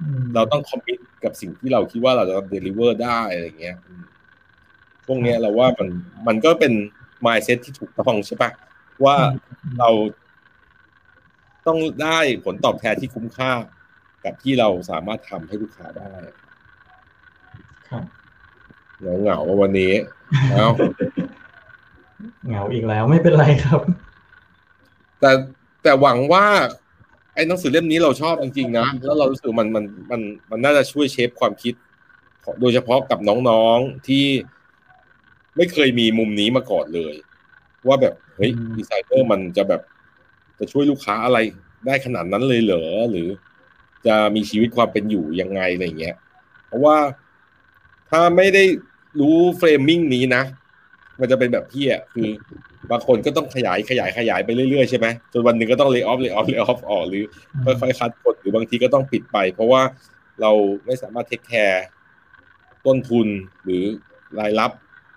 [0.02, 4.04] อืมเราต้องคอมมิตกับสิ่งที่เราคิดว่าเราจะเดลิเวอร์ได้อะไรเงี้ยอืม
[5.06, 5.90] พวกเนี้ยเราว่ามัน
[6.28, 6.74] มันก็เป็น
[7.26, 8.52] mindset ที่ถูกต้องใช่ปะ
[9.06, 9.16] ว่า
[9.80, 9.90] เรา
[11.68, 13.52] ต้องได้ผลตอบแทนที่คุ้มค่า
[14.26, 16.14] กับที่เราสามารถทำให้ลูกค้าได้
[17.90, 18.04] ครับ
[19.00, 19.94] เหงาเหงาๆวันนี้
[20.52, 20.68] เอ้า
[22.45, 23.82] เหงาอีกแล้วไม่เป็นไรครับ
[25.20, 25.32] แต่
[25.84, 26.45] แต่หวังว่า
[27.34, 30.22] ไอ้หนังสือเล่มนี้เราชอบจริงๆนะแล้วเรารู้สึกมันมันมัน
[30.52, 31.74] มันน่าจะช่วยเชฟความคิด
[32.44, 33.20] ของโดยเฉพาะกับ
[33.50, 34.26] น้องๆที่
[35.58, 37.16] ไม่เคยมีมุมนี้มาก่อนเลย
[37.88, 39.82] ว่าแบบเฮ้ยอืมดีไซเนอร์มันจะแบบ
[40.60, 41.38] จะช่วยลูกค้าอะไร
[41.86, 43.28] ได้ขนาดนั้นเลยเหรอหรือ
[44.06, 46.16] จะมีชีวิตความเป็นอยู่ยังไงอะไรเงี้ย
[46.68, 46.98] เพราะว่า
[48.10, 48.64] ถ้าไม่ได้
[49.20, 50.44] รู้ framing นี้นะ
[51.19, 52.30] มันจะเป็นแบบพี่อะคือ
[52.91, 57.23] บางคนก็ต้องขยายขยายขยายไปเรื่อยๆใช่ไหมจนวันหนึ่งก็ต้องเล y o อ f เล y o อ f เล y o อ f ออกหรือ
[57.81, 59.81] ค่อยๆคัดคนหรือบางทีก็ต้องปิดไป เพราะว่า
[60.41, 60.52] เรา
[60.85, 61.85] ไม่สามารถเทคแคร์
[62.85, 63.27] ต้นทุน
[63.64, 63.84] หรือ
[64.40, 64.72] รายรับ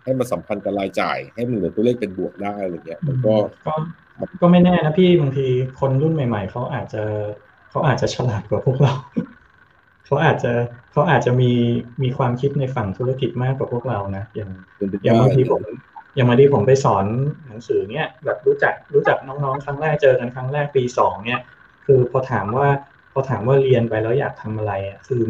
[0.05, 3.35] ให้มันสัมพันธ์กับรายจ่าย ให้มันเหลือตัวเลขเป็นบวกได้อะไรเงี้ย มันก็
[3.67, 3.75] ก็
[4.41, 5.47] ก็ไม่แน่นะพี่บางที
[5.81, 7.03] คนรุ่นใหม่ ๆเขาอาจจะ
[7.71, 8.95] เขาอาจจะฉลาดกว่าพวกเรา
[10.07, 10.53] เขาอาจจะ
[10.93, 11.53] เขาอาจจะมี
[12.03, 17.05] มีความคิดในฝั่งธุรกิจมากกว่าพวกเรานะอย่างเป็นไปอย่างได้บางทีผมผอย่างมาดีผมไปสอน
[17.49, 21.41] หนังสือเนี่ยแบบรู้จักรู้จักน้องๆครั้งแรกเจอกันครั้งแรกปีสองเนี่ย
[21.87, 22.69] คือพอถามว่า
[23.13, 25.23] พอถามว่าเรียนไปแล้วอยากทำอะไรอะคือ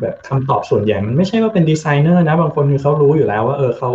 [0.00, 3.90] แบบคำตอบส่วนใหญ่มันไม่ใช่ว่าเป็นดีไซเนอร์นะ บางคนคือเขารู้อยู่แล้วว่าเออเขา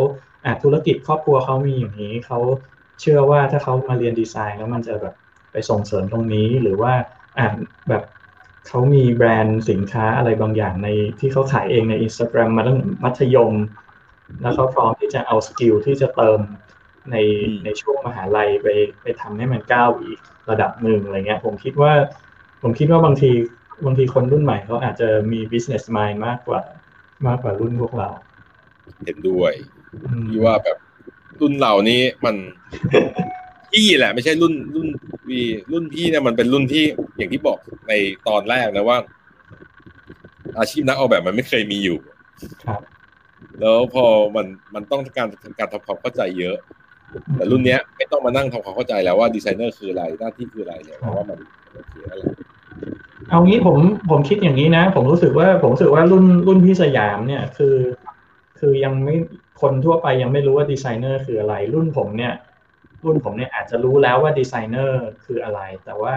[0.45, 2.39] อะธุรกิจครอบครัวเขามีอย่างนี้เขา
[3.01, 5.15] เชื่อว่าถ้าเขามาเรียนดีไซน์แล้วมันจะแบบ
[5.51, 6.93] ไปส่งเสริมตรงนี้หรือว่า
[7.37, 7.45] อะ
[7.89, 8.03] แบบ
[8.67, 10.87] เขามีแบรนด์สินค้าอะไรบางอย่างใน
[11.19, 13.53] ที่เขาขายเองใน Instagram มาตั้งมัธยม
[14.41, 16.39] แล้วเขาพร้อมที่จะเอา skill ที่จะเติม
[17.11, 17.15] ใน
[17.63, 18.67] ในช่วงมหาลัยไป
[19.01, 20.19] ไปทำให้มันก้าวอีก
[20.49, 21.93] ระดับหนึ่งอะไรเงี้ย ผมคิดว่า
[22.61, 23.31] ผมคิดว่าบางที
[23.85, 26.61] บางทีคนรุ่นใหม่เขาอาจจะมี business mind มากกว่า
[27.27, 28.09] มากกว่ารุ่นพวกเรา
[29.05, 29.53] เห็นด้วย
[30.29, 30.77] ที่ว่าแบบ
[31.41, 32.35] รุ่นเหล่านี้มัน
[33.71, 34.87] พี่แหละไม่ใช่รุ่นรุ่น
[35.29, 35.41] วี
[35.71, 36.83] รุ่นพี่เนี่ยมันเป็นรุ่นที่
[37.17, 37.93] อย่างที่บอกใน
[38.27, 38.97] ตอนแรกนะว่า
[40.59, 41.97] อาชีพนักออกแบบมันไม่เคยมีอยู่
[42.65, 42.81] ครับ
[43.59, 44.45] แล้วพอมัน
[44.75, 45.27] มันต้องการ
[45.59, 46.57] การทำความเข้าใจเยอะ
[47.35, 51.39] แต่รุ่นเนี้ยไม่ต้องมานั่งทำความเข้าใจแล้วว่าดีไซเนอร์คืออะไรหน้าที่คืออะไรเนี่ยเพราะว่ามัน
[51.73, 52.17] โอเคแล้ว
[53.29, 53.77] เอางี้ผม
[54.09, 57.75] ผมคิดอย่างนี้นะ ผมรู้สึกว่าผมรู้สึกว่ารุ่นรุ่นพี่สยามเนี่ยคือ
[58.59, 59.15] คือยังไม่
[59.61, 62.33] คนทั่วไปยังไม่รู้ว่าดีไซเนอร์คืออะไร รุ่นผมเนี่ย
[63.03, 66.15] รุ่นผมเนี่ยอาจจะรู้แล้วว่าดีไซเนอร์คืออะไร แต่ว่า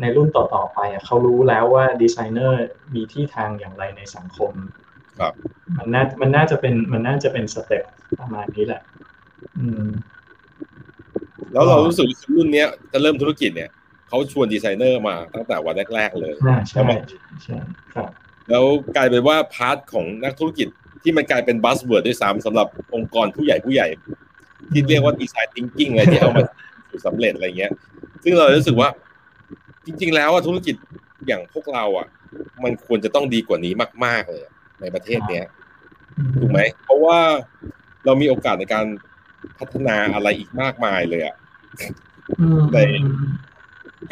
[0.00, 2.60] ในรุ่นต่อๆไปเขารู้แล้วว่าดีไซเนอร์
[2.94, 4.52] มีที่ทางอย่างไรในสังคม
[5.18, 5.32] ครับ
[5.78, 7.84] มันน่ามันน่าจะเป็นมันน่าจะเป็นสเต็ป
[8.20, 8.82] ประมาณนี้แหละ
[9.58, 9.88] อืม
[11.52, 13.70] แล้วเรารู้สึกรุ่นเนี้ยจะเริ่มธุรกิจเนี่ย
[14.08, 17.58] เขาชวนดีไซเนอร์มาตั้งแต่วันแรก ๆ เลยใช่ใช่
[17.94, 18.10] ครับ
[18.48, 18.64] แล้ว
[18.96, 20.68] กลายเป็นว่า part ของนักธุรกิจ
[21.02, 23.86] ที่มันกลายเป็น buzzword ด้วยซ้ำสำหรับองค์กรผู้ใหญ่ผู้ใหญ่
[24.72, 26.42] ที่เรียกว่า design thinking อะไรที่เอามา
[26.90, 27.72] สู่สำเร็จอะไรเงี้ย
[28.22, 28.88] ซึ่งเรารู้สึกว่า
[29.86, 30.74] จริง ๆ แล้วธุรกิจ
[31.26, 32.06] อย่างพวกเราอะ
[32.64, 33.72] มันควรจะต้องดีกว่านี้
[34.04, 34.42] มาก ๆ เลย
[34.80, 35.46] ในประเทศเนี้ย
[36.40, 37.18] ถูกไหม เพราะว่า
[38.04, 38.86] เรามีโอกาสในการ
[39.58, 41.36] พัฒนาอะไรอีกมากมายเลยอะ
[42.72, 42.78] ใน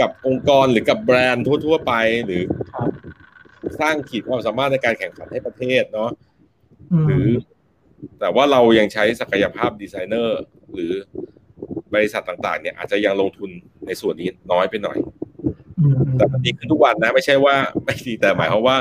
[0.00, 1.92] กับองค์กรหรือกับแบรนด์ทั่ว ๆ ไป
[2.24, 2.42] หรือ
[3.80, 6.10] สร้างขีดความสามารถในการแข่งขันให้ประเทศเนาะ
[7.06, 7.28] หรือ
[8.20, 10.40] แต่ว่าเรายังใช้ศักยภาพดีไซเนอร์
[10.72, 10.92] หรือ
[11.94, 13.50] บริษัทต่างๆ เนี่ยอาจจะยังลงทุน
[13.86, 14.98] ในส่วนนี้น้อยไปหน่อย
[16.16, 18.76] แต่มันดีขึ้นทุกวันนะไม่ใช่ว่าไม่ดีแต่หมายความว่า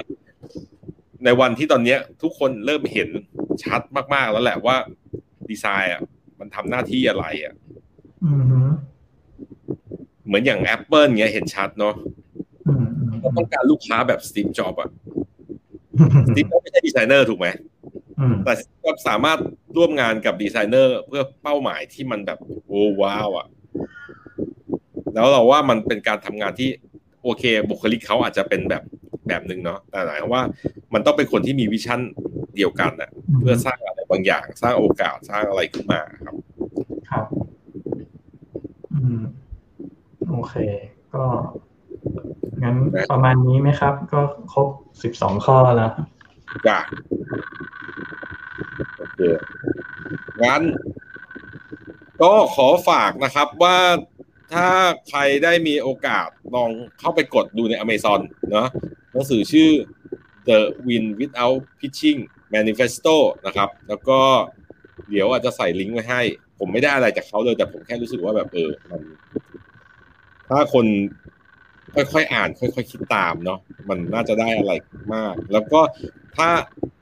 [1.25, 3.09] ในวันที่ตอนนี้ทุกคนเริ่มเห็น
[3.63, 3.81] ชัด
[4.13, 4.75] มากๆแล้วแหละว่า
[5.49, 6.01] ดีไซน์อะ
[6.39, 7.53] มันทำหน้าที่อะไรอะ
[10.25, 11.93] เหมือนอย่าง Apple เงี้ยเห็นชัดเนาะ
[13.23, 14.89] ก็ต้องการลูกค้าแบบสตีฟจ็อบอะ
[16.27, 17.47] สตีฟจ็อบไม่ใช่ดีไซเนอร์ถูกไหม
[18.43, 18.53] แต่
[18.83, 19.37] ก็สามารถ
[19.77, 23.47] ร่วมงานกับดีไซเนอร์ เพื่อเป้าหมายที่มันแบบโอ้ว้าวอะ
[25.13, 26.69] แล้วเราว่ามันเป็นการทำงานที่
[27.23, 28.83] โอเค บุคลิกเขาอาจจะเป็นแบบ
[29.27, 30.43] แบบหนึ่งเนาะแต่หมายว่า
[30.93, 31.99] มันต้องเป็นคนที่มี vision
[32.55, 36.35] เดียวกันอะเพื่อสร้างอะไรบางอย่าง สร้างโอกาสสร้างอะไรขึ้นมาครับ
[37.09, 37.25] ครับ
[38.93, 39.21] อืม
[40.29, 40.55] โอเค
[41.13, 41.23] ก็
[42.63, 42.75] งั้น
[43.11, 44.21] ประมาณนี้ไหมครับ ก็
[44.53, 44.67] ครบ
[45.03, 45.91] สิบสองข้อแล้ว
[46.67, 46.79] จ้ะ
[48.97, 49.19] โอเค
[50.43, 50.61] งั้น
[52.21, 53.77] ก็ขอฝากนะครับว่า
[54.53, 54.67] ถ้า
[55.09, 58.19] ใครได้มีโอกาสลองเข้าไปกดดูใน Amazon
[58.51, 58.67] เนาะ
[59.11, 59.69] หนังสือชื่อ
[60.47, 62.19] The Win Without Pitching
[62.53, 63.15] Manifesto
[63.45, 64.19] นะครับ แล้วก็
[65.09, 66.21] เดี๋ยวอาจจะใส่ลิงก์ไว้ให้
[66.59, 69.01] ผมไม่ได้อะไรจากเขาเลย แต่ผมแค่รู้สึกว่าแบบเออมัน
[70.49, 70.85] ถ้าคน
[71.95, 73.59] ค่อยๆอ่าน ค่อยๆคิดตามเนาะ
[73.89, 74.73] มันน่าจะได้อะไร
[75.15, 75.79] มาก แล้วก็
[76.37, 76.49] ถ้า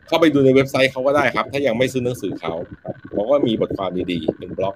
[0.07, 2.53] เข้าไปดูในเว็บไซต์เขาก็ได้ครับ ถ้ายังไม่ซื้อหนังสือเขา
[2.83, 4.75] ครับเขาก็มีบทความดีๆเป็นบล็อก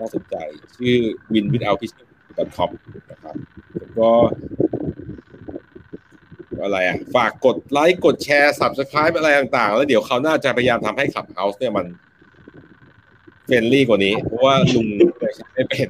[0.00, 0.36] น่าสนใจ
[0.76, 0.96] ชื่อ
[1.32, 2.08] win without pitching
[2.56, 2.70] com
[3.10, 3.36] นะครับ
[3.78, 4.10] แล้วก็
[6.62, 11.86] อะไรอะ ฝากกดไลค์กดแชร์ subscribe อะไรต่างๆ แล้วเดี๋ยวเขาน่าจะพยายามทำให้ขับเฮาส์เนี่ยมัน
[13.46, 14.86] friendly กว่านี้ เพราะว่าลุง
[15.36, 15.88] ใช้ไม่เป็น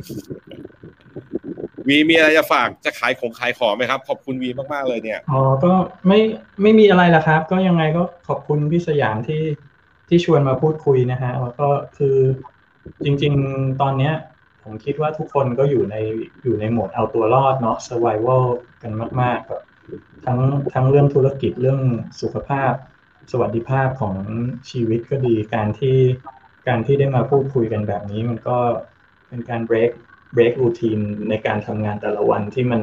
[1.89, 5.73] วีมีอะไรจะฝากจะขายของขายของไหมครับ ขอบคุณวีมากๆเลยเนี่ยอ๋อก็
[6.07, 6.21] ไม่
[6.63, 9.43] ไม่มีอะไรละครับ ก็ยังไงก็ขอบคุณพี่สยามที่
[10.09, 12.17] ที่ชวนมาพูดคุยนะฮะแล้วก็คือ
[13.05, 14.15] จริง ๆ ตอนเนี้ย
[14.63, 15.97] ผมคิดว่าทุกคนก็อยู่ใน
[16.45, 18.45] อยู่ในโหมดเอาตัวรอดเนาะ survival
[18.83, 19.63] กันมากๆแบบ
[20.27, 20.39] ทั้ง
[20.75, 21.81] ทั้งเรื่องธุรกิจเรื่อง
[22.21, 22.73] สุขภาพ
[23.33, 24.17] สวัสดิภาพของ
[24.71, 25.99] ชีวิตก็ดีการที่
[26.69, 28.59] การที่ได้มาพูดคุยกันแบบนี้มันก็
[29.29, 29.91] เป็นการ break
[30.37, 32.83] break routine ในการทำงานแต่ละวันที่มัน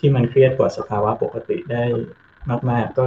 [0.00, 1.84] ที่มันเครียดกว่าสภาวะปกติได้
[2.70, 3.06] มาก ๆ ก็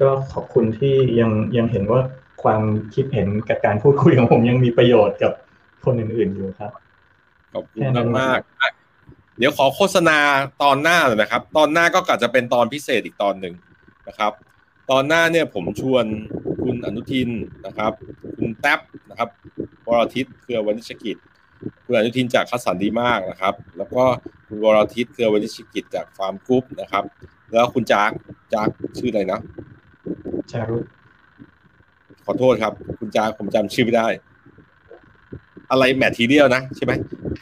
[0.00, 2.00] ก็ขอบคุณที่ยังยังเห็นว่า
[2.42, 2.62] ความ
[2.94, 5.32] คิดเห็นกับการพูดคุยของผมยังมีประโยชน์กับ
[5.84, 6.70] คนอื่น ๆอยู่ครับ
[7.52, 8.40] ขอบคุณมาก
[9.38, 10.18] เดี๋ยวขอโฆษณา
[10.62, 13.54] ตอนหน้าเลยนะครับ ตอนหน้าก็กะจะเป็นตอนพิเศษอีกตอนหนึ่ง
[14.08, 14.32] นะครับ
[14.90, 16.04] ตอนหน้าเนี่ยผมชวน
[16.62, 17.30] คุณอนุทิน
[17.66, 17.92] นะครับ
[18.38, 18.78] คุณแท็บ
[19.10, 19.28] นะครับ
[19.86, 21.16] วรทิตเครือวณิชกิจ
[21.84, 24.02] คุณอนุทินจากคัสสันดีมากนะครับ แล้วก็
[24.46, 27.04] คุณวรทิตเครือวณิชกิจจากฟาร์มกรุ๊ปนะครับ
[27.52, 28.10] แล้วคุณจาก
[28.54, 28.68] จาก
[28.98, 29.40] ชื่ออะไรนะ
[30.52, 30.78] จารุ
[32.24, 34.08] ขอโทษครับ คุณจากผมจำชื่อไม่ได้
[35.70, 36.92] อะไรแมททีเรียลนะใช่ไหม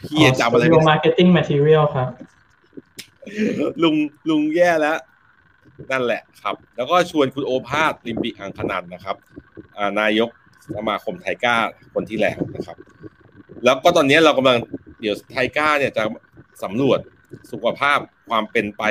[0.07, 2.07] พี่จำอะไรไม่โยได้มาร์เก็ตติ้งแมทเทียลครับ
[3.83, 3.95] ลุง
[4.29, 4.97] ลุงแย่แล้ว
[5.91, 9.15] นั่นแหละครับ แล้วก็ชวนคุณโอภาสลิมปิอังคนันต์นะครับ
[9.77, 10.29] อ่านายก
[10.75, 11.55] สมาคมไทก้า
[11.93, 12.77] คนที่แล้วนะครับ
[13.63, 14.57] แล้วก็ตอนนี้เรากำลัง
[15.01, 16.03] เดี๋ยวไทก้าเนี่ยจะ
[16.63, 16.99] สำรวจ
[17.51, 17.99] สุขภาพ
[18.29, 18.83] ความเป็นไป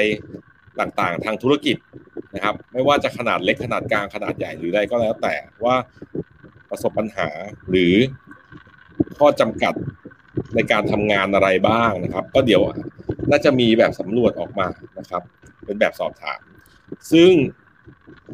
[0.80, 1.76] ต่างๆ ทางธุรกิจ
[2.34, 5.34] นะครับ ไม่ว่าจะขนาดเล็กขนาดกลางขนาดใหญ่หรืออะไรก็แล้วแต่
[5.64, 5.76] ว่า
[6.70, 7.28] ประสบปัญหา
[7.70, 7.94] หรือ
[9.18, 9.74] ข้อจำกัด
[10.54, 12.62] ในการทำงานอะไรบ้างนะครับ ก็เดี๋ยว
[13.30, 14.68] น่าจะมีแบบสำรวจออกมา
[14.98, 15.22] นะครับ
[15.64, 16.40] เป็นแบบสอบถาม
[17.12, 17.30] ซึ่ง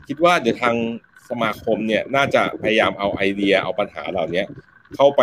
[0.08, 0.76] คิดว่าเดี๋ยวทาง
[1.30, 4.42] สมาคมเนี่ยน่าจะพยายามเอาไอเดียเอาปัญหาเหล่านี้
[4.94, 5.22] เข้าไป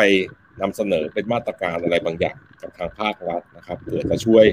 [0.61, 4.45] นำเสนอเป็นมาตรการอะไรบางอย่างกับทางภาครัฐนะครับเพื่อจะช่วย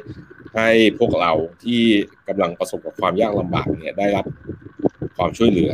[0.56, 0.68] ให้
[0.98, 1.32] พวกเรา
[1.64, 1.82] ที่
[2.28, 4.26] กำลังประสบกับความยากลำบากเนี่ยได้รับ
[5.16, 5.72] ความช่วยเหลือ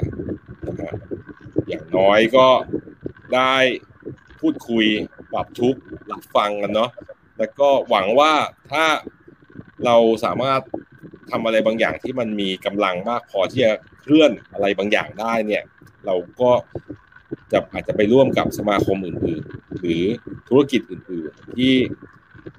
[0.81, 0.97] นะ
[1.69, 2.49] อย่างน้อยก็
[3.35, 3.55] ได้
[4.41, 4.87] พูดคุย
[5.33, 5.81] ปรับทุกข์
[6.11, 6.91] รับฟังกันเนาะ
[7.39, 8.33] แล้วก็หวังว่า
[8.71, 8.85] ถ้า
[9.85, 10.61] เราสามารถ
[11.31, 15.63] ทำอะไรบางอย่างที่มันมีกำลังมากพอที่จะเคลื่อนอะไรบางอย่างได้เนี่ย
[16.07, 16.51] เราก็
[17.53, 20.05] จะอาจจะไปร่วมกับสมาคมอื่นๆ หรือ
[20.49, 21.73] ธุรกิจอื่นๆ ที่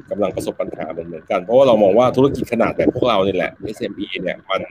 [0.10, 4.62] กำลังประสบปัญหาเหมือนกัน เพราะว่าเรามองว่าธุรกิจขนาดแบบพวกเราเนี่ยแหละ SME เนี่ยมัน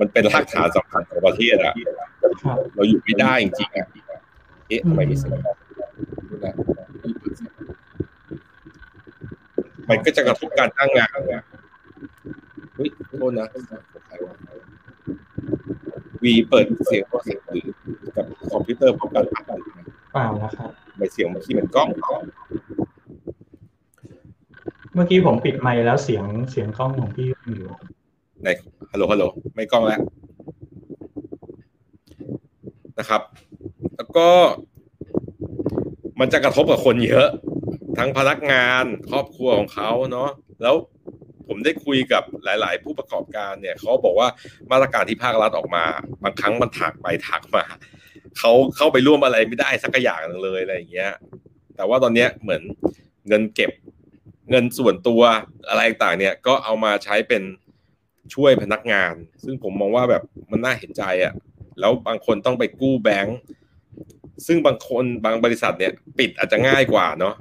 [0.00, 1.74] มันเป็นรากฐานสำคัญของประเทศอะ
[2.74, 3.88] เราอยู่ไม่ได้จริงๆอะ
[4.68, 5.40] เอ๊ะทำไมมีเสียง
[9.90, 11.42] มันก็จะกระทบการจ้างงานเนี่ย
[12.74, 13.46] เฮ้ยโทษนะ
[16.20, 17.60] วะวีเปิดเสียงเสียงหรื
[18.08, 21.88] อกับคอมพิวเตอร์พร้อมกันอัดอยู่นะเปล่านะครับไม่เสียงเมื่อกี้เหมือนกล้อง
[24.94, 27.70] เมื่อกี้ผมปิดไมค์แล้วเสียงเสียงกล้องของพี่ยังอยู่
[28.44, 28.48] ใน
[28.92, 29.24] ฮัลโหลฮัลโหล
[29.54, 30.00] ไม่กล้องแล้ว
[32.98, 33.22] นะครับ
[33.96, 34.28] แล้วก็
[36.20, 37.28] มันจะกระทบกับคนเยอะ
[37.98, 40.30] ทั้งพนักงานครอบครัวของเขาเนาะ
[40.62, 40.74] แล้ว
[41.50, 44.28] ผมได้คุยกับหลาย ๆ ผู้ประกอบการเนี่ยเขาบอกว่า
[44.70, 45.84] มาตรการที่ภาครัฐออกมา
[46.22, 47.64] บางครั้งมันถักไปถักมา
[48.38, 51.12] เขาเข้าไปร่วมอะไรไม่ได้สักอย่างหนึ่งเลยอะไรอย่างเงี้ย
[51.76, 52.62] แต่ว่าตอนเนี้ยเหมือน
[53.28, 53.70] เงินเก็บ
[54.50, 55.22] เงินส่วนตัว
[55.68, 57.42] อะไรต่างเนี่ยก็เอามาใช้เป็น
[58.34, 59.14] ช่วยพนักงาน
[59.44, 61.32] ซึ่งผมมองว่าแบบมันน่าเห็นใจอะ่ะ
[61.80, 63.38] แล้วบางคนต้องไปกู้แบงก์
[64.46, 67.34] ซึ่งบางคนบางบริษัทเนี่ย ปิดอาจจะง่ายกว่าเนาะ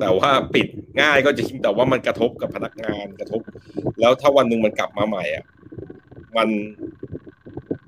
[0.00, 0.66] แต่ว่าปิด
[1.00, 3.40] ง่ายก็จริงแต่ว่ามันกระทบกับพนักงานกระทบ
[4.00, 5.44] แล้วถ้าวันหนึ่งมันกลับมาใหม่อะ
[6.36, 6.48] มัน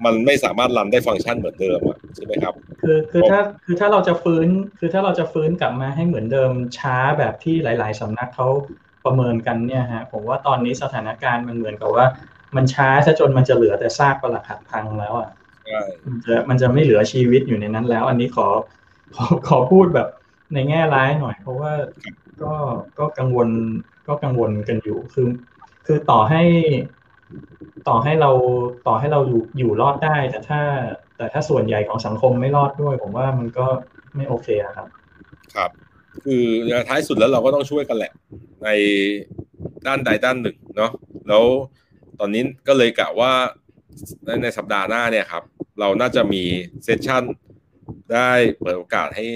[0.04, 8.48] มันไม่สามารถรันได้ฟังก์ชันเหมือนเดิมอะใช่ไหมครับ คือคือถ้าคือถ้าเราจะฟื้น คือถ้าเราจะฟื้นกลับมาให้เหมือนเดิมช้าแบบที่หลาย ๆสำนักเขา
[9.04, 12.06] ประเมินกันเนี่ยฮะผมว่าตอนนี้สถานการณ์มันเหมือนกับว่า
[12.56, 15.30] มันช้าซะจนมันจะเหลือแต่ซากปรักหักพังแล้วอะ
[15.66, 18.46] ใช่มันจะมันจะไม่เหลือชีวิตอยู่ในนั้นแล้ว อันนี้ขอ
[19.16, 20.08] ขอขอพูดแบบ
[20.54, 21.72] ในแง่ร้ายหน่อย เพราะว่า
[22.42, 22.52] ก็
[22.98, 23.48] ก็กังวล
[24.08, 25.28] ก็กังวลกันอยู่คือ
[25.86, 26.42] คือต่อให้
[27.88, 28.30] ต่อให้เรา
[28.86, 30.60] ต่อให้เราอยู่อยู่รอดได้ แต่ถ้า
[31.16, 33.66] แต่ถ้าส่วนใหญ่ของสังคมไม่รอดด้วย ผมว่ามันก็
[34.14, 34.88] ไม่โอเคครับ
[35.54, 35.70] ครับ
[36.24, 36.44] คือ
[36.88, 38.12] ท้ายสุดแล้วเราก็ต้องช่วยกันแหละ
[38.64, 38.68] ใน
[39.86, 40.92] ด้านใดด้านหนึ่งเนาะ
[41.28, 41.44] แล้ว
[42.20, 43.32] ตอนนี้ก็เลยกะว่า
[44.24, 45.42] ในในสัปดาห์หน้าเนี่ยครับ
[45.80, 46.42] เราน่าจะมี
[46.84, 47.22] เซสชั่น
[48.12, 49.26] ได้เปิดโอกาสให้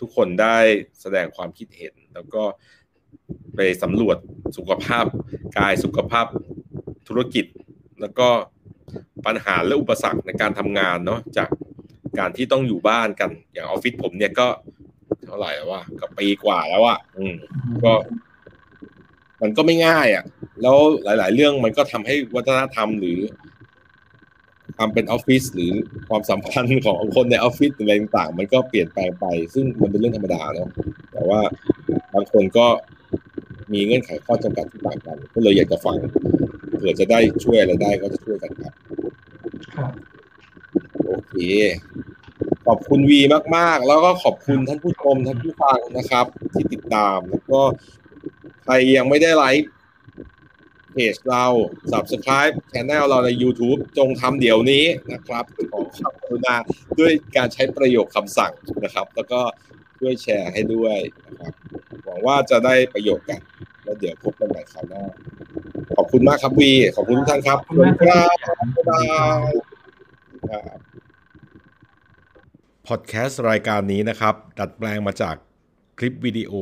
[0.00, 0.56] ทุกคนได้
[1.00, 2.42] แสดงความคิดเห็น แล้วก็
[3.54, 4.16] ไปสำรวจ
[4.56, 5.04] สุขภาพ
[5.58, 6.26] กายสุขภาพ
[7.08, 7.44] ธุรกิจ
[8.00, 8.28] แล้วก็
[9.26, 11.48] ปัญหาและอุปสรรคในการทำงานเนาะจาก
[12.18, 14.48] การที่ต้องอยู่บ้านกัน อย่างออฟฟิศผมเนี่ยก็
[15.24, 17.34] เท่าไหร่แล้วว่าก็ปีกว่าแล้วอะอืม
[17.84, 17.92] ก็
[19.42, 20.24] มันก็ไม่ง่ายอะ่ะ
[20.62, 23.18] แล้วหลาย ๆ เรื่องมันก็ทำให้วัฒนธรรมหรือ
[24.76, 25.72] ความเป็นออฟฟิศหรือ
[26.08, 30.70] ความสัมพันธ์ของคนในออฟฟิศอะไรต่างๆ มันก็เปลี่ยนแปลงไป ซึ่งมันเป็นเรื่องธรรมดาเนาะ
[31.12, 31.40] แต่ว่า
[32.14, 32.66] บางคนก็
[33.72, 35.96] มีเงื่อนไขข้อจำกัดที่ต่างกัน ก็เลยอยากจะฟัง
[36.76, 38.74] เผื่อจะได้ช่วยอะไรได้ก็จะช่วยกันครับ
[39.76, 39.92] ครับ
[41.06, 41.34] โอเค
[42.66, 43.20] ขอบคุณวี
[43.56, 47.60] มาก ๆ แล้วก็ขอบคุณท่านผู้ชมท่านผู้ฟังนะครับ ที่ติดตามแล้วก็
[48.64, 49.68] ใครยังไม่ได้ไลค์
[50.96, 51.46] เพจเรา
[51.92, 56.54] subscribe channel เราใน YouTube จงทำเดี๋ยวนี้นะครับ ขอความกรุณา
[56.98, 58.52] ด้วยการใช้ประโยคคำสั่ง
[58.84, 59.40] นะครับ แล้วก็
[59.98, 60.96] ช่วยแชร์ให้ด้วย
[61.26, 61.52] นะครับ
[62.04, 63.40] หวังว่าจะได้ประโยชน์กัน
[63.84, 65.02] แล้วเดี๋ยวพบกันใหม่คราวหน้า
[65.96, 68.36] ขอบคุณมากครับวี ขอบคุณทุกท่านครับขอบคุณครับ
[68.76, 69.00] บ๊ายบา
[69.48, 69.52] ย
[70.50, 70.78] ครับ
[72.88, 75.36] พอดแคสต์รายการนี้นะครับ ดัดแปลงมาจาก
[75.98, 76.52] คลิปวิดีโอ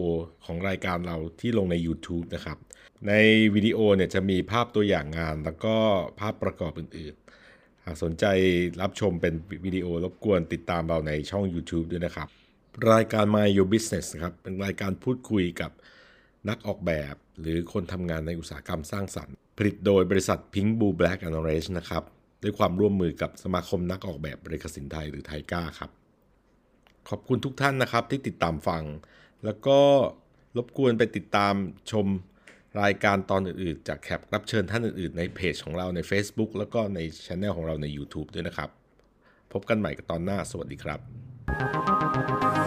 [0.44, 2.58] ของรายการเราที่ลงใน YouTube นะครับ
[3.08, 3.12] ใน
[3.54, 5.76] วิดีโอเนี่ยจะมีภาพตัวอย่างงาน แล้วก็
[6.20, 8.24] ภาพประกอบอื่นๆ หากสนใจ
[8.80, 9.34] รับชมเป็น
[9.64, 12.28] วิดีโอรบกวนติดตามเราในช่อง YouTube ด้วยนะครับ
[12.92, 15.70] รายการ My Your Business นะครับ เป็นรายการพูดคุยกับ
[16.48, 22.02] นักออกแบบ หรือคนทำงานในอุตสาหกรรมสร้างสรรค์ ผลิตโดยบริษัท Pink Blue Black and Orange นะครับ
[22.42, 25.90] ด้วยความร่วมมือกับสมาคมนักออกแบบบริกสินไทยหรือไทก้าครับ
[27.08, 28.82] ขอบคุณทุกท่านนะครับที่ติดตามฟัง
[29.44, 29.78] แล้วก็
[30.56, 31.54] รบกวนไปติดตาม
[31.90, 32.06] ชม
[32.82, 38.70] รายการตอนอื่นๆ จากแขกรับเชิญท่านอื่นๆ ในเพจของเราใน Facebook แล้วก็ในช anel ของเราใน YouTube ด้วยนะครับ
[39.52, 42.63] พบกันใหม่กับตอนหน้า สวัสดีครับ